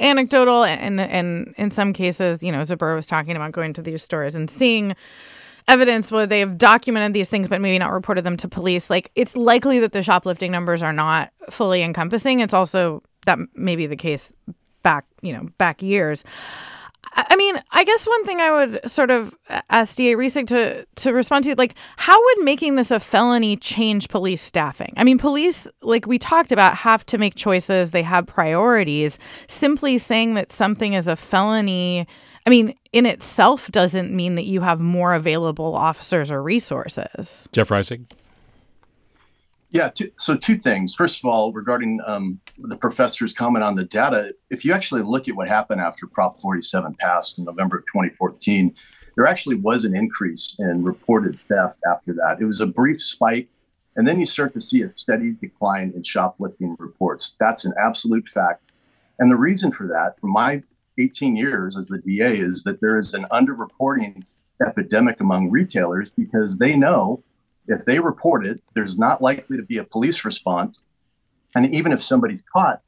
anecdotal 0.00 0.64
and, 0.64 0.98
and 0.98 1.52
in 1.58 1.70
some 1.70 1.92
cases, 1.92 2.42
you 2.42 2.50
know, 2.50 2.62
Zbur 2.62 2.96
was 2.96 3.04
talking 3.04 3.36
about 3.36 3.52
going 3.52 3.74
to 3.74 3.82
these 3.82 4.02
stores 4.02 4.34
and 4.34 4.48
seeing 4.48 4.96
evidence 5.68 6.10
where 6.10 6.26
they've 6.26 6.56
documented 6.56 7.12
these 7.12 7.28
things 7.28 7.46
but 7.46 7.60
maybe 7.60 7.78
not 7.78 7.92
reported 7.92 8.24
them 8.24 8.38
to 8.38 8.48
police. 8.48 8.88
Like, 8.88 9.10
it's 9.14 9.36
likely 9.36 9.78
that 9.80 9.92
the 9.92 10.02
shoplifting 10.02 10.50
numbers 10.50 10.82
are 10.82 10.94
not 10.94 11.30
fully 11.50 11.82
encompassing. 11.82 12.40
It's 12.40 12.54
also 12.54 13.02
that 13.26 13.38
may 13.54 13.76
be 13.76 13.86
the 13.86 13.96
case 13.96 14.32
back, 14.82 15.04
you 15.20 15.34
know, 15.34 15.50
back 15.58 15.82
years. 15.82 16.24
I 17.16 17.36
mean, 17.36 17.62
I 17.70 17.84
guess 17.84 18.06
one 18.06 18.24
thing 18.24 18.40
I 18.40 18.52
would 18.52 18.90
sort 18.90 19.10
of 19.10 19.34
ask 19.70 19.96
DA 19.96 20.14
Reisig 20.14 20.46
to 20.48 20.84
to 20.84 21.12
respond 21.12 21.44
to, 21.44 21.54
like, 21.56 21.74
how 21.96 22.22
would 22.22 22.44
making 22.44 22.76
this 22.76 22.90
a 22.90 23.00
felony 23.00 23.56
change 23.56 24.08
police 24.08 24.42
staffing? 24.42 24.92
I 24.96 25.04
mean, 25.04 25.16
police, 25.18 25.66
like 25.80 26.06
we 26.06 26.18
talked 26.18 26.52
about, 26.52 26.76
have 26.76 27.06
to 27.06 27.18
make 27.18 27.34
choices. 27.34 27.90
They 27.90 28.02
have 28.02 28.26
priorities. 28.26 29.18
Simply 29.48 29.96
saying 29.98 30.34
that 30.34 30.52
something 30.52 30.92
is 30.92 31.08
a 31.08 31.16
felony, 31.16 32.06
I 32.46 32.50
mean, 32.50 32.74
in 32.92 33.06
itself 33.06 33.70
doesn't 33.70 34.12
mean 34.12 34.34
that 34.34 34.44
you 34.44 34.60
have 34.60 34.80
more 34.80 35.14
available 35.14 35.74
officers 35.74 36.30
or 36.30 36.42
resources. 36.42 37.48
Jeff 37.52 37.70
Reisig. 37.70 38.04
Yeah. 39.70 39.88
Two, 39.88 40.10
so 40.18 40.36
two 40.36 40.56
things. 40.56 40.94
First 40.94 41.24
of 41.24 41.28
all, 41.28 41.52
regarding 41.52 42.00
um, 42.06 42.40
the 42.58 42.76
professor's 42.76 43.32
comment 43.32 43.64
on 43.64 43.74
the 43.74 43.84
data, 43.84 44.34
if 44.50 44.64
you 44.64 44.72
actually 44.72 45.02
look 45.02 45.28
at 45.28 45.36
what 45.36 45.48
happened 45.48 45.80
after 45.80 46.06
Prop 46.06 46.40
47 46.40 46.94
passed 46.94 47.38
in 47.38 47.44
November 47.44 47.78
of 47.78 47.84
2014, 47.86 48.74
there 49.16 49.26
actually 49.26 49.56
was 49.56 49.84
an 49.84 49.96
increase 49.96 50.56
in 50.58 50.84
reported 50.84 51.38
theft 51.40 51.78
after 51.90 52.12
that. 52.14 52.38
It 52.40 52.44
was 52.44 52.60
a 52.60 52.66
brief 52.66 53.02
spike 53.02 53.48
And 53.96 54.06
then 54.06 54.20
you 54.20 54.26
start 54.26 54.52
to 54.54 54.60
see 54.60 54.82
a 54.82 54.90
steady 54.90 55.32
decline 55.40 55.92
in 55.96 56.02
shoplifting 56.02 56.76
reports. 56.78 57.34
That's 57.40 57.64
an 57.64 57.72
absolute 57.82 58.28
fact. 58.28 58.62
And 59.18 59.30
the 59.30 59.36
reason 59.36 59.72
for 59.72 59.86
that, 59.86 60.20
from 60.20 60.30
my 60.32 60.62
18 60.98 61.34
years 61.34 61.78
as 61.78 61.88
the 61.88 61.98
DA, 61.98 62.38
is 62.38 62.62
that 62.64 62.82
there 62.82 62.98
is 62.98 63.14
an 63.14 63.26
underreporting 63.32 64.24
epidemic 64.66 65.20
among 65.20 65.50
retailers 65.50 66.10
because 66.10 66.58
they 66.58 66.76
know 66.76 67.22
if 67.68 67.84
they 67.84 67.98
report 67.98 68.46
it, 68.46 68.62
there's 68.74 68.98
not 68.98 69.22
likely 69.22 69.56
to 69.56 69.62
be 69.62 69.78
a 69.78 69.84
police 69.84 70.24
response. 70.24 70.78
And 71.56 71.74
even 71.74 71.90
if 71.90 72.02
somebody's 72.02 72.42
caught, 72.52 72.82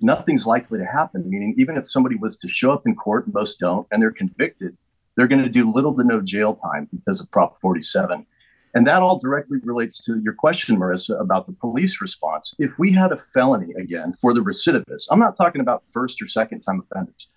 nothing's 0.00 0.44
likely 0.44 0.80
to 0.80 0.84
happen. 0.84 1.30
Meaning, 1.30 1.54
even 1.56 1.76
if 1.76 1.88
somebody 1.88 2.16
was 2.16 2.36
to 2.38 2.48
show 2.48 2.72
up 2.72 2.84
in 2.84 2.96
court, 2.96 3.32
most 3.32 3.60
don't, 3.60 3.86
and 3.92 4.02
they're 4.02 4.10
convicted, 4.10 4.76
they're 5.14 5.28
going 5.28 5.42
to 5.42 5.48
do 5.48 5.70
little 5.70 5.94
to 5.94 6.02
no 6.02 6.20
jail 6.20 6.56
time 6.56 6.88
because 6.92 7.20
of 7.20 7.30
Prop 7.30 7.60
47. 7.60 8.26
And 8.74 8.86
that 8.88 9.02
all 9.02 9.20
directly 9.20 9.58
relates 9.62 10.04
to 10.04 10.20
your 10.20 10.34
question, 10.34 10.76
Marisa, 10.76 11.18
about 11.20 11.46
the 11.46 11.52
police 11.52 12.00
response. 12.00 12.56
If 12.58 12.76
we 12.76 12.92
had 12.92 13.12
a 13.12 13.18
felony 13.18 13.72
again 13.74 14.14
for 14.20 14.34
the 14.34 14.40
recidivists, 14.40 15.06
I'm 15.10 15.20
not 15.20 15.36
talking 15.36 15.60
about 15.60 15.84
first 15.92 16.20
or 16.20 16.26
second 16.26 16.62
time 16.62 16.84
offenders. 16.90 17.28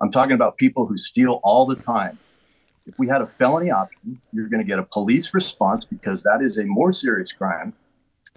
I'm 0.00 0.10
talking 0.10 0.32
about 0.32 0.56
people 0.56 0.86
who 0.86 0.96
steal 0.96 1.40
all 1.42 1.66
the 1.66 1.76
time. 1.76 2.18
If 2.86 2.98
we 2.98 3.08
had 3.08 3.20
a 3.20 3.26
felony 3.26 3.70
option, 3.70 4.18
you're 4.32 4.48
going 4.48 4.62
to 4.62 4.66
get 4.66 4.78
a 4.78 4.84
police 4.84 5.34
response 5.34 5.84
because 5.84 6.22
that 6.22 6.40
is 6.40 6.56
a 6.56 6.64
more 6.64 6.92
serious 6.92 7.30
crime. 7.30 7.74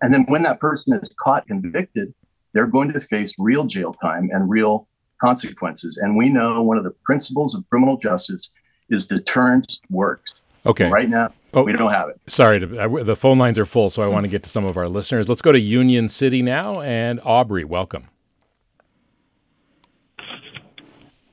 And 0.02 0.14
then 0.14 0.26
when 0.28 0.44
that 0.44 0.60
person 0.60 0.98
is 1.00 1.10
caught 1.20 1.48
convicted, 1.48 2.14
they're 2.54 2.68
going 2.68 2.92
to 2.94 3.00
face 3.00 3.34
real 3.38 3.66
jail 3.66 3.94
time 3.94 4.30
and 4.32 4.50
real 4.50 4.88
consequences. 5.22 5.98
And 5.98 6.18
we 6.18 6.30
know 6.30 6.62
one 6.62 6.78
of 6.78 6.84
the 6.84 6.92
principles 7.04 7.56
of 7.56 7.68
criminal 7.70 7.98
justice 7.98 8.52
is 8.90 9.08
deterrence 9.08 9.80
works. 9.90 10.42
Okay. 10.66 10.90
Right 10.90 11.10
now, 11.10 11.34
oh, 11.54 11.64
we 11.64 11.74
don't 11.74 11.92
have 11.92 12.10
it. 12.10 12.20
Sorry, 12.28 12.60
to, 12.60 12.66
the 12.66 13.16
phone 13.16 13.38
lines 13.38 13.58
are 13.58 13.66
full, 13.66 13.90
so 13.90 14.02
I 14.02 14.08
want 14.08 14.26
to 14.26 14.30
get 14.30 14.44
to 14.44 14.50
some 14.50 14.66
of 14.66 14.78
our 14.78 14.88
listeners. 14.88 15.28
Let's 15.28 15.42
go 15.42 15.52
to 15.52 15.60
Union 15.60 16.08
City 16.08 16.42
now. 16.42 16.76
And 16.76 17.20
Aubrey, 17.24 17.66
welcome. 17.66 18.06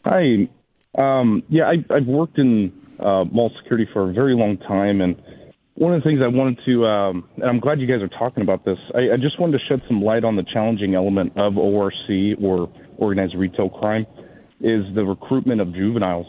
Hi. 0.04 0.48
Um, 0.98 1.44
yeah, 1.48 1.68
I, 1.68 1.84
I've 1.90 2.06
worked 2.06 2.38
in 2.38 2.72
uh, 2.98 3.24
mall 3.30 3.52
security 3.56 3.88
for 3.92 4.10
a 4.10 4.12
very 4.12 4.34
long 4.34 4.56
time, 4.58 5.00
and 5.00 5.20
one 5.80 5.94
of 5.94 6.02
the 6.02 6.10
things 6.10 6.20
I 6.22 6.26
wanted 6.26 6.60
to, 6.66 6.84
um, 6.84 7.26
and 7.36 7.44
I'm 7.44 7.58
glad 7.58 7.80
you 7.80 7.86
guys 7.86 8.02
are 8.02 8.08
talking 8.08 8.42
about 8.42 8.66
this. 8.66 8.76
I, 8.94 9.12
I 9.14 9.16
just 9.16 9.40
wanted 9.40 9.58
to 9.58 9.64
shed 9.66 9.80
some 9.88 10.02
light 10.02 10.24
on 10.24 10.36
the 10.36 10.42
challenging 10.42 10.94
element 10.94 11.32
of 11.38 11.56
ORC 11.56 12.36
or 12.38 12.70
organized 12.98 13.34
retail 13.34 13.70
crime, 13.70 14.06
is 14.60 14.84
the 14.94 15.02
recruitment 15.02 15.62
of 15.62 15.72
juveniles, 15.72 16.26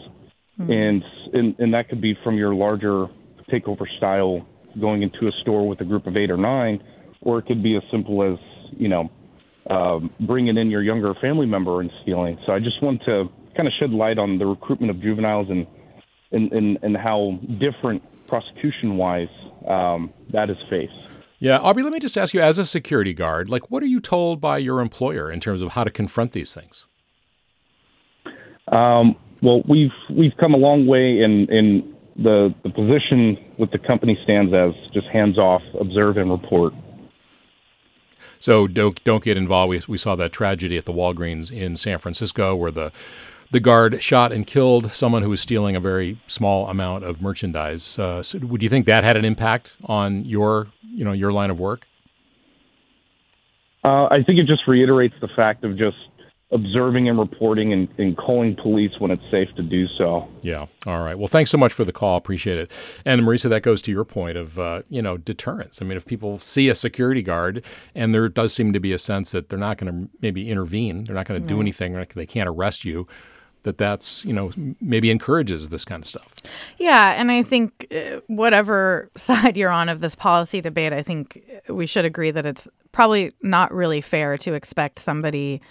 mm-hmm. 0.58 0.72
and, 0.72 1.04
and 1.34 1.54
and 1.58 1.74
that 1.74 1.90
could 1.90 2.00
be 2.00 2.16
from 2.24 2.36
your 2.36 2.54
larger 2.54 3.08
takeover 3.50 3.84
style 3.98 4.46
going 4.80 5.02
into 5.02 5.26
a 5.26 5.32
store 5.42 5.68
with 5.68 5.82
a 5.82 5.84
group 5.84 6.06
of 6.06 6.16
eight 6.16 6.30
or 6.30 6.38
nine, 6.38 6.82
or 7.20 7.38
it 7.38 7.42
could 7.42 7.62
be 7.62 7.76
as 7.76 7.82
simple 7.90 8.22
as 8.22 8.38
you 8.78 8.88
know 8.88 9.10
um, 9.68 10.10
bringing 10.18 10.56
in 10.56 10.70
your 10.70 10.82
younger 10.82 11.12
family 11.12 11.44
member 11.44 11.82
and 11.82 11.90
stealing. 12.00 12.38
So 12.46 12.54
I 12.54 12.58
just 12.58 12.82
want 12.82 13.02
to 13.04 13.28
kind 13.54 13.68
of 13.68 13.74
shed 13.78 13.90
light 13.90 14.16
on 14.16 14.38
the 14.38 14.46
recruitment 14.46 14.90
of 14.90 15.02
juveniles 15.02 15.50
and 15.50 15.66
and, 16.30 16.50
and, 16.54 16.78
and 16.80 16.96
how 16.96 17.38
different 17.58 18.02
prosecution 18.32 18.96
wise 18.96 19.28
um, 19.68 20.10
that 20.30 20.48
is 20.48 20.56
faced. 20.70 20.94
Yeah, 21.38 21.58
Aubrey, 21.58 21.82
let 21.82 21.92
me 21.92 21.98
just 21.98 22.16
ask 22.16 22.32
you 22.32 22.40
as 22.40 22.56
a 22.56 22.64
security 22.64 23.12
guard, 23.12 23.50
like 23.50 23.70
what 23.70 23.82
are 23.82 23.86
you 23.86 24.00
told 24.00 24.40
by 24.40 24.56
your 24.56 24.80
employer 24.80 25.30
in 25.30 25.38
terms 25.38 25.60
of 25.60 25.72
how 25.72 25.84
to 25.84 25.90
confront 25.90 26.32
these 26.32 26.54
things? 26.54 26.86
Um, 28.74 29.16
well, 29.42 29.62
we've 29.68 29.90
we've 30.08 30.32
come 30.40 30.54
a 30.54 30.56
long 30.56 30.86
way 30.86 31.08
in 31.08 31.46
in 31.50 31.94
the 32.16 32.54
the 32.62 32.70
position 32.70 33.36
with 33.58 33.70
the 33.70 33.78
company 33.78 34.18
stands 34.24 34.54
as 34.54 34.68
just 34.94 35.08
hands 35.08 35.36
off, 35.36 35.62
observe 35.78 36.16
and 36.16 36.30
report. 36.30 36.72
So 38.38 38.66
don't 38.66 39.04
don't 39.04 39.22
get 39.22 39.36
involved. 39.36 39.68
We 39.68 39.80
we 39.88 39.98
saw 39.98 40.16
that 40.16 40.32
tragedy 40.32 40.78
at 40.78 40.86
the 40.86 40.92
Walgreens 40.94 41.52
in 41.52 41.76
San 41.76 41.98
Francisco 41.98 42.56
where 42.56 42.70
the 42.70 42.92
the 43.52 43.60
guard 43.60 44.02
shot 44.02 44.32
and 44.32 44.46
killed 44.46 44.92
someone 44.92 45.22
who 45.22 45.30
was 45.30 45.40
stealing 45.40 45.76
a 45.76 45.80
very 45.80 46.18
small 46.26 46.68
amount 46.68 47.04
of 47.04 47.20
merchandise. 47.20 47.98
Uh, 47.98 48.22
so 48.22 48.38
would 48.38 48.62
you 48.62 48.68
think 48.68 48.86
that 48.86 49.04
had 49.04 49.16
an 49.16 49.24
impact 49.24 49.76
on 49.84 50.24
your 50.24 50.68
you 50.82 51.04
know 51.04 51.12
your 51.12 51.32
line 51.32 51.50
of 51.50 51.60
work? 51.60 51.86
Uh, 53.84 54.06
I 54.06 54.22
think 54.24 54.38
it 54.38 54.46
just 54.46 54.66
reiterates 54.66 55.14
the 55.20 55.28
fact 55.28 55.64
of 55.64 55.76
just 55.76 55.96
observing 56.52 57.08
and 57.08 57.18
reporting 57.18 57.72
and, 57.72 57.88
and, 57.96 58.16
calling 58.16 58.54
police 58.54 58.92
when 58.98 59.10
it's 59.10 59.22
safe 59.30 59.48
to 59.56 59.62
do 59.62 59.86
so. 59.96 60.28
Yeah. 60.42 60.66
All 60.86 61.02
right. 61.02 61.18
Well, 61.18 61.26
thanks 61.26 61.50
so 61.50 61.56
much 61.56 61.72
for 61.72 61.82
the 61.82 61.92
call. 61.92 62.18
Appreciate 62.18 62.58
it. 62.58 62.70
And 63.06 63.22
Marisa, 63.22 63.48
that 63.48 63.62
goes 63.62 63.80
to 63.82 63.90
your 63.90 64.04
point 64.04 64.36
of 64.36 64.58
uh, 64.58 64.82
you 64.88 65.02
know 65.02 65.16
deterrence. 65.18 65.82
I 65.82 65.84
mean, 65.84 65.96
if 65.96 66.06
people 66.06 66.38
see 66.38 66.68
a 66.68 66.74
security 66.74 67.22
guard 67.22 67.64
and 67.94 68.14
there 68.14 68.28
does 68.28 68.52
seem 68.52 68.72
to 68.72 68.80
be 68.80 68.92
a 68.92 68.98
sense 68.98 69.32
that 69.32 69.48
they're 69.48 69.58
not 69.58 69.78
going 69.78 69.92
to 69.92 70.10
maybe 70.22 70.50
intervene, 70.50 71.04
they're 71.04 71.16
not 71.16 71.26
going 71.26 71.42
to 71.42 71.46
do 71.46 71.60
anything, 71.60 71.94
they 72.14 72.26
can't 72.26 72.48
arrest 72.48 72.84
you. 72.84 73.06
That 73.62 73.78
that's 73.78 74.24
you 74.24 74.32
know 74.32 74.50
maybe 74.80 75.10
encourages 75.10 75.68
this 75.68 75.84
kind 75.84 76.02
of 76.02 76.06
stuff. 76.06 76.34
Yeah, 76.78 77.14
and 77.16 77.30
I 77.30 77.42
think 77.42 77.86
uh, 77.94 78.20
whatever 78.26 79.10
side 79.16 79.56
you're 79.56 79.70
on 79.70 79.88
of 79.88 80.00
this 80.00 80.14
policy 80.14 80.60
debate, 80.60 80.92
I 80.92 81.02
think 81.02 81.42
we 81.68 81.86
should 81.86 82.04
agree 82.04 82.30
that 82.30 82.46
it's 82.46 82.68
probably 82.90 83.32
not 83.42 83.72
really 83.72 84.00
fair 84.00 84.36
to 84.38 84.54
expect 84.54 84.98
somebody 84.98 85.62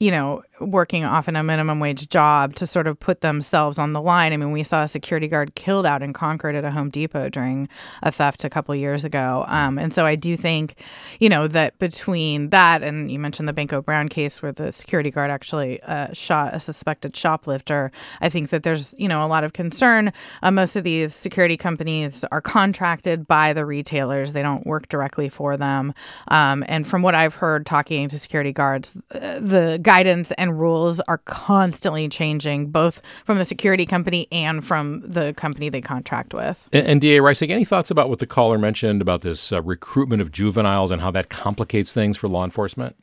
you 0.00 0.10
know, 0.10 0.42
working 0.60 1.04
often 1.04 1.36
a 1.36 1.42
minimum 1.42 1.80
wage 1.80 2.08
job 2.08 2.54
to 2.56 2.66
sort 2.66 2.86
of 2.86 2.98
put 3.00 3.20
themselves 3.20 3.78
on 3.78 3.92
the 3.92 4.00
line. 4.00 4.32
I 4.32 4.36
mean, 4.36 4.52
we 4.52 4.62
saw 4.62 4.82
a 4.82 4.88
security 4.88 5.26
guard 5.26 5.54
killed 5.54 5.86
out 5.86 6.02
in 6.02 6.12
Concord 6.12 6.54
at 6.54 6.64
a 6.64 6.70
Home 6.70 6.90
Depot 6.90 7.28
during 7.28 7.68
a 8.02 8.12
theft 8.12 8.44
a 8.44 8.50
couple 8.50 8.74
years 8.74 9.04
ago. 9.04 9.44
Um, 9.48 9.78
and 9.78 9.92
so 9.92 10.06
I 10.06 10.16
do 10.16 10.36
think, 10.36 10.82
you 11.18 11.28
know, 11.28 11.48
that 11.48 11.78
between 11.78 12.50
that 12.50 12.82
and 12.82 13.10
you 13.10 13.18
mentioned 13.18 13.48
the 13.48 13.52
Banko 13.52 13.82
Brown 13.82 14.08
case 14.08 14.42
where 14.42 14.52
the 14.52 14.70
security 14.72 15.10
guard 15.10 15.30
actually 15.30 15.82
uh, 15.82 16.12
shot 16.12 16.54
a 16.54 16.60
suspected 16.60 17.16
shoplifter, 17.16 17.90
I 18.20 18.28
think 18.28 18.50
that 18.50 18.62
there's, 18.62 18.94
you 18.98 19.08
know, 19.08 19.24
a 19.24 19.28
lot 19.28 19.44
of 19.44 19.52
concern. 19.52 20.12
Uh, 20.42 20.50
most 20.50 20.76
of 20.76 20.84
these 20.84 21.14
security 21.14 21.56
companies 21.56 22.24
are 22.30 22.40
contracted 22.40 23.26
by 23.26 23.52
the 23.52 23.64
retailers, 23.64 24.32
they 24.32 24.42
don't 24.42 24.66
work 24.66 24.88
directly 24.88 25.28
for 25.28 25.56
them. 25.56 25.94
Um, 26.28 26.64
and 26.68 26.86
from 26.86 27.02
what 27.02 27.14
I've 27.14 27.34
heard 27.34 27.66
talking 27.66 28.08
to 28.08 28.18
security 28.18 28.52
guards, 28.52 29.00
uh, 29.14 29.40
the 29.40 29.78
guidance 29.82 30.32
and 30.32 30.49
rules 30.52 31.00
are 31.00 31.18
constantly 31.18 32.08
changing, 32.08 32.70
both 32.70 33.00
from 33.24 33.38
the 33.38 33.44
security 33.44 33.86
company 33.86 34.28
and 34.30 34.64
from 34.64 35.00
the 35.00 35.32
company 35.34 35.68
they 35.68 35.80
contract 35.80 36.34
with. 36.34 36.68
And, 36.72 36.86
and 36.86 37.00
DA 37.00 37.18
Reisig, 37.18 37.50
any 37.50 37.64
thoughts 37.64 37.90
about 37.90 38.08
what 38.08 38.18
the 38.18 38.26
caller 38.26 38.58
mentioned 38.58 39.02
about 39.02 39.22
this 39.22 39.52
uh, 39.52 39.62
recruitment 39.62 40.22
of 40.22 40.32
juveniles 40.32 40.90
and 40.90 41.02
how 41.02 41.10
that 41.12 41.28
complicates 41.28 41.92
things 41.92 42.16
for 42.16 42.28
law 42.28 42.44
enforcement? 42.44 42.96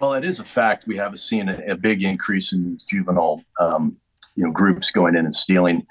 Well, 0.00 0.14
it 0.14 0.24
is 0.24 0.40
a 0.40 0.44
fact 0.44 0.86
we 0.86 0.96
have 0.96 1.18
seen 1.18 1.48
a, 1.48 1.62
a 1.68 1.76
big 1.76 2.02
increase 2.02 2.52
in 2.52 2.76
juvenile, 2.88 3.44
um, 3.60 3.96
you 4.34 4.44
know, 4.44 4.50
groups 4.50 4.90
going 4.90 5.14
in 5.14 5.24
and 5.24 5.34
stealing. 5.34 5.86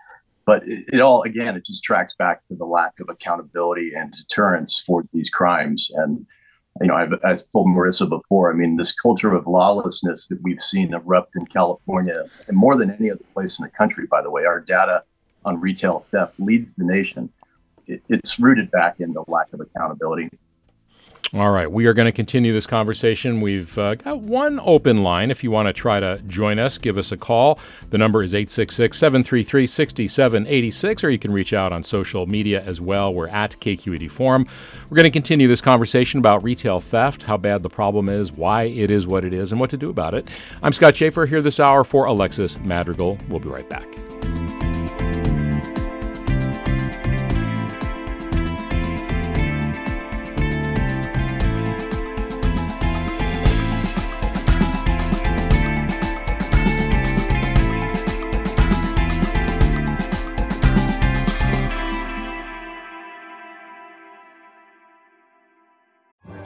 But 0.45 0.67
it, 0.67 0.83
it 0.93 0.99
all, 0.99 1.23
again, 1.23 1.55
it 1.55 1.65
just 1.65 1.83
tracks 1.83 2.13
back 2.13 2.45
to 2.49 2.55
the 2.55 2.65
lack 2.65 2.99
of 2.99 3.07
accountability 3.07 3.93
and 3.95 4.11
deterrence 4.11 4.83
for 4.85 5.05
these 5.13 5.29
crimes. 5.29 5.89
And 5.95 6.25
you 6.79 6.87
know, 6.87 6.95
I've, 6.95 7.13
I've 7.23 7.41
told 7.51 7.67
Marisa 7.67 8.07
before, 8.07 8.51
I 8.51 8.55
mean, 8.55 8.77
this 8.77 8.93
culture 8.93 9.33
of 9.33 9.45
lawlessness 9.45 10.27
that 10.27 10.41
we've 10.41 10.61
seen 10.61 10.93
erupt 10.93 11.35
in 11.35 11.45
California, 11.45 12.25
and 12.47 12.55
more 12.55 12.77
than 12.77 12.91
any 12.91 13.11
other 13.11 13.23
place 13.33 13.59
in 13.59 13.63
the 13.63 13.71
country, 13.71 14.07
by 14.07 14.21
the 14.21 14.29
way, 14.29 14.45
our 14.45 14.59
data 14.59 15.03
on 15.43 15.59
retail 15.59 16.05
theft 16.11 16.39
leads 16.39 16.73
the 16.75 16.85
nation. 16.85 17.29
It, 17.87 18.01
it's 18.07 18.39
rooted 18.39 18.71
back 18.71 18.99
in 18.99 19.13
the 19.13 19.23
lack 19.27 19.51
of 19.53 19.59
accountability 19.59 20.29
all 21.33 21.51
right, 21.51 21.71
we 21.71 21.85
are 21.85 21.93
going 21.93 22.07
to 22.07 22.11
continue 22.11 22.51
this 22.51 22.65
conversation. 22.65 23.39
We've 23.39 23.77
uh, 23.77 23.95
got 23.95 24.19
one 24.19 24.59
open 24.63 25.01
line. 25.01 25.31
If 25.31 25.45
you 25.45 25.51
want 25.51 25.67
to 25.67 25.73
try 25.73 26.01
to 26.01 26.21
join 26.27 26.59
us, 26.59 26.77
give 26.77 26.97
us 26.97 27.13
a 27.13 27.17
call. 27.17 27.57
The 27.89 27.97
number 27.97 28.21
is 28.21 28.33
866 28.33 28.97
733 28.97 29.65
6786, 29.65 31.03
or 31.05 31.09
you 31.09 31.17
can 31.17 31.31
reach 31.31 31.53
out 31.53 31.71
on 31.71 31.83
social 31.83 32.27
media 32.27 32.61
as 32.61 32.81
well. 32.81 33.13
We're 33.13 33.29
at 33.29 33.51
KQED 33.61 34.11
Forum. 34.11 34.45
We're 34.89 34.95
going 34.95 35.03
to 35.05 35.09
continue 35.09 35.47
this 35.47 35.61
conversation 35.61 36.19
about 36.19 36.43
retail 36.43 36.81
theft, 36.81 37.23
how 37.23 37.37
bad 37.37 37.63
the 37.63 37.69
problem 37.69 38.09
is, 38.09 38.33
why 38.33 38.63
it 38.63 38.91
is 38.91 39.07
what 39.07 39.23
it 39.23 39.33
is, 39.33 39.53
and 39.53 39.61
what 39.61 39.69
to 39.69 39.77
do 39.77 39.89
about 39.89 40.13
it. 40.13 40.27
I'm 40.61 40.73
Scott 40.73 40.97
Shafer 40.97 41.25
here 41.27 41.41
this 41.41 41.61
hour 41.61 41.85
for 41.85 42.05
Alexis 42.05 42.59
Madrigal. 42.59 43.17
We'll 43.29 43.39
be 43.39 43.47
right 43.47 43.69
back. 43.69 43.87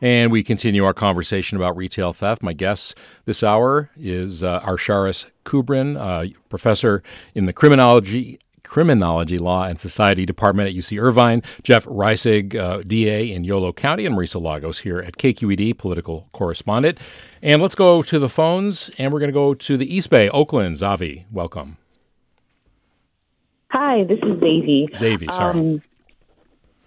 And 0.00 0.32
we 0.32 0.42
continue 0.42 0.84
our 0.84 0.94
conversation 0.94 1.56
about 1.56 1.76
retail 1.76 2.12
theft. 2.12 2.42
My 2.42 2.54
guest 2.54 2.96
this 3.26 3.42
hour 3.42 3.90
is 3.96 4.42
uh, 4.42 4.60
Arsharis 4.60 5.26
Kubrin, 5.44 5.96
uh, 5.98 6.32
professor 6.48 7.02
in 7.34 7.46
the 7.46 7.52
criminology 7.52 8.38
Criminology 8.70 9.36
Law 9.36 9.64
and 9.64 9.80
Society 9.80 10.24
Department 10.24 10.68
at 10.68 10.74
UC 10.76 11.02
Irvine, 11.02 11.42
Jeff 11.64 11.84
Reisig, 11.86 12.54
uh, 12.54 12.82
DA 12.86 13.32
in 13.32 13.42
Yolo 13.42 13.72
County, 13.72 14.06
and 14.06 14.16
Marisa 14.16 14.40
Lagos 14.40 14.78
here 14.78 15.00
at 15.00 15.16
KQED, 15.16 15.76
political 15.76 16.28
correspondent. 16.30 16.96
And 17.42 17.60
let's 17.60 17.74
go 17.74 18.00
to 18.02 18.18
the 18.20 18.28
phones, 18.28 18.88
and 18.96 19.12
we're 19.12 19.18
going 19.18 19.28
to 19.28 19.34
go 19.34 19.54
to 19.54 19.76
the 19.76 19.92
East 19.92 20.08
Bay, 20.08 20.28
Oakland. 20.28 20.76
Zavi, 20.76 21.24
welcome. 21.32 21.78
Hi, 23.72 24.04
this 24.04 24.18
is 24.18 24.38
Zavy. 24.40 24.88
Zavy, 24.90 25.32
sorry. 25.32 25.58
Um, 25.58 25.82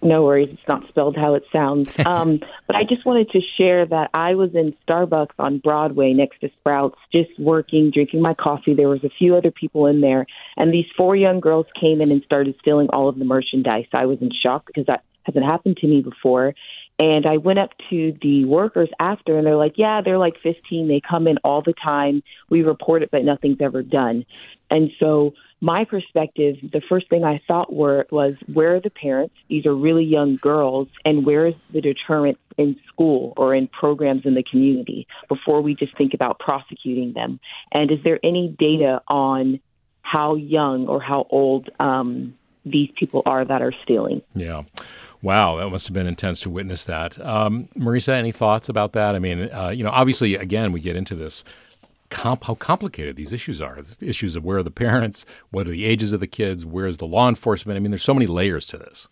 no 0.04 0.22
worries, 0.22 0.50
it's 0.52 0.68
not 0.68 0.86
spelled 0.88 1.16
how 1.16 1.34
it 1.34 1.44
sounds. 1.52 1.94
Um, 2.06 2.40
but 2.66 2.76
I 2.76 2.84
just 2.84 3.04
wanted 3.06 3.30
to 3.30 3.40
share 3.56 3.86
that 3.86 4.10
I 4.12 4.34
was 4.34 4.54
in 4.54 4.74
Starbucks 4.86 5.34
on 5.38 5.58
Broadway 5.58 6.12
next 6.12 6.38
to 6.40 6.50
Sprouts, 6.60 6.98
just 7.12 7.30
working, 7.38 7.90
drinking 7.90 8.20
my 8.20 8.34
coffee. 8.34 8.74
There 8.74 8.88
was 8.88 9.02
a 9.04 9.08
few 9.08 9.34
other 9.36 9.50
people 9.50 9.86
in 9.86 10.00
there, 10.00 10.26
and 10.56 10.72
these 10.72 10.86
four 10.96 11.16
young 11.16 11.40
girls 11.40 11.66
came 11.80 12.00
in 12.02 12.12
and 12.12 12.22
started 12.22 12.56
stealing 12.60 12.88
all 12.92 13.08
of 13.08 13.18
the 13.18 13.24
merchandise. 13.24 13.86
I 13.94 14.04
was 14.04 14.18
in 14.20 14.30
shock 14.30 14.66
because 14.66 14.86
that 14.86 15.02
hasn't 15.24 15.44
happened 15.44 15.78
to 15.78 15.86
me 15.86 16.02
before. 16.02 16.54
And 16.98 17.26
I 17.26 17.38
went 17.38 17.58
up 17.58 17.70
to 17.90 18.16
the 18.22 18.44
workers 18.44 18.90
after, 19.00 19.36
and 19.36 19.46
they're 19.46 19.56
like, 19.56 19.76
"Yeah, 19.76 20.00
they're 20.02 20.18
like 20.18 20.38
15. 20.42 20.86
They 20.86 21.00
come 21.00 21.26
in 21.26 21.38
all 21.38 21.62
the 21.62 21.72
time. 21.72 22.22
We 22.50 22.62
report 22.62 23.02
it, 23.02 23.10
but 23.10 23.24
nothing's 23.24 23.60
ever 23.60 23.82
done." 23.82 24.24
And 24.70 24.92
so 25.00 25.34
my 25.64 25.86
perspective, 25.86 26.56
the 26.62 26.82
first 26.82 27.08
thing 27.08 27.24
I 27.24 27.38
thought 27.48 27.72
were 27.72 28.06
was 28.10 28.36
where 28.52 28.76
are 28.76 28.80
the 28.80 28.90
parents? 28.90 29.34
These 29.48 29.64
are 29.64 29.74
really 29.74 30.04
young 30.04 30.36
girls, 30.36 30.88
and 31.06 31.24
where 31.24 31.46
is 31.46 31.54
the 31.72 31.80
deterrent 31.80 32.38
in 32.58 32.78
school 32.86 33.32
or 33.38 33.54
in 33.54 33.66
programs 33.68 34.26
in 34.26 34.34
the 34.34 34.42
community 34.42 35.06
before 35.26 35.62
we 35.62 35.74
just 35.74 35.96
think 35.96 36.12
about 36.12 36.38
prosecuting 36.38 37.14
them? 37.14 37.40
And 37.72 37.90
is 37.90 37.98
there 38.04 38.20
any 38.22 38.54
data 38.58 39.00
on 39.08 39.58
how 40.02 40.34
young 40.34 40.86
or 40.86 41.00
how 41.00 41.26
old 41.30 41.70
um, 41.80 42.34
these 42.66 42.90
people 42.94 43.22
are 43.24 43.42
that 43.42 43.62
are 43.62 43.72
stealing? 43.82 44.20
Yeah. 44.34 44.64
Wow, 45.22 45.56
that 45.56 45.70
must 45.70 45.88
have 45.88 45.94
been 45.94 46.06
intense 46.06 46.40
to 46.40 46.50
witness 46.50 46.84
that. 46.84 47.18
Um, 47.24 47.68
Marisa, 47.74 48.10
any 48.10 48.32
thoughts 48.32 48.68
about 48.68 48.92
that? 48.92 49.14
I 49.14 49.18
mean, 49.18 49.50
uh, 49.50 49.70
you 49.70 49.82
know, 49.82 49.90
obviously, 49.90 50.34
again, 50.34 50.72
we 50.72 50.80
get 50.80 50.96
into 50.96 51.14
this 51.14 51.42
comp- 52.14 52.44
how 52.44 52.54
complicated 52.54 53.16
these 53.16 53.32
issues 53.32 53.60
are. 53.60 53.80
The 53.82 54.08
issues 54.08 54.36
of 54.36 54.44
where 54.44 54.58
are 54.58 54.62
the 54.62 54.70
parents, 54.70 55.26
what 55.50 55.66
are 55.66 55.70
the 55.70 55.84
ages 55.84 56.12
of 56.12 56.20
the 56.20 56.26
kids, 56.26 56.64
where's 56.64 56.98
the 56.98 57.06
law 57.06 57.28
enforcement. 57.28 57.76
I 57.76 57.80
mean, 57.80 57.90
there's 57.90 58.02
so 58.02 58.14
many 58.14 58.26
layers 58.26 58.66
to 58.68 58.78
this. 58.78 59.08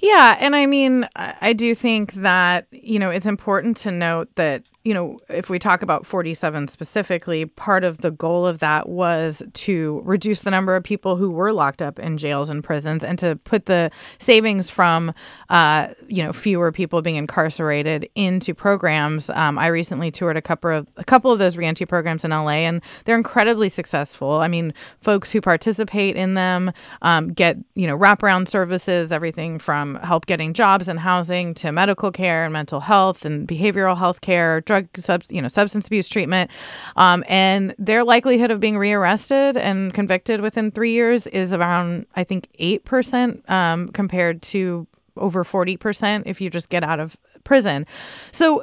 Yeah, 0.00 0.36
and 0.40 0.56
I 0.56 0.66
mean, 0.66 1.08
I 1.14 1.52
do 1.52 1.74
think 1.74 2.14
that 2.14 2.66
you 2.70 2.98
know 2.98 3.10
it's 3.10 3.26
important 3.26 3.76
to 3.78 3.90
note 3.90 4.34
that 4.34 4.64
you 4.84 4.92
know, 4.92 5.18
if 5.28 5.48
we 5.48 5.58
talk 5.58 5.82
about 5.82 6.04
47 6.04 6.66
specifically, 6.66 7.44
part 7.46 7.84
of 7.84 7.98
the 7.98 8.10
goal 8.10 8.46
of 8.46 8.58
that 8.58 8.88
was 8.88 9.40
to 9.52 10.02
reduce 10.04 10.42
the 10.42 10.50
number 10.50 10.74
of 10.74 10.82
people 10.82 11.16
who 11.16 11.30
were 11.30 11.52
locked 11.52 11.80
up 11.80 12.00
in 12.00 12.18
jails 12.18 12.50
and 12.50 12.64
prisons 12.64 13.04
and 13.04 13.16
to 13.20 13.36
put 13.44 13.66
the 13.66 13.90
savings 14.18 14.70
from, 14.70 15.14
uh, 15.50 15.88
you 16.08 16.22
know, 16.22 16.32
fewer 16.32 16.72
people 16.72 17.00
being 17.00 17.14
incarcerated 17.14 18.08
into 18.16 18.54
programs. 18.54 19.30
Um, 19.30 19.56
I 19.56 19.68
recently 19.68 20.10
toured 20.10 20.36
a 20.36 20.42
couple 20.42 20.70
of 20.70 20.88
a 20.96 21.04
couple 21.04 21.30
of 21.30 21.38
those 21.38 21.56
reentry 21.56 21.86
programs 21.86 22.24
in 22.24 22.32
LA, 22.32 22.62
and 22.66 22.82
they're 23.04 23.16
incredibly 23.16 23.68
successful. 23.68 24.32
I 24.32 24.48
mean, 24.48 24.74
folks 25.00 25.30
who 25.30 25.40
participate 25.40 26.16
in 26.16 26.34
them 26.34 26.72
um, 27.02 27.32
get, 27.32 27.56
you 27.74 27.86
know, 27.86 27.96
wraparound 27.96 28.48
services, 28.48 29.12
everything 29.12 29.60
from 29.60 29.94
help 29.96 30.26
getting 30.26 30.54
jobs 30.54 30.88
and 30.88 30.98
housing 30.98 31.54
to 31.54 31.70
medical 31.70 32.10
care 32.10 32.44
and 32.44 32.52
mental 32.52 32.80
health 32.80 33.24
and 33.24 33.46
behavioral 33.46 33.96
health 33.96 34.20
care 34.20 34.60
drug 34.72 34.88
sub, 34.98 35.22
you 35.28 35.42
know 35.42 35.48
substance 35.48 35.86
abuse 35.86 36.08
treatment, 36.08 36.50
um, 36.96 37.22
and 37.28 37.74
their 37.78 38.04
likelihood 38.04 38.50
of 38.50 38.58
being 38.58 38.78
rearrested 38.78 39.56
and 39.56 39.92
convicted 39.92 40.40
within 40.40 40.70
three 40.70 40.92
years 40.92 41.26
is 41.26 41.52
around 41.52 42.06
I 42.16 42.24
think 42.24 42.48
eight 42.58 42.84
percent 42.84 43.48
um, 43.50 43.88
compared 43.88 44.40
to 44.42 44.86
over 45.16 45.44
forty 45.44 45.76
percent 45.76 46.26
if 46.26 46.40
you 46.40 46.48
just 46.50 46.68
get 46.70 46.82
out 46.84 47.00
of 47.00 47.16
prison. 47.44 47.86
So 48.30 48.62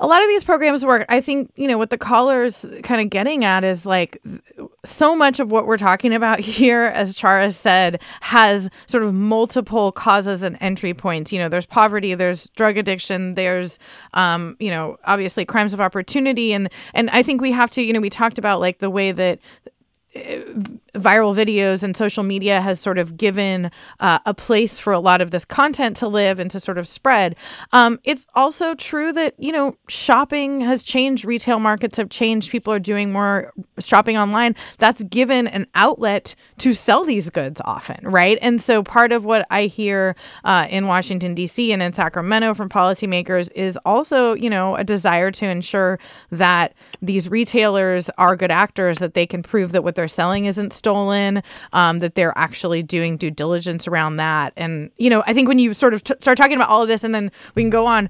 a 0.00 0.06
lot 0.06 0.22
of 0.22 0.28
these 0.28 0.42
programs 0.42 0.84
work. 0.84 1.04
I 1.10 1.20
think, 1.20 1.52
you 1.56 1.68
know, 1.68 1.76
what 1.76 1.90
the 1.90 1.98
caller's 1.98 2.64
kind 2.82 3.02
of 3.02 3.10
getting 3.10 3.44
at 3.44 3.64
is 3.64 3.84
like 3.84 4.20
so 4.82 5.14
much 5.14 5.40
of 5.40 5.52
what 5.52 5.66
we're 5.66 5.76
talking 5.76 6.14
about 6.14 6.40
here, 6.40 6.84
as 6.84 7.14
Charis 7.14 7.56
said, 7.56 8.00
has 8.22 8.70
sort 8.86 9.04
of 9.04 9.12
multiple 9.12 9.92
causes 9.92 10.42
and 10.42 10.56
entry 10.60 10.94
points. 10.94 11.32
You 11.32 11.38
know, 11.38 11.50
there's 11.50 11.66
poverty, 11.66 12.14
there's 12.14 12.48
drug 12.50 12.78
addiction, 12.78 13.34
there's, 13.34 13.78
um, 14.14 14.56
you 14.58 14.70
know, 14.70 14.96
obviously 15.04 15.44
crimes 15.44 15.74
of 15.74 15.80
opportunity. 15.80 16.54
And, 16.54 16.70
and 16.94 17.10
I 17.10 17.22
think 17.22 17.42
we 17.42 17.52
have 17.52 17.70
to, 17.72 17.82
you 17.82 17.92
know, 17.92 18.00
we 18.00 18.10
talked 18.10 18.38
about 18.38 18.58
like 18.58 18.78
the 18.78 18.90
way 18.90 19.12
that 19.12 19.38
viral 20.94 21.34
videos 21.34 21.82
and 21.82 21.96
social 21.96 22.22
media 22.22 22.60
has 22.60 22.80
sort 22.80 22.98
of 22.98 23.16
given 23.16 23.70
uh, 24.00 24.18
a 24.26 24.34
place 24.34 24.78
for 24.80 24.92
a 24.92 25.00
lot 25.00 25.20
of 25.20 25.30
this 25.30 25.44
content 25.44 25.96
to 25.96 26.08
live 26.08 26.38
and 26.38 26.50
to 26.50 26.60
sort 26.60 26.78
of 26.78 26.88
spread. 26.88 27.36
Um, 27.72 27.98
it's 28.04 28.26
also 28.34 28.74
true 28.74 29.12
that, 29.12 29.34
you 29.38 29.52
know, 29.52 29.76
shopping 29.88 30.60
has 30.60 30.82
changed, 30.82 31.24
retail 31.24 31.58
markets 31.58 31.96
have 31.96 32.10
changed, 32.10 32.50
people 32.50 32.72
are 32.72 32.78
doing 32.78 33.12
more 33.12 33.52
shopping 33.78 34.16
online. 34.16 34.56
That's 34.78 35.02
given 35.04 35.46
an 35.46 35.66
outlet 35.74 36.34
to 36.58 36.74
sell 36.74 37.04
these 37.04 37.30
goods 37.30 37.60
often, 37.64 38.06
right? 38.08 38.38
And 38.40 38.60
so 38.60 38.82
part 38.82 39.12
of 39.12 39.24
what 39.24 39.46
I 39.50 39.66
hear 39.66 40.16
uh, 40.44 40.66
in 40.70 40.86
Washington, 40.86 41.34
D.C. 41.34 41.72
and 41.72 41.82
in 41.82 41.92
Sacramento 41.92 42.54
from 42.54 42.68
policymakers 42.68 43.50
is 43.54 43.78
also, 43.84 44.34
you 44.34 44.50
know, 44.50 44.76
a 44.76 44.84
desire 44.84 45.30
to 45.30 45.46
ensure 45.46 45.98
that 46.30 46.74
these 47.00 47.28
retailers 47.28 48.10
are 48.18 48.36
good 48.36 48.50
actors, 48.50 48.98
that 48.98 49.14
they 49.14 49.26
can 49.26 49.42
prove 49.42 49.72
that 49.72 49.84
what 49.84 49.94
they're 49.94 50.08
selling 50.08 50.46
isn't 50.46 50.72
stolen, 50.80 51.42
um, 51.74 51.98
that 51.98 52.14
they're 52.14 52.36
actually 52.36 52.82
doing 52.82 53.18
due 53.18 53.30
diligence 53.30 53.86
around 53.86 54.16
that. 54.16 54.54
And, 54.56 54.90
you 54.96 55.10
know, 55.10 55.22
I 55.26 55.34
think 55.34 55.46
when 55.46 55.58
you 55.58 55.74
sort 55.74 55.92
of 55.92 56.02
t- 56.02 56.14
start 56.20 56.38
talking 56.38 56.56
about 56.56 56.70
all 56.70 56.82
of 56.82 56.88
this 56.88 57.04
and 57.04 57.14
then 57.14 57.30
we 57.54 57.62
can 57.62 57.68
go 57.68 57.84
on, 57.84 58.08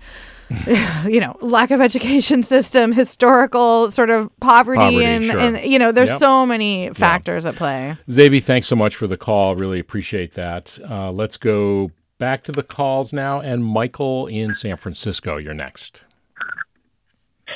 you 1.04 1.20
know, 1.20 1.36
lack 1.40 1.70
of 1.70 1.80
education 1.80 2.42
system, 2.42 2.92
historical 3.04 3.90
sort 3.90 4.10
of 4.10 4.30
poverty, 4.40 4.78
poverty 4.78 5.04
and, 5.04 5.24
sure. 5.24 5.38
and, 5.38 5.58
you 5.60 5.78
know, 5.78 5.90
there's 5.90 6.10
yep. 6.10 6.18
so 6.18 6.46
many 6.46 6.90
factors 6.90 7.44
at 7.44 7.56
play. 7.56 7.96
Zavy, 8.08 8.42
thanks 8.42 8.68
so 8.68 8.76
much 8.76 8.94
for 8.94 9.06
the 9.06 9.16
call. 9.16 9.56
Really 9.56 9.80
appreciate 9.80 10.34
that. 10.34 10.78
Uh, 10.88 11.10
let's 11.10 11.36
go 11.36 11.90
back 12.18 12.44
to 12.44 12.52
the 12.52 12.62
calls 12.62 13.12
now. 13.12 13.40
And 13.40 13.64
Michael 13.64 14.28
in 14.28 14.54
San 14.54 14.76
Francisco, 14.76 15.36
you're 15.38 15.54
next. 15.54 16.04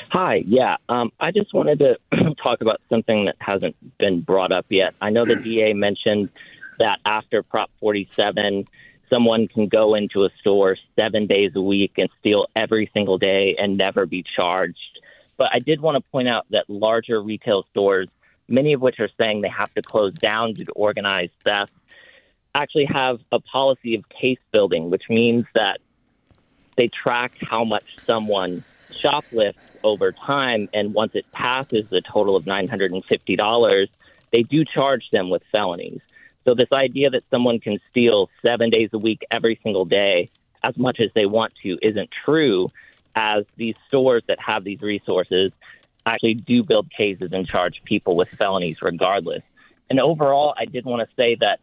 Hi, 0.09 0.43
yeah. 0.45 0.77
Um, 0.89 1.11
I 1.19 1.31
just 1.31 1.53
wanted 1.53 1.79
to 1.79 1.97
talk 2.43 2.61
about 2.61 2.81
something 2.89 3.25
that 3.25 3.35
hasn't 3.39 3.75
been 3.97 4.21
brought 4.21 4.51
up 4.51 4.65
yet. 4.69 4.95
I 5.01 5.09
know 5.09 5.25
the 5.25 5.35
DA 5.35 5.73
mentioned 5.73 6.29
that 6.79 6.99
after 7.05 7.43
Prop 7.43 7.69
47, 7.79 8.65
someone 9.11 9.47
can 9.47 9.67
go 9.67 9.95
into 9.95 10.25
a 10.25 10.29
store 10.39 10.77
seven 10.97 11.27
days 11.27 11.51
a 11.55 11.61
week 11.61 11.93
and 11.97 12.09
steal 12.19 12.47
every 12.55 12.89
single 12.93 13.17
day 13.17 13.55
and 13.57 13.77
never 13.77 14.05
be 14.05 14.23
charged. 14.35 14.99
But 15.37 15.49
I 15.53 15.59
did 15.59 15.81
want 15.81 15.95
to 15.95 16.11
point 16.11 16.27
out 16.27 16.45
that 16.51 16.69
larger 16.69 17.21
retail 17.21 17.65
stores, 17.71 18.07
many 18.47 18.73
of 18.73 18.81
which 18.81 18.99
are 18.99 19.09
saying 19.19 19.41
they 19.41 19.49
have 19.49 19.73
to 19.73 19.81
close 19.81 20.13
down 20.13 20.53
due 20.53 20.65
to 20.65 20.71
organized 20.71 21.33
theft, 21.45 21.73
actually 22.53 22.85
have 22.85 23.19
a 23.31 23.39
policy 23.39 23.95
of 23.95 24.07
case 24.09 24.39
building, 24.51 24.89
which 24.89 25.03
means 25.09 25.45
that 25.55 25.79
they 26.77 26.87
track 26.87 27.33
how 27.41 27.63
much 27.63 27.97
someone 28.05 28.63
shoplifts 28.99 29.61
over 29.83 30.11
time, 30.11 30.69
and 30.73 30.93
once 30.93 31.11
it 31.15 31.31
passes 31.31 31.85
the 31.89 32.01
total 32.01 32.35
of 32.35 32.45
$950, 32.45 33.87
they 34.31 34.41
do 34.41 34.65
charge 34.65 35.09
them 35.11 35.29
with 35.29 35.43
felonies. 35.51 36.01
So, 36.43 36.53
this 36.53 36.71
idea 36.73 37.09
that 37.11 37.23
someone 37.31 37.59
can 37.59 37.79
steal 37.89 38.29
seven 38.45 38.69
days 38.69 38.89
a 38.93 38.97
week, 38.97 39.23
every 39.31 39.59
single 39.63 39.85
day, 39.85 40.29
as 40.63 40.77
much 40.77 40.99
as 40.99 41.09
they 41.15 41.25
want 41.25 41.55
to, 41.63 41.77
isn't 41.81 42.09
true, 42.23 42.69
as 43.15 43.45
these 43.55 43.75
stores 43.87 44.23
that 44.27 44.39
have 44.41 44.63
these 44.63 44.81
resources 44.81 45.51
actually 46.05 46.35
do 46.35 46.63
build 46.63 46.91
cases 46.91 47.29
and 47.31 47.47
charge 47.47 47.81
people 47.83 48.15
with 48.15 48.29
felonies 48.29 48.81
regardless. 48.81 49.41
And 49.89 49.99
overall, 49.99 50.53
I 50.57 50.65
did 50.65 50.85
want 50.85 51.07
to 51.07 51.15
say 51.15 51.35
that 51.41 51.59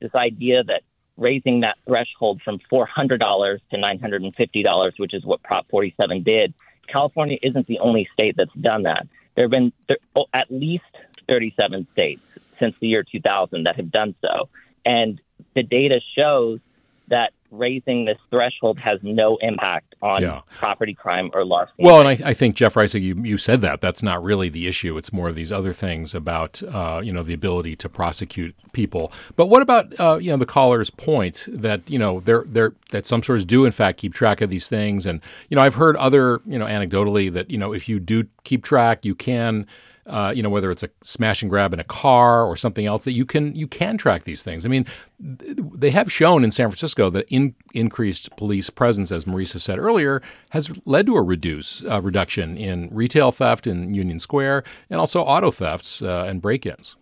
this 0.00 0.14
idea 0.14 0.62
that 0.64 0.82
raising 1.16 1.60
that 1.60 1.78
threshold 1.86 2.42
from 2.42 2.58
$400 2.70 3.60
to 3.70 3.76
$950, 3.76 4.98
which 4.98 5.14
is 5.14 5.24
what 5.24 5.42
Prop 5.42 5.68
47 5.68 6.22
did, 6.22 6.54
California 6.86 7.38
isn't 7.42 7.66
the 7.66 7.78
only 7.78 8.08
state 8.12 8.36
that's 8.36 8.54
done 8.54 8.84
that. 8.84 9.06
There 9.34 9.44
have 9.44 9.50
been 9.50 9.72
th- 9.88 10.00
oh, 10.14 10.26
at 10.32 10.50
least 10.50 10.84
37 11.28 11.86
states 11.92 12.22
since 12.58 12.74
the 12.80 12.88
year 12.88 13.02
2000 13.02 13.64
that 13.64 13.76
have 13.76 13.90
done 13.90 14.14
so. 14.20 14.48
And 14.84 15.20
the 15.54 15.62
data 15.62 16.00
shows 16.16 16.60
that 17.08 17.32
raising 17.50 18.04
this 18.04 18.18
threshold 18.30 18.78
has 18.80 18.98
no 19.02 19.36
impact 19.40 19.94
on 20.02 20.22
Yeah. 20.22 20.40
property 20.58 20.94
crime 20.94 21.30
or 21.34 21.44
larceny. 21.44 21.84
Well, 21.84 22.00
and 22.00 22.08
I, 22.08 22.30
I 22.30 22.34
think 22.34 22.56
Jeff 22.56 22.74
Reisig, 22.74 23.02
you, 23.02 23.14
you 23.22 23.38
said 23.38 23.60
that 23.62 23.80
that's 23.80 24.02
not 24.02 24.22
really 24.22 24.48
the 24.48 24.66
issue. 24.66 24.96
It's 24.96 25.12
more 25.12 25.28
of 25.28 25.34
these 25.34 25.50
other 25.52 25.72
things 25.72 26.14
about 26.14 26.62
uh, 26.62 27.00
you 27.02 27.12
know 27.12 27.22
the 27.22 27.34
ability 27.34 27.76
to 27.76 27.88
prosecute 27.88 28.54
people. 28.72 29.12
But 29.36 29.46
what 29.46 29.62
about 29.62 29.98
uh, 29.98 30.18
you 30.20 30.30
know 30.30 30.36
the 30.36 30.46
caller's 30.46 30.90
point 30.90 31.46
that 31.50 31.88
you 31.88 31.98
know 31.98 32.20
they're, 32.20 32.44
they're, 32.46 32.74
that 32.90 33.06
some 33.06 33.22
stores 33.22 33.44
do 33.44 33.64
in 33.64 33.72
fact 33.72 33.98
keep 33.98 34.14
track 34.14 34.40
of 34.40 34.50
these 34.50 34.68
things, 34.68 35.06
and 35.06 35.20
you 35.48 35.56
know 35.56 35.62
I've 35.62 35.76
heard 35.76 35.96
other 35.96 36.40
you 36.46 36.58
know 36.58 36.66
anecdotally 36.66 37.32
that 37.32 37.50
you 37.50 37.58
know 37.58 37.72
if 37.72 37.88
you 37.88 38.00
do 38.00 38.26
keep 38.44 38.64
track, 38.64 39.04
you 39.04 39.14
can. 39.14 39.66
Uh, 40.06 40.32
you 40.34 40.40
know 40.40 40.50
whether 40.50 40.70
it's 40.70 40.84
a 40.84 40.90
smash 41.02 41.42
and 41.42 41.50
grab 41.50 41.72
in 41.72 41.80
a 41.80 41.84
car 41.84 42.44
or 42.46 42.54
something 42.54 42.86
else 42.86 43.04
that 43.04 43.12
you 43.12 43.26
can 43.26 43.56
you 43.56 43.66
can 43.66 43.98
track 43.98 44.22
these 44.22 44.40
things. 44.40 44.64
I 44.64 44.68
mean, 44.68 44.86
they 45.18 45.90
have 45.90 46.12
shown 46.12 46.44
in 46.44 46.52
San 46.52 46.68
Francisco 46.68 47.10
that 47.10 47.26
in, 47.28 47.56
increased 47.74 48.34
police 48.36 48.70
presence, 48.70 49.10
as 49.10 49.24
Marisa 49.24 49.58
said 49.58 49.80
earlier, 49.80 50.22
has 50.50 50.70
led 50.84 51.06
to 51.06 51.16
a 51.16 51.22
reduce 51.22 51.84
uh, 51.84 52.00
reduction 52.00 52.56
in 52.56 52.88
retail 52.92 53.32
theft 53.32 53.66
in 53.66 53.94
Union 53.94 54.20
Square 54.20 54.62
and 54.88 55.00
also 55.00 55.22
auto 55.22 55.50
thefts 55.50 56.00
uh, 56.02 56.24
and 56.28 56.40
break-ins. 56.40 56.94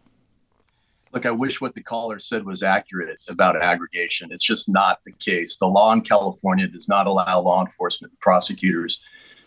Look, 1.13 1.27
I 1.27 1.31
wish 1.31 1.61
what 1.61 1.75
the 1.75 1.83
caller 1.83 2.19
said 2.19 2.45
was 2.45 2.65
accurate 2.65 3.21
about 3.29 3.57
aggregation. 3.57 4.33
It's 4.33 4.43
just 4.43 4.69
not 4.69 4.99
the 5.05 5.13
case. 5.13 5.59
The 5.59 5.69
law 5.69 5.93
in 5.93 6.01
California 6.01 6.67
does 6.67 6.89
not 6.89 7.07
allow 7.07 7.41
law 7.41 7.61
enforcement 7.61 8.19
prosecutors 8.19 9.01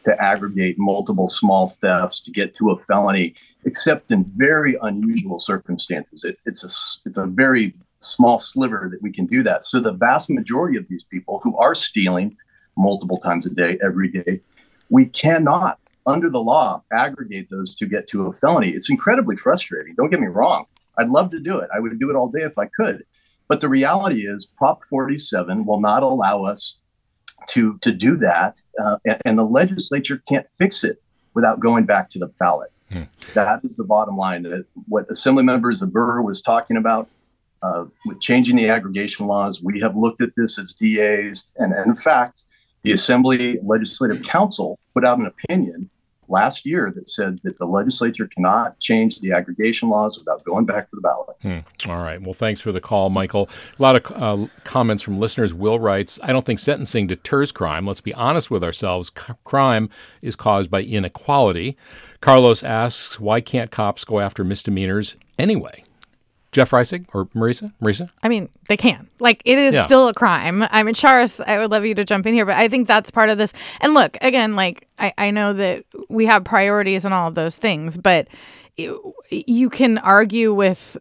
to 0.07 0.23
aggregate 0.23 0.75
multiple 0.79 1.27
small 1.27 1.67
thefts 1.67 2.21
to 2.21 2.31
get 2.31 2.55
to 2.55 2.71
a 2.71 2.79
felony, 2.79 3.35
except 3.65 4.09
in 4.09 4.23
very 4.37 4.77
unusual 4.81 5.37
circumstances. 5.37 6.23
It, 6.23 6.39
it's 6.45 6.63
a 6.63 6.71
it's 7.07 7.17
a 7.17 7.25
very 7.25 7.73
small 7.99 8.39
sliver 8.39 8.87
that 8.89 9.01
we 9.01 9.11
can 9.11 9.25
do 9.25 9.43
that. 9.43 9.65
So 9.65 9.81
the 9.81 9.91
vast 9.91 10.29
majority 10.29 10.77
of 10.77 10.87
these 10.87 11.03
people 11.03 11.41
who 11.43 11.57
are 11.57 11.75
stealing 11.75 12.37
multiple 12.77 13.17
times 13.17 13.45
a 13.45 13.49
day, 13.49 13.77
every 13.83 14.09
day, 14.09 14.39
we 14.89 15.07
cannot, 15.07 15.79
under 16.05 16.29
the 16.29 16.39
law, 16.39 16.83
aggregate 16.93 17.49
those 17.49 17.75
to 17.75 17.85
get 17.85 18.07
to 18.09 18.27
a 18.27 18.33
felony. 18.33 18.69
It's 18.69 18.89
incredibly 18.89 19.35
frustrating. 19.35 19.93
Don't 19.95 20.09
get 20.09 20.21
me 20.21 20.27
wrong. 20.27 20.67
I'd 20.97 21.09
love 21.09 21.31
to 21.31 21.39
do 21.39 21.59
it. 21.59 21.69
I 21.75 21.79
would 21.81 21.99
do 21.99 22.09
it 22.09 22.15
all 22.15 22.29
day 22.29 22.43
if 22.43 22.57
I 22.57 22.67
could. 22.67 23.03
But 23.49 23.59
the 23.59 23.67
reality 23.67 24.25
is, 24.25 24.45
Prop 24.45 24.85
47 24.85 25.65
will 25.65 25.81
not 25.81 26.03
allow 26.03 26.43
us 26.43 26.77
to 27.47 27.77
to 27.81 27.91
do 27.91 28.17
that, 28.17 28.59
uh, 28.81 28.97
and, 29.05 29.21
and 29.25 29.39
the 29.39 29.45
legislature 29.45 30.21
can't 30.27 30.45
fix 30.57 30.83
it 30.83 31.01
without 31.33 31.59
going 31.59 31.85
back 31.85 32.09
to 32.09 32.19
the 32.19 32.27
ballot. 32.27 32.71
That 33.33 33.61
is 33.63 33.75
the 33.75 33.83
bottom 33.83 34.17
line. 34.17 34.43
That 34.43 34.65
what 34.87 35.07
Assemblymember 35.09 35.77
Zbur 35.77 36.23
was 36.23 36.41
talking 36.41 36.77
about 36.77 37.09
uh, 37.61 37.85
with 38.05 38.21
changing 38.21 38.55
the 38.55 38.69
aggregation 38.69 39.27
laws, 39.27 39.61
we 39.61 39.79
have 39.81 39.95
looked 39.95 40.21
at 40.21 40.29
this 40.37 40.57
as 40.57 40.73
DAs, 40.73 41.51
and, 41.57 41.73
and 41.73 41.87
in 41.87 41.95
fact, 41.95 42.43
the 42.83 42.91
Assembly 42.91 43.59
Legislative 43.63 44.23
Counsel 44.23 44.79
put 44.93 45.05
out 45.05 45.19
an 45.19 45.25
opinion 45.25 45.89
last 46.29 46.65
year 46.65 46.91
that 46.95 47.09
said 47.09 47.39
that 47.43 47.57
the 47.59 47.65
legislature 47.65 48.27
cannot 48.27 48.79
change 48.79 49.19
the 49.19 49.31
aggregation 49.31 49.89
laws 49.89 50.17
without 50.17 50.43
going 50.43 50.65
back 50.65 50.89
to 50.89 50.95
the 50.95 51.01
ballot. 51.01 51.37
Hmm. 51.41 51.89
All 51.89 52.03
right. 52.03 52.21
Well, 52.21 52.33
thanks 52.33 52.61
for 52.61 52.71
the 52.71 52.81
call, 52.81 53.09
Michael. 53.09 53.49
A 53.77 53.81
lot 53.81 53.95
of 53.95 54.11
uh, 54.11 54.47
comments 54.63 55.03
from 55.03 55.19
listeners. 55.19 55.53
Will 55.53 55.79
writes, 55.79 56.19
I 56.23 56.33
don't 56.33 56.45
think 56.45 56.59
sentencing 56.59 57.07
deters 57.07 57.51
crime. 57.51 57.85
Let's 57.85 58.01
be 58.01 58.13
honest 58.13 58.51
with 58.51 58.63
ourselves. 58.63 59.11
C- 59.17 59.33
crime 59.43 59.89
is 60.21 60.35
caused 60.35 60.69
by 60.69 60.83
inequality. 60.83 61.77
Carlos 62.21 62.63
asks, 62.63 63.19
why 63.19 63.41
can't 63.41 63.71
cops 63.71 64.03
go 64.03 64.19
after 64.19 64.43
misdemeanors 64.43 65.15
anyway? 65.37 65.83
Jeff 66.57 66.71
Reisig 66.71 67.05
or 67.13 67.25
Marisa? 67.27 67.71
Marisa? 67.79 68.09
I 68.23 68.29
mean, 68.29 68.49
they 68.67 68.77
can. 68.77 69.07
Like, 69.19 69.43
it 69.45 69.59
is 69.59 69.75
Yeah. 69.75 69.85
still 69.85 70.07
a 70.07 70.13
crime. 70.13 70.65
I 70.71 70.81
mean, 70.81 70.95
Charis, 70.95 71.39
I 71.39 71.59
would 71.59 71.69
love 71.69 71.85
you 71.85 71.93
to 71.93 72.03
jump 72.03 72.25
in 72.25 72.33
here, 72.33 72.47
but 72.47 72.55
I 72.55 72.67
think 72.67 72.87
that's 72.87 73.11
part 73.11 73.29
of 73.29 73.37
this. 73.37 73.53
And 73.79 73.93
look, 73.93 74.17
again, 74.21 74.55
like, 74.55 74.87
I, 74.97 75.13
I 75.19 75.29
know 75.29 75.53
that 75.53 75.85
we 76.09 76.25
have 76.25 76.43
priorities 76.43 77.05
and 77.05 77.13
all 77.13 77.27
of 77.27 77.35
those 77.35 77.55
things, 77.55 77.95
but 77.95 78.27
you, 78.75 79.13
you 79.29 79.69
can 79.69 79.99
argue 79.99 80.51
with 80.51 80.97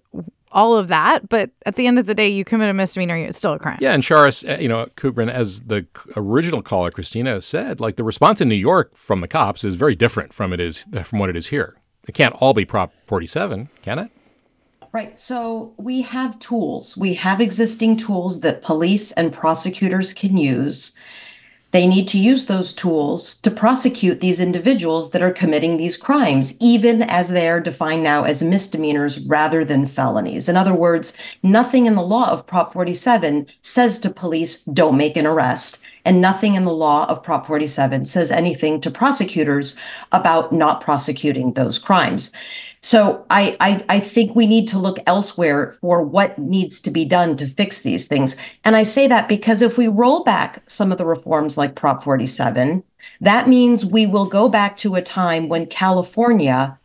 all 0.53 0.77
of 0.77 0.89
that, 0.89 1.29
but 1.31 1.51
at 1.65 1.77
the 1.77 1.87
end 1.87 1.99
of 1.99 2.05
the 2.07 2.15
day, 2.15 2.29
you 2.29 2.45
commit 2.45 2.69
a 2.69 2.75
misdemeanor, 2.75 3.17
it's 3.17 3.39
still 3.39 3.55
a 3.55 3.59
crime. 3.59 3.79
Yeah, 3.81 3.93
and 3.95 4.03
Charis, 4.03 4.45
uh, 4.45 4.59
you 4.61 4.69
know, 4.69 4.87
Kubrin, 4.97 5.31
as 5.31 5.63
the 5.63 5.87
original 6.17 6.61
caller, 6.61 6.91
Christina, 6.91 7.41
said, 7.41 7.81
like 7.81 7.97
the 7.97 8.05
response 8.05 8.41
in 8.43 8.49
New 8.51 8.55
York 8.55 8.95
from 8.95 9.21
the 9.23 9.29
cops 9.29 9.65
is 9.65 9.75
very 9.75 9.95
different 9.95 10.35
from 10.35 10.53
it 10.53 10.61
is 10.61 10.85
from 11.05 11.19
what 11.19 11.31
it 11.31 11.37
is 11.37 11.47
here. 11.49 11.77
It 12.07 12.15
can't 12.15 12.35
all 12.41 12.53
be 12.55 12.65
Prop 12.67 12.93
47, 13.07 13.69
can 13.83 13.99
it? 13.99 14.11
Right. 14.97 15.15
So 15.15 15.75
we 15.77 16.01
have 16.01 16.39
tools. 16.39 16.97
We 16.97 17.13
have 17.13 17.39
existing 17.39 17.99
tools 17.99 18.41
that 18.41 18.63
police 18.63 19.13
and 19.13 19.31
prosecutors 19.31 20.15
can 20.15 20.39
use. 20.39 20.97
They 21.73 21.87
need 21.87 22.09
to 22.09 22.19
use 22.19 22.47
those 22.47 22.73
tools 22.73 23.35
to 23.43 23.51
prosecute 23.51 24.21
these 24.21 24.41
individuals 24.41 25.11
that 25.11 25.21
are 25.21 25.31
committing 25.31 25.77
these 25.77 25.99
crimes, 25.99 26.57
even 26.63 27.03
as 27.03 27.29
they 27.29 27.47
are 27.47 27.61
defined 27.61 28.05
now 28.05 28.25
as 28.25 28.43
misdemeanors 28.43 29.21
rather 29.21 29.67
than 29.67 29.85
felonies. 29.85 30.49
In 30.49 30.57
other 30.57 30.75
words, 30.75 31.15
nothing 31.43 31.85
in 31.85 31.95
the 31.95 32.01
law 32.01 32.31
of 32.31 32.47
Prop 32.47 32.73
47 32.73 33.49
says 33.61 33.99
to 33.99 34.09
police, 34.09 34.65
don't 34.65 34.97
make 34.97 35.19
an 35.19 35.27
arrest. 35.27 35.79
And 36.07 36.23
nothing 36.23 36.55
in 36.55 36.65
the 36.65 36.73
law 36.73 37.05
of 37.11 37.23
Prop 37.23 37.47
47 37.47 38.07
says 38.07 38.31
anything 38.31 38.81
to 38.81 38.91
prosecutors 38.91 39.77
about 40.13 40.53
not 40.53 40.81
prosecuting 40.81 41.53
those 41.53 41.79
crimes. 41.79 42.33
So 42.83 43.27
I, 43.31 43.57
I 43.61 43.85
I 43.89 44.01
think 44.01 44.35
we 44.37 44.47
need 44.47 44.69
to 44.69 44.79
look 44.79 44.99
elsewhere 45.07 45.73
for 45.81 46.03
what 46.03 46.39
needs 46.39 46.81
to 46.83 46.91
be 46.91 47.05
done 47.05 47.37
to 47.37 47.47
fix 47.47 47.83
these 47.83 48.07
things. 48.07 48.37
And 48.65 48.77
I 48.77 48.85
say 48.85 49.07
that 49.09 49.29
because 49.29 49.63
if 49.63 49.77
we 49.77 49.89
roll 49.89 50.23
back 50.23 50.63
some 50.69 50.93
of 50.93 50.99
the 50.99 51.07
reforms 51.07 51.59
like 51.59 51.75
Prop 51.75 52.05
47, 52.05 52.85
that 53.21 53.49
means 53.49 53.85
we 53.85 54.07
will 54.07 54.27
go 54.27 54.49
back 54.49 54.77
to 54.79 54.95
a 54.95 55.03
time 55.03 55.49
when 55.49 55.67
California 55.67 56.79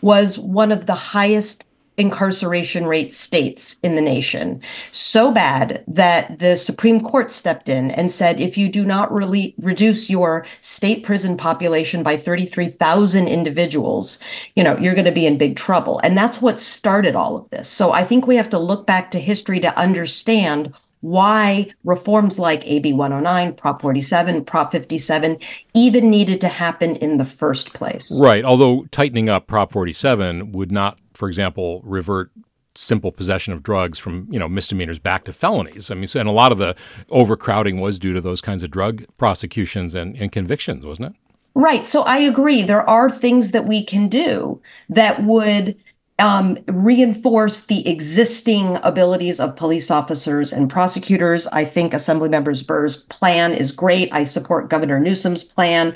was 0.00 0.38
one 0.38 0.70
of 0.70 0.86
the 0.86 0.94
highest 0.94 1.64
incarceration 1.98 2.86
rate 2.86 3.12
states 3.12 3.78
in 3.82 3.96
the 3.96 4.00
nation. 4.00 4.62
So 4.92 5.32
bad 5.32 5.84
that 5.88 6.38
the 6.38 6.56
Supreme 6.56 7.00
Court 7.00 7.30
stepped 7.30 7.68
in 7.68 7.90
and 7.90 8.10
said 8.10 8.40
if 8.40 8.56
you 8.56 8.68
do 8.68 8.86
not 8.86 9.12
really 9.12 9.54
reduce 9.58 10.08
your 10.08 10.46
state 10.60 11.04
prison 11.04 11.36
population 11.36 12.02
by 12.02 12.16
33,000 12.16 13.28
individuals, 13.28 14.18
you 14.54 14.64
know, 14.64 14.78
you're 14.78 14.94
going 14.94 15.04
to 15.04 15.12
be 15.12 15.26
in 15.26 15.36
big 15.36 15.56
trouble. 15.56 16.00
And 16.04 16.16
that's 16.16 16.40
what 16.40 16.58
started 16.58 17.14
all 17.14 17.36
of 17.36 17.50
this. 17.50 17.68
So 17.68 17.92
I 17.92 18.04
think 18.04 18.26
we 18.26 18.36
have 18.36 18.48
to 18.50 18.58
look 18.58 18.86
back 18.86 19.10
to 19.10 19.18
history 19.18 19.60
to 19.60 19.78
understand 19.78 20.72
why 21.00 21.68
reforms 21.84 22.38
like 22.38 22.66
AB 22.66 22.92
109, 22.92 23.54
Prop 23.54 23.80
47, 23.80 24.44
Prop 24.44 24.72
57 24.72 25.38
even 25.74 26.10
needed 26.10 26.40
to 26.40 26.48
happen 26.48 26.96
in 26.96 27.18
the 27.18 27.24
first 27.24 27.72
place. 27.74 28.20
Right. 28.20 28.44
Although 28.44 28.86
tightening 28.90 29.28
up 29.28 29.46
Prop 29.46 29.70
47 29.70 30.52
would 30.52 30.72
not, 30.72 30.98
for 31.18 31.26
example, 31.26 31.80
revert 31.82 32.30
simple 32.76 33.10
possession 33.10 33.52
of 33.52 33.60
drugs 33.60 33.98
from 33.98 34.28
you 34.30 34.38
know 34.38 34.48
misdemeanors 34.48 35.00
back 35.00 35.24
to 35.24 35.32
felonies. 35.32 35.90
I 35.90 35.94
mean, 35.94 36.06
and 36.14 36.28
a 36.28 36.32
lot 36.32 36.52
of 36.52 36.58
the 36.58 36.76
overcrowding 37.10 37.80
was 37.80 37.98
due 37.98 38.12
to 38.12 38.20
those 38.20 38.40
kinds 38.40 38.62
of 38.62 38.70
drug 38.70 39.04
prosecutions 39.16 39.96
and, 39.96 40.16
and 40.16 40.30
convictions, 40.30 40.86
wasn't 40.86 41.08
it? 41.08 41.20
Right. 41.56 41.84
So 41.84 42.02
I 42.02 42.18
agree. 42.18 42.62
There 42.62 42.88
are 42.88 43.10
things 43.10 43.50
that 43.50 43.64
we 43.64 43.84
can 43.84 44.06
do 44.06 44.62
that 44.88 45.24
would 45.24 45.76
um, 46.20 46.56
reinforce 46.68 47.66
the 47.66 47.88
existing 47.88 48.76
abilities 48.84 49.40
of 49.40 49.56
police 49.56 49.90
officers 49.90 50.52
and 50.52 50.70
prosecutors. 50.70 51.48
I 51.48 51.64
think 51.64 51.94
Assemblymember 51.94 52.64
Burr's 52.64 53.02
plan 53.04 53.54
is 53.54 53.72
great. 53.72 54.12
I 54.14 54.22
support 54.22 54.70
Governor 54.70 55.00
Newsom's 55.00 55.42
plan. 55.42 55.94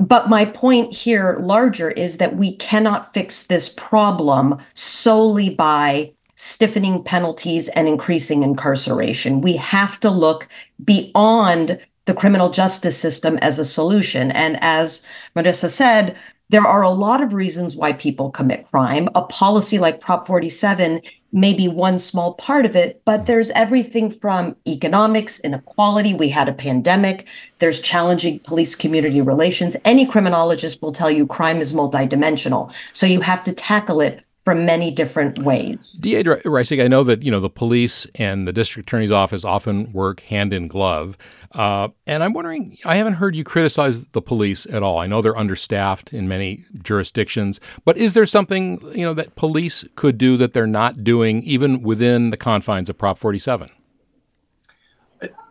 But 0.00 0.30
my 0.30 0.46
point 0.46 0.94
here 0.94 1.36
larger 1.40 1.90
is 1.90 2.16
that 2.16 2.34
we 2.34 2.56
cannot 2.56 3.12
fix 3.12 3.46
this 3.46 3.68
problem 3.68 4.56
solely 4.72 5.50
by 5.50 6.12
stiffening 6.36 7.04
penalties 7.04 7.68
and 7.68 7.86
increasing 7.86 8.42
incarceration. 8.42 9.42
We 9.42 9.56
have 9.56 10.00
to 10.00 10.08
look 10.10 10.48
beyond 10.82 11.78
the 12.06 12.14
criminal 12.14 12.48
justice 12.48 12.98
system 12.98 13.36
as 13.42 13.58
a 13.58 13.64
solution. 13.64 14.30
And 14.30 14.56
as 14.62 15.06
Marisa 15.36 15.68
said, 15.68 16.16
there 16.50 16.66
are 16.66 16.82
a 16.82 16.90
lot 16.90 17.22
of 17.22 17.32
reasons 17.32 17.76
why 17.76 17.92
people 17.92 18.30
commit 18.30 18.68
crime. 18.70 19.08
A 19.14 19.22
policy 19.22 19.78
like 19.78 20.00
Prop 20.00 20.26
47 20.26 21.00
may 21.32 21.54
be 21.54 21.68
one 21.68 21.96
small 21.96 22.34
part 22.34 22.66
of 22.66 22.74
it, 22.74 23.00
but 23.04 23.26
there's 23.26 23.50
everything 23.50 24.10
from 24.10 24.56
economics, 24.66 25.38
inequality. 25.40 26.12
We 26.12 26.28
had 26.30 26.48
a 26.48 26.52
pandemic. 26.52 27.28
There's 27.60 27.80
challenging 27.80 28.40
police 28.40 28.74
community 28.74 29.20
relations. 29.20 29.76
Any 29.84 30.04
criminologist 30.04 30.82
will 30.82 30.90
tell 30.90 31.10
you 31.10 31.24
crime 31.24 31.60
is 31.60 31.72
multidimensional. 31.72 32.72
So 32.92 33.06
you 33.06 33.20
have 33.20 33.44
to 33.44 33.52
tackle 33.52 34.00
it 34.00 34.24
from 34.44 34.64
many 34.64 34.90
different 34.90 35.40
ways. 35.40 35.98
D.A. 36.00 36.24
Reisig, 36.24 36.82
I 36.82 36.88
know 36.88 37.04
that 37.04 37.22
you 37.22 37.30
know 37.30 37.40
the 37.40 37.50
police 37.50 38.06
and 38.14 38.48
the 38.48 38.52
district 38.52 38.88
attorney's 38.88 39.10
office 39.10 39.44
often 39.44 39.92
work 39.92 40.20
hand 40.20 40.52
in 40.52 40.66
glove, 40.66 41.18
uh, 41.52 41.88
and 42.06 42.22
I'm 42.22 42.32
wondering. 42.32 42.78
I 42.84 42.96
haven't 42.96 43.14
heard 43.14 43.36
you 43.36 43.44
criticize 43.44 44.08
the 44.08 44.22
police 44.22 44.66
at 44.66 44.82
all. 44.82 44.98
I 44.98 45.06
know 45.06 45.20
they're 45.20 45.36
understaffed 45.36 46.12
in 46.12 46.28
many 46.28 46.64
jurisdictions, 46.82 47.60
but 47.84 47.96
is 47.96 48.14
there 48.14 48.26
something 48.26 48.80
you 48.94 49.04
know 49.04 49.14
that 49.14 49.36
police 49.36 49.84
could 49.94 50.16
do 50.16 50.36
that 50.38 50.52
they're 50.52 50.66
not 50.66 51.04
doing, 51.04 51.42
even 51.42 51.82
within 51.82 52.30
the 52.30 52.36
confines 52.36 52.88
of 52.88 52.96
Prop 52.96 53.18
47? 53.18 53.70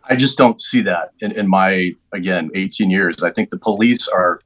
I 0.10 0.16
just 0.16 0.40
don't 0.40 0.60
see 0.60 0.82
that 0.82 1.12
in, 1.20 1.32
in 1.34 1.48
my 1.48 1.92
again 2.12 2.50
18 2.56 2.90
years. 2.90 3.22
I 3.22 3.30
think 3.30 3.52
the 3.52 3.60
police 3.60 4.08
are 4.08 4.42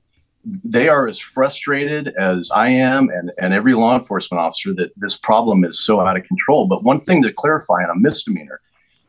they 0.45 0.89
are 0.89 1.07
as 1.07 1.19
frustrated 1.19 2.09
as 2.19 2.51
I 2.51 2.69
am 2.69 3.09
and, 3.09 3.31
and 3.39 3.53
every 3.53 3.73
law 3.73 3.97
enforcement 3.97 4.41
officer 4.41 4.73
that 4.73 4.91
this 4.97 5.15
problem 5.15 5.63
is 5.63 5.79
so 5.79 6.01
out 6.01 6.17
of 6.17 6.25
control. 6.25 6.67
But 6.67 6.83
one 6.83 7.01
thing 7.01 7.21
to 7.23 7.31
clarify 7.31 7.83
on 7.83 7.89
a 7.89 7.99
misdemeanor, 7.99 8.59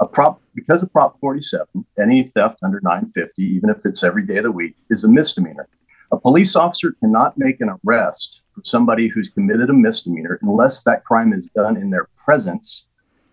a 0.00 0.06
prop 0.06 0.40
because 0.54 0.82
of 0.82 0.92
Prop 0.92 1.18
47, 1.20 1.66
any 2.00 2.24
theft 2.34 2.58
under 2.62 2.80
950, 2.82 3.42
even 3.42 3.70
if 3.70 3.84
it's 3.84 4.04
every 4.04 4.24
day 4.24 4.36
of 4.36 4.44
the 4.44 4.52
week, 4.52 4.76
is 4.90 5.02
a 5.02 5.08
misdemeanor. 5.08 5.68
A 6.12 6.16
police 6.16 6.54
officer 6.54 6.92
cannot 7.00 7.36
make 7.36 7.60
an 7.60 7.76
arrest 7.84 8.42
for 8.54 8.62
somebody 8.64 9.08
who's 9.08 9.30
committed 9.30 9.70
a 9.70 9.72
misdemeanor 9.72 10.38
unless 10.42 10.84
that 10.84 11.04
crime 11.04 11.32
is 11.32 11.48
done 11.56 11.76
in 11.76 11.90
their 11.90 12.08
presence, 12.16 12.86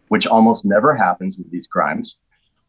which 0.08 0.26
almost 0.26 0.66
never 0.66 0.95
happens 0.95 1.38
with 1.38 1.52
these 1.52 1.68
crimes, 1.68 2.18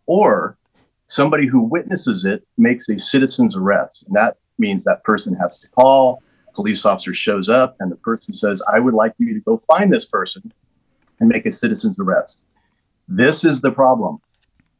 or 0.05 0.59
somebody 1.07 1.47
who 1.47 1.63
witnesses 1.63 2.27
it 2.27 2.47
makes 2.59 2.89
a 2.89 2.99
citizen's 2.99 3.57
arrest. 3.57 4.05
And 4.07 4.17
that 4.17 4.37
means 4.59 4.85
that 4.85 5.05
person 5.05 5.35
has 5.37 5.59
to 5.59 5.69
call, 5.71 6.23
police 6.55 6.85
officer 6.85 7.15
shows 7.15 7.49
up, 7.49 7.77
and 7.81 7.91
the 7.91 7.97
person 7.97 8.33
says, 8.35 8.63
I 8.73 8.79
would 8.79 8.95
like 8.95 9.15
you 9.19 9.35
to 9.35 9.41
go 9.41 9.59
find 9.67 9.93
this 9.93 10.05
person 10.05 10.53
and 11.21 11.29
make 11.29 11.47
a 11.47 11.53
citizen's 11.53 11.99
arrest. 11.99 12.39
This 13.09 13.45
is 13.45 13.61
the 13.61 13.73
problem. 13.73 14.19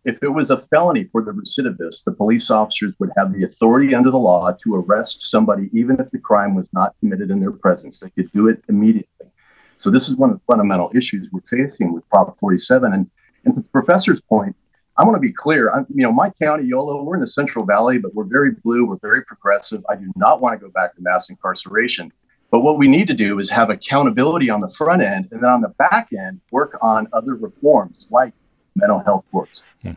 If 0.05 0.23
it 0.23 0.31
was 0.31 0.51
a 0.51 0.59
felony 0.59 1.05
for 1.05 1.23
the 1.23 1.31
recidivist, 1.31 2.05
the 2.05 2.13
police 2.13 2.51
officers 2.51 2.93
would 2.99 3.11
have 3.17 3.33
the 3.33 3.45
authority 3.45 3.95
under 3.95 4.11
the 4.11 4.19
law 4.19 4.51
to 4.51 4.75
arrest 4.75 5.31
somebody, 5.31 5.71
even 5.73 6.01
if 6.01 6.11
the 6.11 6.19
crime 6.19 6.55
was 6.55 6.69
not 6.73 6.95
committed 6.99 7.31
in 7.31 7.41
their 7.41 7.53
presence. 7.53 8.01
They 8.01 8.11
could 8.11 8.33
do 8.33 8.49
it 8.49 8.65
immediately. 8.69 9.29
So, 9.77 9.91
this 9.91 10.09
is 10.09 10.17
one 10.17 10.31
of 10.31 10.37
the 10.37 10.43
fundamental 10.47 10.91
issues 10.95 11.29
we're 11.31 11.41
facing 11.43 11.93
with 11.93 12.09
Prop 12.09 12.37
47. 12.37 12.93
And, 12.93 13.11
and 13.45 13.55
to 13.55 13.61
the 13.61 13.69
professor's 13.69 14.21
point, 14.21 14.57
I 14.99 15.05
want 15.05 15.17
to 15.17 15.21
be 15.21 15.33
clear. 15.33 15.71
I'm, 15.71 15.87
you 15.95 16.03
know, 16.03 16.13
my 16.13 16.31
county, 16.31 16.65
Yolo, 16.65 17.03
we're 17.03 17.15
in 17.15 17.21
the 17.21 17.27
Central 17.27 17.65
Valley, 17.65 17.99
but 17.99 18.15
we're 18.15 18.25
very 18.25 18.53
blue. 18.53 18.85
We're 18.85 18.99
very 18.99 19.25
progressive. 19.25 19.83
I 19.89 19.97
do 19.97 20.13
not 20.17 20.41
want 20.41 20.59
to 20.59 20.67
go 20.67 20.71
back 20.71 20.95
to 20.97 21.03
mass 21.03 21.31
incarceration. 21.31 22.13
But 22.51 22.61
what 22.61 22.79
we 22.79 22.87
need 22.87 23.09
to 23.09 23.15
do 23.15 23.39
is 23.39 23.49
have 23.49 23.71
accountability 23.71 24.51
on 24.51 24.61
the 24.61 24.69
front 24.69 25.01
end, 25.01 25.29
and 25.33 25.43
then 25.43 25.49
on 25.49 25.63
the 25.63 25.71
back 25.71 26.11
end, 26.13 26.43
work 26.51 26.77
on 26.83 27.09
other 27.15 27.35
reforms 27.35 28.07
like 28.11 28.35
mental 28.77 28.99
health 28.99 29.25
courts, 29.33 29.65
hmm. 29.81 29.93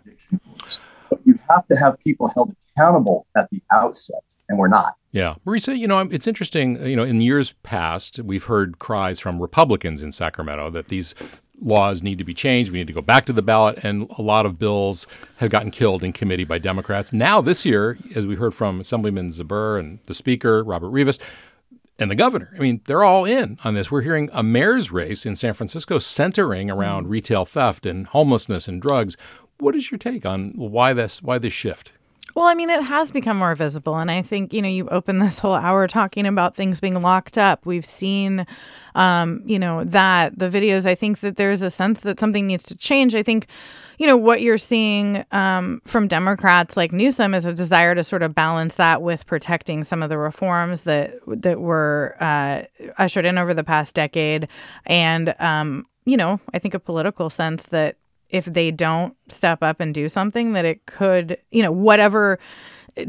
courts. 0.50 0.80
But 1.10 1.20
you 1.26 1.38
have 1.50 1.68
to 1.68 1.76
have 1.76 2.00
people 2.00 2.32
held 2.34 2.56
accountable 2.72 3.28
at 3.36 3.50
the 3.50 3.62
outset, 3.74 4.24
and 4.48 4.58
we're 4.58 4.70
not. 4.70 4.96
Yeah. 5.12 5.36
Marisa, 5.46 5.78
you 5.78 5.88
know, 5.88 6.00
it's 6.00 6.28
interesting. 6.28 6.82
You 6.86 6.96
know, 6.96 7.04
in 7.04 7.22
years 7.22 7.54
past, 7.64 8.20
we've 8.20 8.46
heard 8.46 8.80
cries 8.80 9.20
from 9.20 9.42
Republicans 9.42 10.02
in 10.02 10.14
Sacramento 10.14 10.70
that 10.72 10.88
these 10.88 11.14
laws 11.62 12.04
need 12.04 12.18
to 12.18 12.24
be 12.24 12.34
changed. 12.34 12.72
We 12.72 12.80
need 12.80 12.88
to 12.88 12.94
go 12.94 13.02
back 13.02 13.26
to 13.26 13.34
the 13.34 13.42
ballot. 13.42 13.84
And 13.84 14.10
a 14.18 14.22
lot 14.22 14.46
of 14.46 14.60
bills 14.60 15.08
have 15.38 15.50
gotten 15.50 15.72
killed 15.72 16.04
in 16.04 16.14
committee 16.14 16.44
by 16.44 16.58
Democrats. 16.58 17.14
Now, 17.14 17.42
this 17.42 17.66
year, 17.66 17.98
as 18.16 18.26
we 18.26 18.36
heard 18.36 18.54
from 18.54 18.80
Assemblyman 18.80 19.30
Zbur 19.30 19.80
and 19.80 20.00
the 20.06 20.14
Speaker, 20.14 20.64
Robert 20.64 20.90
Rivas, 20.90 21.20
and 21.98 22.12
the 22.12 22.16
governor, 22.16 22.54
I 22.56 22.60
mean, 22.60 22.82
they're 22.86 23.06
all 23.06 23.24
in 23.24 23.58
on 23.64 23.74
this. 23.74 23.90
We're 23.90 24.02
hearing 24.02 24.30
a 24.34 24.44
mayor's 24.44 24.92
race 24.92 25.26
in 25.26 25.36
San 25.36 25.54
Francisco 25.54 25.98
centering 25.98 26.70
around 26.70 27.08
mm. 27.08 27.10
retail 27.10 27.46
theft 27.46 27.86
and 27.86 28.08
homelessness 28.08 28.68
and 28.68 28.82
drugs. 28.82 29.16
What 29.60 29.76
is 29.76 29.92
your 29.92 29.98
take 29.98 30.26
on 30.26 30.52
why 30.56 30.92
this 30.92 31.22
why 31.22 31.38
this 31.38 31.54
shift? 31.54 31.94
Well, 32.36 32.48
I 32.48 32.54
mean, 32.54 32.70
it 32.70 32.82
has 32.82 33.12
become 33.12 33.38
more 33.38 33.56
visible. 33.56 33.98
And 33.98 34.12
I 34.12 34.22
think, 34.22 34.52
you 34.52 34.62
know, 34.62 34.68
you 34.68 34.90
open 34.90 35.20
this 35.20 35.40
whole 35.40 35.54
hour 35.54 35.88
talking 35.88 36.26
about 36.28 36.54
things 36.54 36.82
being 36.82 37.02
locked 37.02 37.38
up. 37.38 37.66
We've 37.66 37.86
seen, 37.86 38.46
um, 38.94 39.42
you 39.46 39.58
know, 39.58 39.86
that 39.86 40.38
the 40.38 40.50
videos, 40.50 40.86
I 40.86 40.96
think 40.96 41.20
that 41.20 41.38
there's 41.38 41.62
a 41.62 41.70
sense 41.70 42.02
that 42.02 42.20
something 42.20 42.46
needs 42.46 42.66
to 42.66 42.76
change. 42.76 43.16
I 43.16 43.24
think, 43.24 43.48
you 43.98 44.06
know, 44.06 44.18
what 44.18 44.42
you're 44.42 44.58
seeing 44.58 45.24
um, 45.32 45.82
from 45.86 46.10
Democrats 46.10 46.76
like 46.76 46.92
Newsom 46.92 47.34
is 47.34 47.46
a 47.46 47.54
desire 47.54 47.96
to 47.96 48.04
sort 48.04 48.22
of 48.22 48.36
balance 48.36 48.76
that 48.76 49.02
with 49.02 49.26
protecting 49.26 49.86
some 49.86 50.04
of 50.04 50.10
the 50.10 50.18
reforms 50.18 50.82
that 50.82 51.14
that 51.28 51.62
were 51.62 52.18
uh, 52.20 52.64
ushered 52.98 53.24
in 53.24 53.38
over 53.38 53.54
the 53.54 53.64
past 53.64 53.96
decade. 53.96 54.50
And, 54.86 55.34
um, 55.40 55.86
you 56.06 56.18
know, 56.18 56.42
I 56.54 56.60
think 56.60 56.74
a 56.74 56.80
political 56.80 57.30
sense 57.30 57.68
that 57.68 57.96
if 58.30 58.46
they 58.46 58.72
don't 58.72 59.16
step 59.30 59.62
up 59.62 59.80
and 59.80 59.94
do 59.94 60.10
something 60.10 60.54
that 60.54 60.66
it 60.66 60.86
could, 60.86 61.38
you 61.52 61.62
know, 61.62 61.72
whatever 61.72 62.40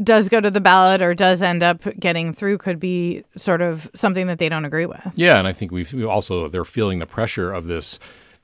does 0.03 0.27
go 0.29 0.41
to 0.41 0.51
the 0.51 0.59
ballot 0.59 1.01
or 1.01 1.13
does 1.13 1.41
end 1.41 1.63
up 1.63 1.81
getting 1.99 2.33
through 2.33 2.57
could 2.57 2.79
be 2.79 3.23
sort 3.37 3.61
of 3.61 3.89
something 3.95 4.27
that 4.27 4.37
they 4.37 4.49
don't 4.49 4.65
agree 4.65 4.85
with. 4.85 5.13
Yeah, 5.15 5.39
and 5.39 5.47
I 5.47 5.53
think 5.53 5.71
we've 5.71 6.05
also 6.05 6.47
they're 6.49 6.65
feeling 6.65 6.99
the 6.99 7.05
pressure 7.05 7.51
of 7.53 7.67
this 7.67 7.99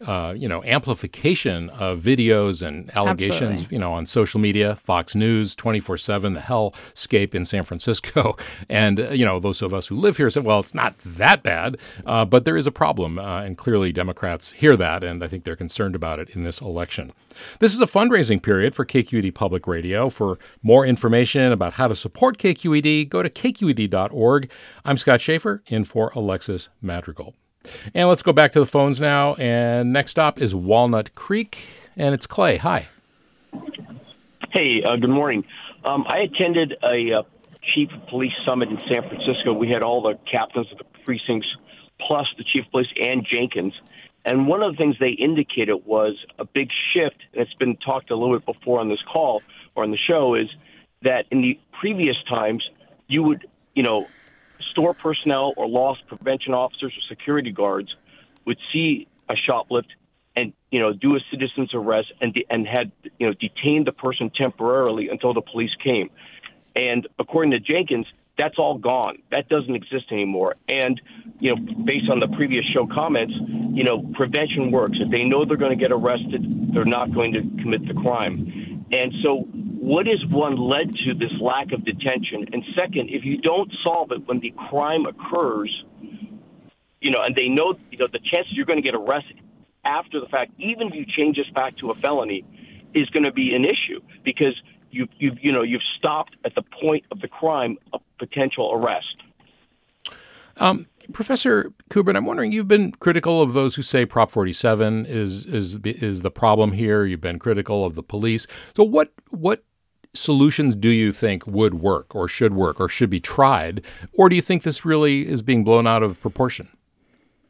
uh, 0.05 0.33
you 0.35 0.47
know, 0.47 0.63
amplification 0.63 1.69
of 1.71 1.99
videos 1.99 2.65
and 2.65 2.95
allegations, 2.97 3.41
Absolutely. 3.51 3.75
you 3.75 3.79
know, 3.79 3.93
on 3.93 4.05
social 4.05 4.39
media, 4.39 4.75
Fox 4.75 5.15
News, 5.15 5.55
24 5.55 5.97
7, 5.97 6.33
the 6.33 6.39
hellscape 6.41 7.33
in 7.33 7.45
San 7.45 7.63
Francisco. 7.63 8.37
And, 8.69 8.99
uh, 8.99 9.09
you 9.09 9.25
know, 9.25 9.39
those 9.39 9.61
of 9.61 9.73
us 9.73 9.87
who 9.87 9.95
live 9.95 10.17
here 10.17 10.29
said, 10.29 10.45
well, 10.45 10.59
it's 10.59 10.73
not 10.73 10.97
that 10.99 11.43
bad, 11.43 11.77
uh, 12.05 12.25
but 12.25 12.45
there 12.45 12.57
is 12.57 12.65
a 12.65 12.71
problem. 12.71 13.19
Uh, 13.19 13.41
and 13.41 13.57
clearly 13.57 13.91
Democrats 13.91 14.51
hear 14.51 14.75
that, 14.77 15.03
and 15.03 15.23
I 15.23 15.27
think 15.27 15.43
they're 15.43 15.55
concerned 15.55 15.95
about 15.95 16.19
it 16.19 16.29
in 16.29 16.43
this 16.43 16.61
election. 16.61 17.11
This 17.59 17.73
is 17.73 17.81
a 17.81 17.85
fundraising 17.85 18.41
period 18.41 18.75
for 18.75 18.85
KQED 18.85 19.33
Public 19.33 19.67
Radio. 19.67 20.09
For 20.09 20.37
more 20.61 20.85
information 20.85 21.51
about 21.51 21.73
how 21.73 21.87
to 21.87 21.95
support 21.95 22.37
KQED, 22.37 23.09
go 23.09 23.23
to 23.23 23.29
kqed.org. 23.29 24.51
I'm 24.85 24.97
Scott 24.97 25.21
Shafer, 25.21 25.61
in 25.67 25.83
for 25.85 26.11
Alexis 26.15 26.69
Madrigal. 26.81 27.35
And 27.93 28.09
let's 28.09 28.21
go 28.21 28.33
back 28.33 28.51
to 28.53 28.59
the 28.59 28.65
phones 28.65 28.99
now. 28.99 29.35
And 29.35 29.93
next 29.93 30.11
stop 30.11 30.41
is 30.41 30.53
Walnut 30.53 31.15
Creek, 31.15 31.59
and 31.95 32.13
it's 32.13 32.27
Clay. 32.27 32.57
Hi. 32.57 32.87
Hey, 34.53 34.83
uh, 34.83 34.95
good 34.97 35.09
morning. 35.09 35.45
Um, 35.83 36.05
I 36.07 36.19
attended 36.19 36.75
a 36.83 37.19
uh, 37.19 37.23
chief 37.73 37.91
of 37.91 38.07
police 38.07 38.33
summit 38.45 38.69
in 38.69 38.77
San 38.87 39.07
Francisco. 39.07 39.53
We 39.53 39.69
had 39.69 39.81
all 39.81 40.01
the 40.01 40.17
captains 40.31 40.71
of 40.71 40.77
the 40.77 40.85
precincts, 41.03 41.47
plus 41.99 42.27
the 42.37 42.43
chief 42.43 42.65
of 42.65 42.71
police 42.71 42.87
and 43.01 43.25
Jenkins. 43.25 43.73
And 44.25 44.47
one 44.47 44.63
of 44.63 44.75
the 44.75 44.77
things 44.77 44.95
they 44.99 45.09
indicated 45.09 45.85
was 45.85 46.15
a 46.39 46.45
big 46.45 46.71
shift, 46.93 47.17
and 47.33 47.41
it's 47.41 47.53
been 47.55 47.75
talked 47.77 48.09
a 48.11 48.15
little 48.15 48.37
bit 48.37 48.45
before 48.45 48.79
on 48.79 48.89
this 48.89 49.01
call 49.11 49.41
or 49.75 49.83
on 49.83 49.91
the 49.91 49.97
show, 49.97 50.35
is 50.35 50.47
that 51.01 51.25
in 51.31 51.41
the 51.41 51.59
previous 51.79 52.15
times, 52.29 52.63
you 53.07 53.23
would, 53.23 53.47
you 53.75 53.83
know, 53.83 54.07
store 54.71 54.93
personnel 54.93 55.53
or 55.57 55.67
loss 55.67 55.97
prevention 56.07 56.53
officers 56.53 56.93
or 56.93 57.01
security 57.07 57.51
guards 57.51 57.95
would 58.45 58.57
see 58.71 59.07
a 59.29 59.35
shoplift 59.35 59.87
and 60.35 60.53
you 60.71 60.79
know 60.79 60.93
do 60.93 61.15
a 61.15 61.19
citizen's 61.31 61.73
arrest 61.73 62.11
and 62.21 62.37
and 62.49 62.67
had 62.67 62.91
you 63.19 63.27
know 63.27 63.33
detained 63.33 63.87
the 63.87 63.91
person 63.91 64.31
temporarily 64.35 65.09
until 65.09 65.33
the 65.33 65.41
police 65.41 65.75
came. 65.83 66.09
And 66.75 67.07
according 67.19 67.51
to 67.51 67.59
Jenkins, 67.59 68.11
that's 68.37 68.57
all 68.57 68.77
gone. 68.77 69.19
That 69.29 69.47
doesn't 69.47 69.75
exist 69.75 70.11
anymore. 70.11 70.55
And 70.67 70.99
you 71.39 71.55
know, 71.55 71.61
based 71.83 72.09
on 72.09 72.19
the 72.19 72.27
previous 72.27 72.65
show 72.65 72.87
comments, 72.87 73.33
you 73.35 73.83
know, 73.83 74.01
prevention 74.13 74.71
works. 74.71 74.97
If 74.99 75.11
they 75.11 75.23
know 75.23 75.45
they're 75.45 75.57
going 75.57 75.77
to 75.77 75.81
get 75.81 75.91
arrested, 75.91 76.73
they're 76.73 76.85
not 76.85 77.13
going 77.13 77.33
to 77.33 77.41
commit 77.61 77.87
the 77.87 77.93
crime. 77.93 78.85
And 78.91 79.13
so 79.23 79.41
what 79.83 80.07
is 80.07 80.25
one 80.25 80.55
led 80.55 80.93
to 81.05 81.13
this 81.13 81.31
lack 81.41 81.71
of 81.73 81.83
detention? 81.83 82.47
And 82.53 82.63
second, 82.75 83.09
if 83.09 83.25
you 83.25 83.37
don't 83.37 83.71
solve 83.83 84.11
it 84.11 84.27
when 84.27 84.39
the 84.39 84.51
crime 84.51 85.05
occurs, 85.05 85.83
you 87.01 87.11
know, 87.11 87.21
and 87.21 87.35
they 87.35 87.49
know, 87.49 87.75
you 87.91 87.97
know, 87.97 88.07
the 88.07 88.19
chances 88.19 88.53
you're 88.53 88.65
going 88.65 88.81
to 88.81 88.83
get 88.83 88.95
arrested 88.95 89.39
after 89.83 90.19
the 90.19 90.27
fact, 90.27 90.51
even 90.57 90.87
if 90.87 90.95
you 90.95 91.05
change 91.05 91.37
this 91.37 91.49
back 91.49 91.75
to 91.77 91.91
a 91.91 91.95
felony, 91.95 92.45
is 92.93 93.09
going 93.09 93.23
to 93.25 93.31
be 93.33 93.55
an 93.55 93.65
issue 93.65 93.99
because 94.23 94.55
you 94.93 95.07
you 95.17 95.35
you 95.41 95.51
know 95.51 95.63
you've 95.63 95.83
stopped 95.83 96.35
at 96.45 96.55
the 96.55 96.63
point 96.81 97.05
of 97.11 97.19
the 97.21 97.27
crime 97.27 97.77
of 97.91 98.01
potential 98.19 98.71
arrest. 98.73 99.17
Um, 100.57 100.85
Professor 101.11 101.71
Kubrin, 101.89 102.15
I'm 102.15 102.25
wondering 102.25 102.51
you've 102.51 102.67
been 102.67 102.91
critical 102.91 103.41
of 103.41 103.53
those 103.53 103.75
who 103.75 103.81
say 103.81 104.05
Prop 104.05 104.29
47 104.29 105.05
is 105.07 105.45
is 105.45 105.77
is 105.83 106.21
the 106.21 106.31
problem 106.31 106.73
here. 106.73 107.05
You've 107.05 107.21
been 107.21 107.39
critical 107.39 107.85
of 107.85 107.95
the 107.95 108.03
police. 108.03 108.47
So 108.75 108.83
what 108.83 109.11
what 109.29 109.63
solutions 110.13 110.75
do 110.75 110.89
you 110.89 111.11
think 111.11 111.45
would 111.47 111.73
work 111.75 112.15
or 112.15 112.27
should 112.27 112.53
work 112.53 112.79
or 112.79 112.87
should 112.87 113.09
be 113.09 113.19
tried? 113.19 113.83
Or 114.13 114.29
do 114.29 114.35
you 114.35 114.41
think 114.41 114.63
this 114.63 114.85
really 114.85 115.27
is 115.27 115.41
being 115.41 115.63
blown 115.63 115.87
out 115.87 116.03
of 116.03 116.21
proportion? 116.21 116.77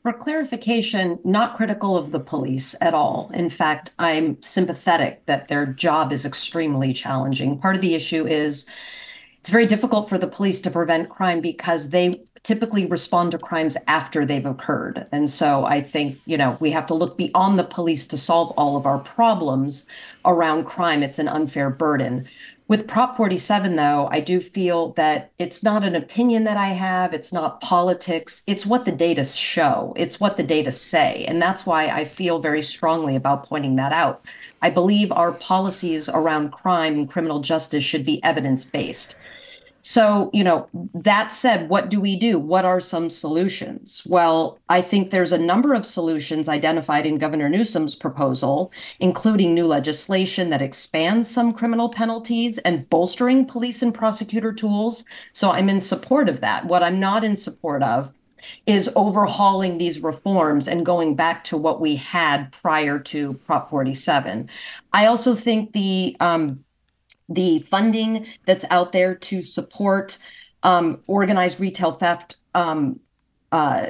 For 0.03 0.11
clarification, 0.11 1.17
not 1.23 1.55
critical 1.55 1.95
of 1.95 2.11
the 2.11 2.19
police 2.19 2.75
at 2.81 2.93
all. 2.93 3.31
In 3.33 3.49
fact, 3.49 3.91
I'm 3.97 4.41
sympathetic 4.43 5.25
that 5.27 5.47
their 5.47 5.65
job 5.65 6.11
is 6.11 6.25
extremely 6.25 6.91
challenging. 6.91 7.57
Part 7.57 7.77
of 7.77 7.81
the 7.81 7.95
issue 7.95 8.27
is 8.27 8.69
it's 9.39 9.49
very 9.49 9.65
difficult 9.65 10.09
for 10.09 10.17
the 10.17 10.27
police 10.27 10.59
to 10.61 10.71
prevent 10.71 11.07
crime 11.07 11.39
because 11.39 11.91
they 11.91 12.21
typically 12.43 12.85
respond 12.85 13.31
to 13.31 13.37
crimes 13.37 13.77
after 13.87 14.25
they've 14.25 14.45
occurred. 14.45 15.07
And 15.13 15.29
so 15.29 15.63
I 15.63 15.79
think, 15.79 16.19
you 16.25 16.37
know, 16.37 16.57
we 16.59 16.71
have 16.71 16.85
to 16.87 16.93
look 16.93 17.17
beyond 17.17 17.57
the 17.57 17.63
police 17.63 18.05
to 18.07 18.17
solve 18.17 18.51
all 18.57 18.75
of 18.75 18.85
our 18.85 18.99
problems 18.99 19.87
around 20.25 20.65
crime. 20.65 21.01
It's 21.01 21.19
an 21.19 21.29
unfair 21.29 21.69
burden. 21.69 22.27
With 22.73 22.87
Prop 22.87 23.15
47, 23.15 23.75
though, 23.75 24.09
I 24.11 24.19
do 24.19 24.39
feel 24.39 24.93
that 24.93 25.29
it's 25.37 25.61
not 25.61 25.83
an 25.83 25.93
opinion 25.93 26.43
that 26.45 26.57
I 26.57 26.69
have. 26.69 27.13
It's 27.13 27.31
not 27.31 27.61
politics. 27.61 28.41
It's 28.47 28.65
what 28.65 28.85
the 28.85 28.91
data 28.91 29.23
show. 29.23 29.93
It's 29.95 30.19
what 30.19 30.37
the 30.37 30.43
data 30.43 30.71
say. 30.71 31.23
And 31.25 31.39
that's 31.39 31.67
why 31.67 31.89
I 31.89 32.03
feel 32.03 32.39
very 32.39 32.63
strongly 32.63 33.15
about 33.15 33.43
pointing 33.43 33.75
that 33.75 33.93
out. 33.93 34.25
I 34.63 34.71
believe 34.71 35.11
our 35.11 35.33
policies 35.33 36.09
around 36.09 36.49
crime 36.49 36.95
and 36.95 37.07
criminal 37.07 37.41
justice 37.41 37.83
should 37.83 38.05
be 38.05 38.23
evidence 38.23 38.65
based. 38.65 39.17
So, 39.85 40.29
you 40.33 40.45
know, 40.45 40.69
that 40.93 41.33
said, 41.33 41.67
what 41.67 41.89
do 41.89 41.99
we 41.99 42.15
do? 42.15 42.39
What 42.39 42.63
are 42.63 42.79
some 42.79 43.09
solutions? 43.09 44.01
Well, 44.07 44.57
I 44.69 44.81
think 44.81 45.11
there's 45.11 45.33
a 45.33 45.37
number 45.37 45.73
of 45.73 45.85
solutions 45.85 46.47
identified 46.47 47.05
in 47.05 47.17
Governor 47.17 47.49
Newsom's 47.49 47.93
proposal, 47.93 48.71
including 49.01 49.53
new 49.53 49.67
legislation 49.67 50.49
that 50.51 50.61
expands 50.61 51.29
some 51.29 51.51
criminal 51.51 51.89
penalties 51.89 52.59
and 52.59 52.89
bolstering 52.89 53.45
police 53.45 53.81
and 53.81 53.93
prosecutor 53.93 54.53
tools. 54.53 55.03
So 55.33 55.51
I'm 55.51 55.67
in 55.67 55.81
support 55.81 56.29
of 56.29 56.39
that. 56.39 56.63
What 56.65 56.81
I'm 56.81 57.01
not 57.01 57.25
in 57.25 57.35
support 57.35 57.83
of 57.83 58.13
is 58.65 58.89
overhauling 58.95 59.77
these 59.77 60.01
reforms 60.01 60.67
and 60.67 60.85
going 60.85 61.15
back 61.15 61.43
to 61.45 61.57
what 61.57 61.81
we 61.81 61.97
had 61.97 62.51
prior 62.53 62.99
to 62.99 63.33
Prop 63.33 63.69
47. 63.69 64.49
I 64.93 65.05
also 65.07 65.35
think 65.35 65.73
the 65.73 66.15
um, 66.21 66.62
the 67.33 67.59
funding 67.59 68.25
that's 68.45 68.65
out 68.69 68.91
there 68.91 69.15
to 69.15 69.41
support 69.41 70.17
um, 70.63 71.01
organized 71.07 71.59
retail 71.59 71.91
theft 71.91 72.37
um, 72.53 72.99
uh, 73.51 73.87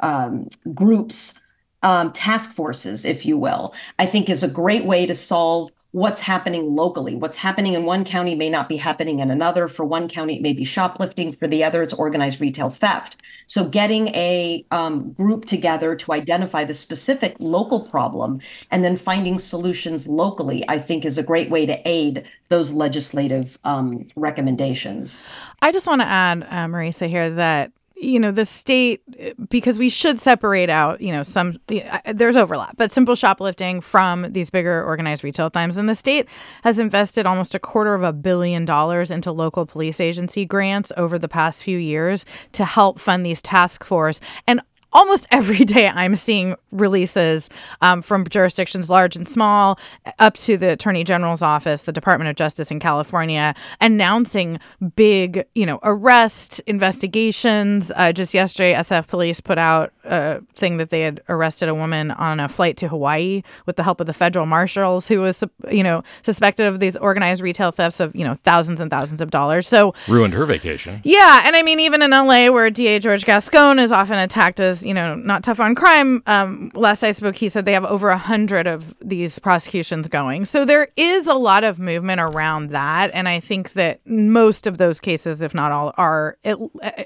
um, 0.00 0.48
groups, 0.74 1.40
um, 1.82 2.12
task 2.12 2.54
forces, 2.54 3.04
if 3.04 3.24
you 3.24 3.36
will, 3.36 3.74
I 3.98 4.06
think 4.06 4.28
is 4.28 4.42
a 4.42 4.48
great 4.48 4.84
way 4.84 5.06
to 5.06 5.14
solve 5.14 5.70
what's 5.92 6.20
happening 6.20 6.74
locally. 6.74 7.16
What's 7.16 7.36
happening 7.36 7.72
in 7.72 7.84
one 7.84 8.04
county 8.04 8.34
may 8.34 8.50
not 8.50 8.68
be 8.68 8.76
happening 8.76 9.20
in 9.20 9.30
another. 9.30 9.68
For 9.68 9.84
one 9.84 10.08
county, 10.08 10.36
it 10.36 10.42
may 10.42 10.52
be 10.52 10.64
shoplifting. 10.64 11.32
For 11.32 11.46
the 11.46 11.64
other, 11.64 11.82
it's 11.82 11.94
organized 11.94 12.40
retail 12.40 12.68
theft. 12.68 13.16
So, 13.46 13.66
getting 13.66 14.08
a 14.08 14.66
um, 14.70 15.12
group 15.12 15.46
together 15.46 15.96
to 15.96 16.12
identify 16.12 16.64
the 16.64 16.74
specific 16.74 17.36
local 17.38 17.80
problem 17.80 18.40
and 18.70 18.84
then 18.84 18.96
finding 18.96 19.38
solutions 19.38 20.06
locally, 20.06 20.62
I 20.68 20.78
think, 20.78 21.04
is 21.04 21.16
a 21.16 21.22
great 21.22 21.50
way 21.50 21.64
to 21.64 21.80
aid 21.88 22.24
those 22.48 22.72
legislative 22.72 23.58
um, 23.64 24.06
recommendations. 24.14 25.24
I 25.62 25.72
just 25.72 25.86
want 25.86 26.02
to 26.02 26.06
add, 26.06 26.42
uh, 26.42 26.66
Marisa, 26.66 27.08
here 27.08 27.30
that 27.30 27.72
you 28.00 28.20
know 28.20 28.30
the 28.30 28.44
state 28.44 29.02
because 29.48 29.78
we 29.78 29.88
should 29.88 30.20
separate 30.20 30.70
out 30.70 31.00
you 31.00 31.12
know 31.12 31.22
some 31.22 31.58
uh, 31.70 31.98
there's 32.12 32.36
overlap 32.36 32.76
but 32.76 32.90
simple 32.92 33.14
shoplifting 33.14 33.80
from 33.80 34.22
these 34.32 34.50
bigger 34.50 34.84
organized 34.84 35.24
retail 35.24 35.50
crimes 35.50 35.76
and 35.76 35.88
the 35.88 35.94
state 35.94 36.28
has 36.62 36.78
invested 36.78 37.26
almost 37.26 37.54
a 37.54 37.58
quarter 37.58 37.94
of 37.94 38.02
a 38.02 38.12
billion 38.12 38.64
dollars 38.64 39.10
into 39.10 39.32
local 39.32 39.66
police 39.66 40.00
agency 40.00 40.44
grants 40.44 40.92
over 40.96 41.18
the 41.18 41.28
past 41.28 41.62
few 41.62 41.78
years 41.78 42.24
to 42.52 42.64
help 42.64 42.98
fund 42.98 43.24
these 43.24 43.42
task 43.42 43.84
force. 43.84 44.20
And 44.46 44.60
almost 44.92 45.26
every 45.30 45.64
day 45.64 45.88
I'm 45.88 46.16
seeing 46.16 46.56
releases 46.70 47.48
um, 47.80 48.02
from 48.02 48.26
jurisdictions 48.28 48.90
large 48.90 49.16
and 49.16 49.26
small, 49.26 49.78
up 50.18 50.36
to 50.38 50.56
the 50.56 50.72
Attorney 50.72 51.04
General's 51.04 51.42
office, 51.42 51.82
the 51.82 51.92
Department 51.92 52.28
of 52.28 52.36
Justice 52.36 52.70
in 52.70 52.80
California, 52.80 53.54
announcing 53.80 54.58
big, 54.96 55.44
you 55.54 55.66
know, 55.66 55.78
arrest 55.82 56.60
investigations. 56.66 57.92
Uh, 57.96 58.12
just 58.12 58.34
yesterday, 58.34 58.74
SF 58.74 59.08
Police 59.08 59.40
put 59.40 59.58
out 59.58 59.92
a 60.04 60.40
thing 60.54 60.78
that 60.78 60.90
they 60.90 61.00
had 61.02 61.20
arrested 61.28 61.68
a 61.68 61.74
woman 61.74 62.10
on 62.10 62.40
a 62.40 62.48
flight 62.48 62.76
to 62.78 62.88
Hawaii 62.88 63.42
with 63.66 63.76
the 63.76 63.82
help 63.82 64.00
of 64.00 64.06
the 64.06 64.12
federal 64.12 64.46
marshals, 64.46 65.08
who 65.08 65.20
was, 65.20 65.44
you 65.70 65.82
know, 65.82 66.02
suspected 66.22 66.66
of 66.66 66.80
these 66.80 66.96
organized 66.96 67.42
retail 67.42 67.70
thefts 67.70 68.00
of, 68.00 68.14
you 68.14 68.24
know, 68.24 68.34
thousands 68.34 68.80
and 68.80 68.90
thousands 68.90 69.20
of 69.20 69.30
dollars. 69.30 69.66
So 69.68 69.94
ruined 70.08 70.34
her 70.34 70.46
vacation. 70.46 71.00
Yeah, 71.04 71.42
and 71.44 71.56
I 71.56 71.62
mean, 71.62 71.80
even 71.80 72.02
in 72.02 72.10
LA, 72.10 72.48
where 72.50 72.70
DA 72.70 72.98
George 72.98 73.24
Gascon 73.24 73.78
is 73.78 73.92
often 73.92 74.18
attacked 74.18 74.60
as 74.60 74.84
you 74.88 74.94
know, 74.94 75.14
not 75.14 75.44
tough 75.44 75.60
on 75.60 75.74
crime. 75.74 76.22
Um, 76.26 76.72
last 76.74 77.04
I 77.04 77.10
spoke, 77.10 77.36
he 77.36 77.50
said 77.50 77.66
they 77.66 77.74
have 77.74 77.84
over 77.84 78.08
a 78.08 78.16
hundred 78.16 78.66
of 78.66 78.96
these 79.00 79.38
prosecutions 79.38 80.08
going. 80.08 80.46
So 80.46 80.64
there 80.64 80.88
is 80.96 81.26
a 81.26 81.34
lot 81.34 81.62
of 81.62 81.78
movement 81.78 82.22
around 82.22 82.70
that, 82.70 83.10
and 83.12 83.28
I 83.28 83.38
think 83.38 83.74
that 83.74 84.00
most 84.06 84.66
of 84.66 84.78
those 84.78 84.98
cases, 84.98 85.42
if 85.42 85.54
not 85.54 85.72
all, 85.72 85.92
are 85.98 86.38
it, 86.42 86.56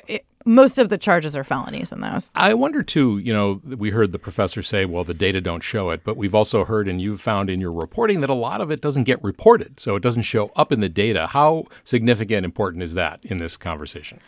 it, 0.07 0.26
most 0.45 0.78
of 0.78 0.88
the 0.88 0.99
charges 0.99 1.36
are 1.36 1.45
felonies 1.45 1.93
in 1.93 2.01
those. 2.01 2.30
I 2.34 2.55
wonder 2.55 2.82
too, 2.82 3.18
you 3.18 3.32
know, 3.32 3.61
we 3.64 3.90
heard 3.90 4.12
the 4.12 4.18
professor 4.18 4.62
say, 4.62 4.84
well, 4.84 5.05
the 5.05 5.14
data 5.14 5.40
don't 5.40 5.62
show 5.62 5.90
it, 5.90 6.03
but 6.05 6.16
we've 6.16 6.34
also 6.34 6.64
heard 6.64 6.88
and 6.88 7.01
you've 7.01 7.20
found 7.20 7.51
in 7.51 7.61
your 7.61 7.72
reporting 7.72 8.20
that 8.20 8.30
a 8.30 8.34
lot 8.34 8.61
of 8.61 8.70
it 8.70 8.80
doesn't 8.80 9.05
get 9.05 9.22
reported. 9.22 9.80
So 9.80 9.97
it 9.97 10.03
doesn't 10.03 10.22
show 10.22 10.51
up 10.57 10.72
in 10.72 10.80
the 10.80 10.88
data. 10.88 11.28
How 11.28 11.64
significant 11.84 12.45
important 12.45 12.82
is 12.82 12.95
that 12.95 13.24
in 13.24 13.38
this 13.38 13.57
conversation? 13.57 14.20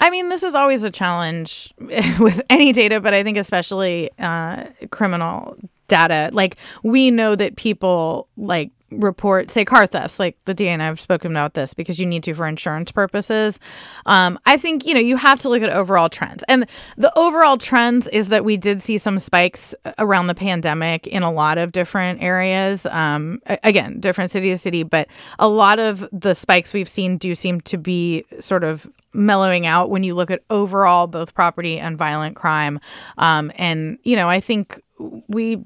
I 0.00 0.10
mean, 0.10 0.28
this 0.28 0.42
is 0.42 0.54
always 0.54 0.84
a 0.84 0.90
challenge 0.90 1.72
with 2.18 2.42
any 2.50 2.72
data, 2.72 3.00
but 3.00 3.14
I 3.14 3.22
think 3.22 3.36
especially 3.36 4.10
uh, 4.18 4.64
criminal 4.90 5.56
data. 5.88 6.30
Like 6.32 6.56
we 6.82 7.10
know 7.10 7.34
that 7.36 7.56
people 7.56 8.28
like 8.36 8.70
report, 9.00 9.50
say, 9.50 9.64
car 9.64 9.86
thefts, 9.86 10.18
like 10.18 10.36
the 10.44 10.54
DA 10.54 10.68
and 10.68 10.82
I 10.82 10.86
have 10.86 11.00
spoken 11.00 11.30
about 11.30 11.54
this 11.54 11.74
because 11.74 11.98
you 11.98 12.06
need 12.06 12.22
to 12.24 12.34
for 12.34 12.46
insurance 12.46 12.92
purposes. 12.92 13.58
Um, 14.06 14.38
I 14.46 14.56
think, 14.56 14.86
you 14.86 14.94
know, 14.94 15.00
you 15.00 15.16
have 15.16 15.38
to 15.40 15.48
look 15.48 15.62
at 15.62 15.70
overall 15.70 16.08
trends. 16.08 16.44
And 16.48 16.66
the 16.96 17.16
overall 17.18 17.58
trends 17.58 18.08
is 18.08 18.28
that 18.28 18.44
we 18.44 18.56
did 18.56 18.80
see 18.80 18.98
some 18.98 19.18
spikes 19.18 19.74
around 19.98 20.26
the 20.26 20.34
pandemic 20.34 21.06
in 21.06 21.22
a 21.22 21.32
lot 21.32 21.58
of 21.58 21.72
different 21.72 22.22
areas. 22.22 22.86
Um, 22.86 23.40
again, 23.62 24.00
different 24.00 24.30
city 24.30 24.50
to 24.50 24.56
city, 24.56 24.82
but 24.82 25.08
a 25.38 25.48
lot 25.48 25.78
of 25.78 26.08
the 26.12 26.34
spikes 26.34 26.72
we've 26.72 26.88
seen 26.88 27.18
do 27.18 27.34
seem 27.34 27.60
to 27.62 27.76
be 27.76 28.24
sort 28.40 28.64
of 28.64 28.86
mellowing 29.14 29.66
out 29.66 29.90
when 29.90 30.02
you 30.02 30.14
look 30.14 30.30
at 30.30 30.42
overall 30.50 31.06
both 31.06 31.34
property 31.34 31.78
and 31.78 31.98
violent 31.98 32.36
crime. 32.36 32.80
Um, 33.18 33.52
and, 33.56 33.98
you 34.04 34.16
know, 34.16 34.28
I 34.28 34.40
think 34.40 34.80
we 35.28 35.60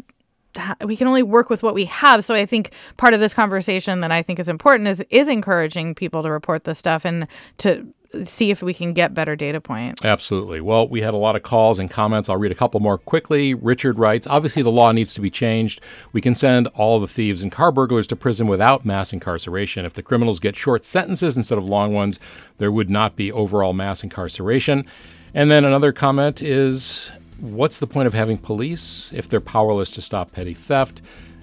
we 0.84 0.96
can 0.96 1.06
only 1.06 1.22
work 1.22 1.50
with 1.50 1.62
what 1.62 1.74
we 1.74 1.84
have. 1.86 2.24
So 2.24 2.34
I 2.34 2.46
think 2.46 2.72
part 2.96 3.14
of 3.14 3.20
this 3.20 3.34
conversation 3.34 4.00
that 4.00 4.12
I 4.12 4.22
think 4.22 4.38
is 4.38 4.48
important 4.48 4.88
is 4.88 5.04
is 5.10 5.28
encouraging 5.28 5.94
people 5.94 6.22
to 6.22 6.30
report 6.30 6.64
this 6.64 6.78
stuff 6.78 7.04
and 7.04 7.26
to 7.58 7.86
see 8.24 8.50
if 8.50 8.62
we 8.62 8.72
can 8.72 8.92
get 8.92 9.14
better 9.14 9.36
data 9.36 9.60
points. 9.60 10.04
Absolutely. 10.04 10.60
Well, 10.60 10.88
we 10.88 11.00
had 11.02 11.14
a 11.14 11.18
lot 11.18 11.36
of 11.36 11.42
calls 11.42 11.78
and 11.78 11.90
comments. 11.90 12.28
I'll 12.28 12.36
read 12.36 12.52
a 12.52 12.56
couple 12.56 12.80
more 12.80 12.98
quickly. 12.98 13.54
Richard 13.54 13.98
writes 13.98 14.26
Obviously, 14.26 14.62
the 14.62 14.70
law 14.70 14.92
needs 14.92 15.14
to 15.14 15.20
be 15.20 15.30
changed. 15.30 15.80
We 16.12 16.20
can 16.20 16.34
send 16.34 16.68
all 16.68 17.00
the 17.00 17.08
thieves 17.08 17.42
and 17.42 17.52
car 17.52 17.72
burglars 17.72 18.06
to 18.08 18.16
prison 18.16 18.46
without 18.46 18.84
mass 18.84 19.12
incarceration. 19.12 19.84
If 19.84 19.94
the 19.94 20.02
criminals 20.02 20.40
get 20.40 20.56
short 20.56 20.84
sentences 20.84 21.36
instead 21.36 21.58
of 21.58 21.64
long 21.64 21.94
ones, 21.94 22.18
there 22.58 22.72
would 22.72 22.90
not 22.90 23.16
be 23.16 23.30
overall 23.32 23.72
mass 23.72 24.02
incarceration. 24.02 24.86
And 25.34 25.50
then 25.50 25.64
another 25.64 25.92
comment 25.92 26.40
is 26.42 27.10
what's 27.40 27.78
the 27.78 27.86
point 27.86 28.06
of 28.06 28.14
having 28.14 28.38
police 28.38 29.10
if 29.12 29.28
they're 29.28 29.40
powerless 29.40 29.90
to 29.90 30.02
stop 30.02 30.32
petty 30.32 30.54
theft? 30.54 31.02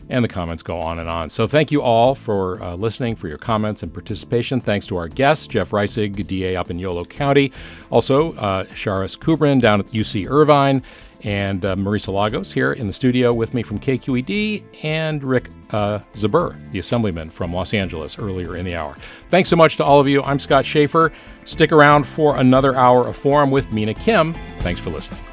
And 0.09 0.23
the 0.23 0.29
comments 0.29 0.63
go 0.63 0.79
on 0.79 0.99
and 0.99 1.07
on. 1.07 1.29
So 1.29 1.47
thank 1.47 1.71
you 1.71 1.81
all 1.81 2.13
for 2.13 2.61
uh, 2.61 2.75
listening, 2.75 3.15
for 3.15 3.29
your 3.29 3.37
comments 3.37 3.83
and 3.83 3.93
participation. 3.93 4.59
Thanks 4.59 4.85
to 4.87 4.97
our 4.97 5.07
guests, 5.07 5.47
Jeff 5.47 5.71
Reisig, 5.71 6.27
DA 6.27 6.57
up 6.57 6.69
in 6.69 6.77
Yolo 6.77 7.05
County. 7.05 7.53
Also, 7.89 8.33
uh, 8.33 8.65
Charis 8.75 9.15
Kubrin 9.15 9.61
down 9.61 9.79
at 9.79 9.87
UC 9.87 10.29
Irvine. 10.29 10.83
And 11.23 11.63
uh, 11.63 11.77
Marisa 11.77 12.13
Lagos 12.13 12.51
here 12.51 12.73
in 12.73 12.85
the 12.85 12.91
studio 12.91 13.33
with 13.33 13.53
me 13.53 13.63
from 13.63 13.79
KQED. 13.79 14.63
And 14.83 15.23
Rick 15.23 15.49
uh, 15.71 15.99
Zbur, 16.15 16.71
the 16.71 16.79
assemblyman 16.79 17.29
from 17.29 17.53
Los 17.53 17.73
Angeles, 17.73 18.19
earlier 18.19 18.57
in 18.57 18.65
the 18.65 18.75
hour. 18.75 18.97
Thanks 19.29 19.49
so 19.49 19.55
much 19.55 19.77
to 19.77 19.85
all 19.85 20.01
of 20.01 20.07
you. 20.07 20.21
I'm 20.21 20.37
Scott 20.37 20.65
Shafer. 20.65 21.13
Stick 21.45 21.71
around 21.71 22.05
for 22.05 22.35
another 22.35 22.75
hour 22.75 23.07
of 23.07 23.15
Forum 23.15 23.51
with 23.51 23.71
Mina 23.71 23.93
Kim. 23.93 24.33
Thanks 24.59 24.81
for 24.81 24.89
listening. 24.89 25.32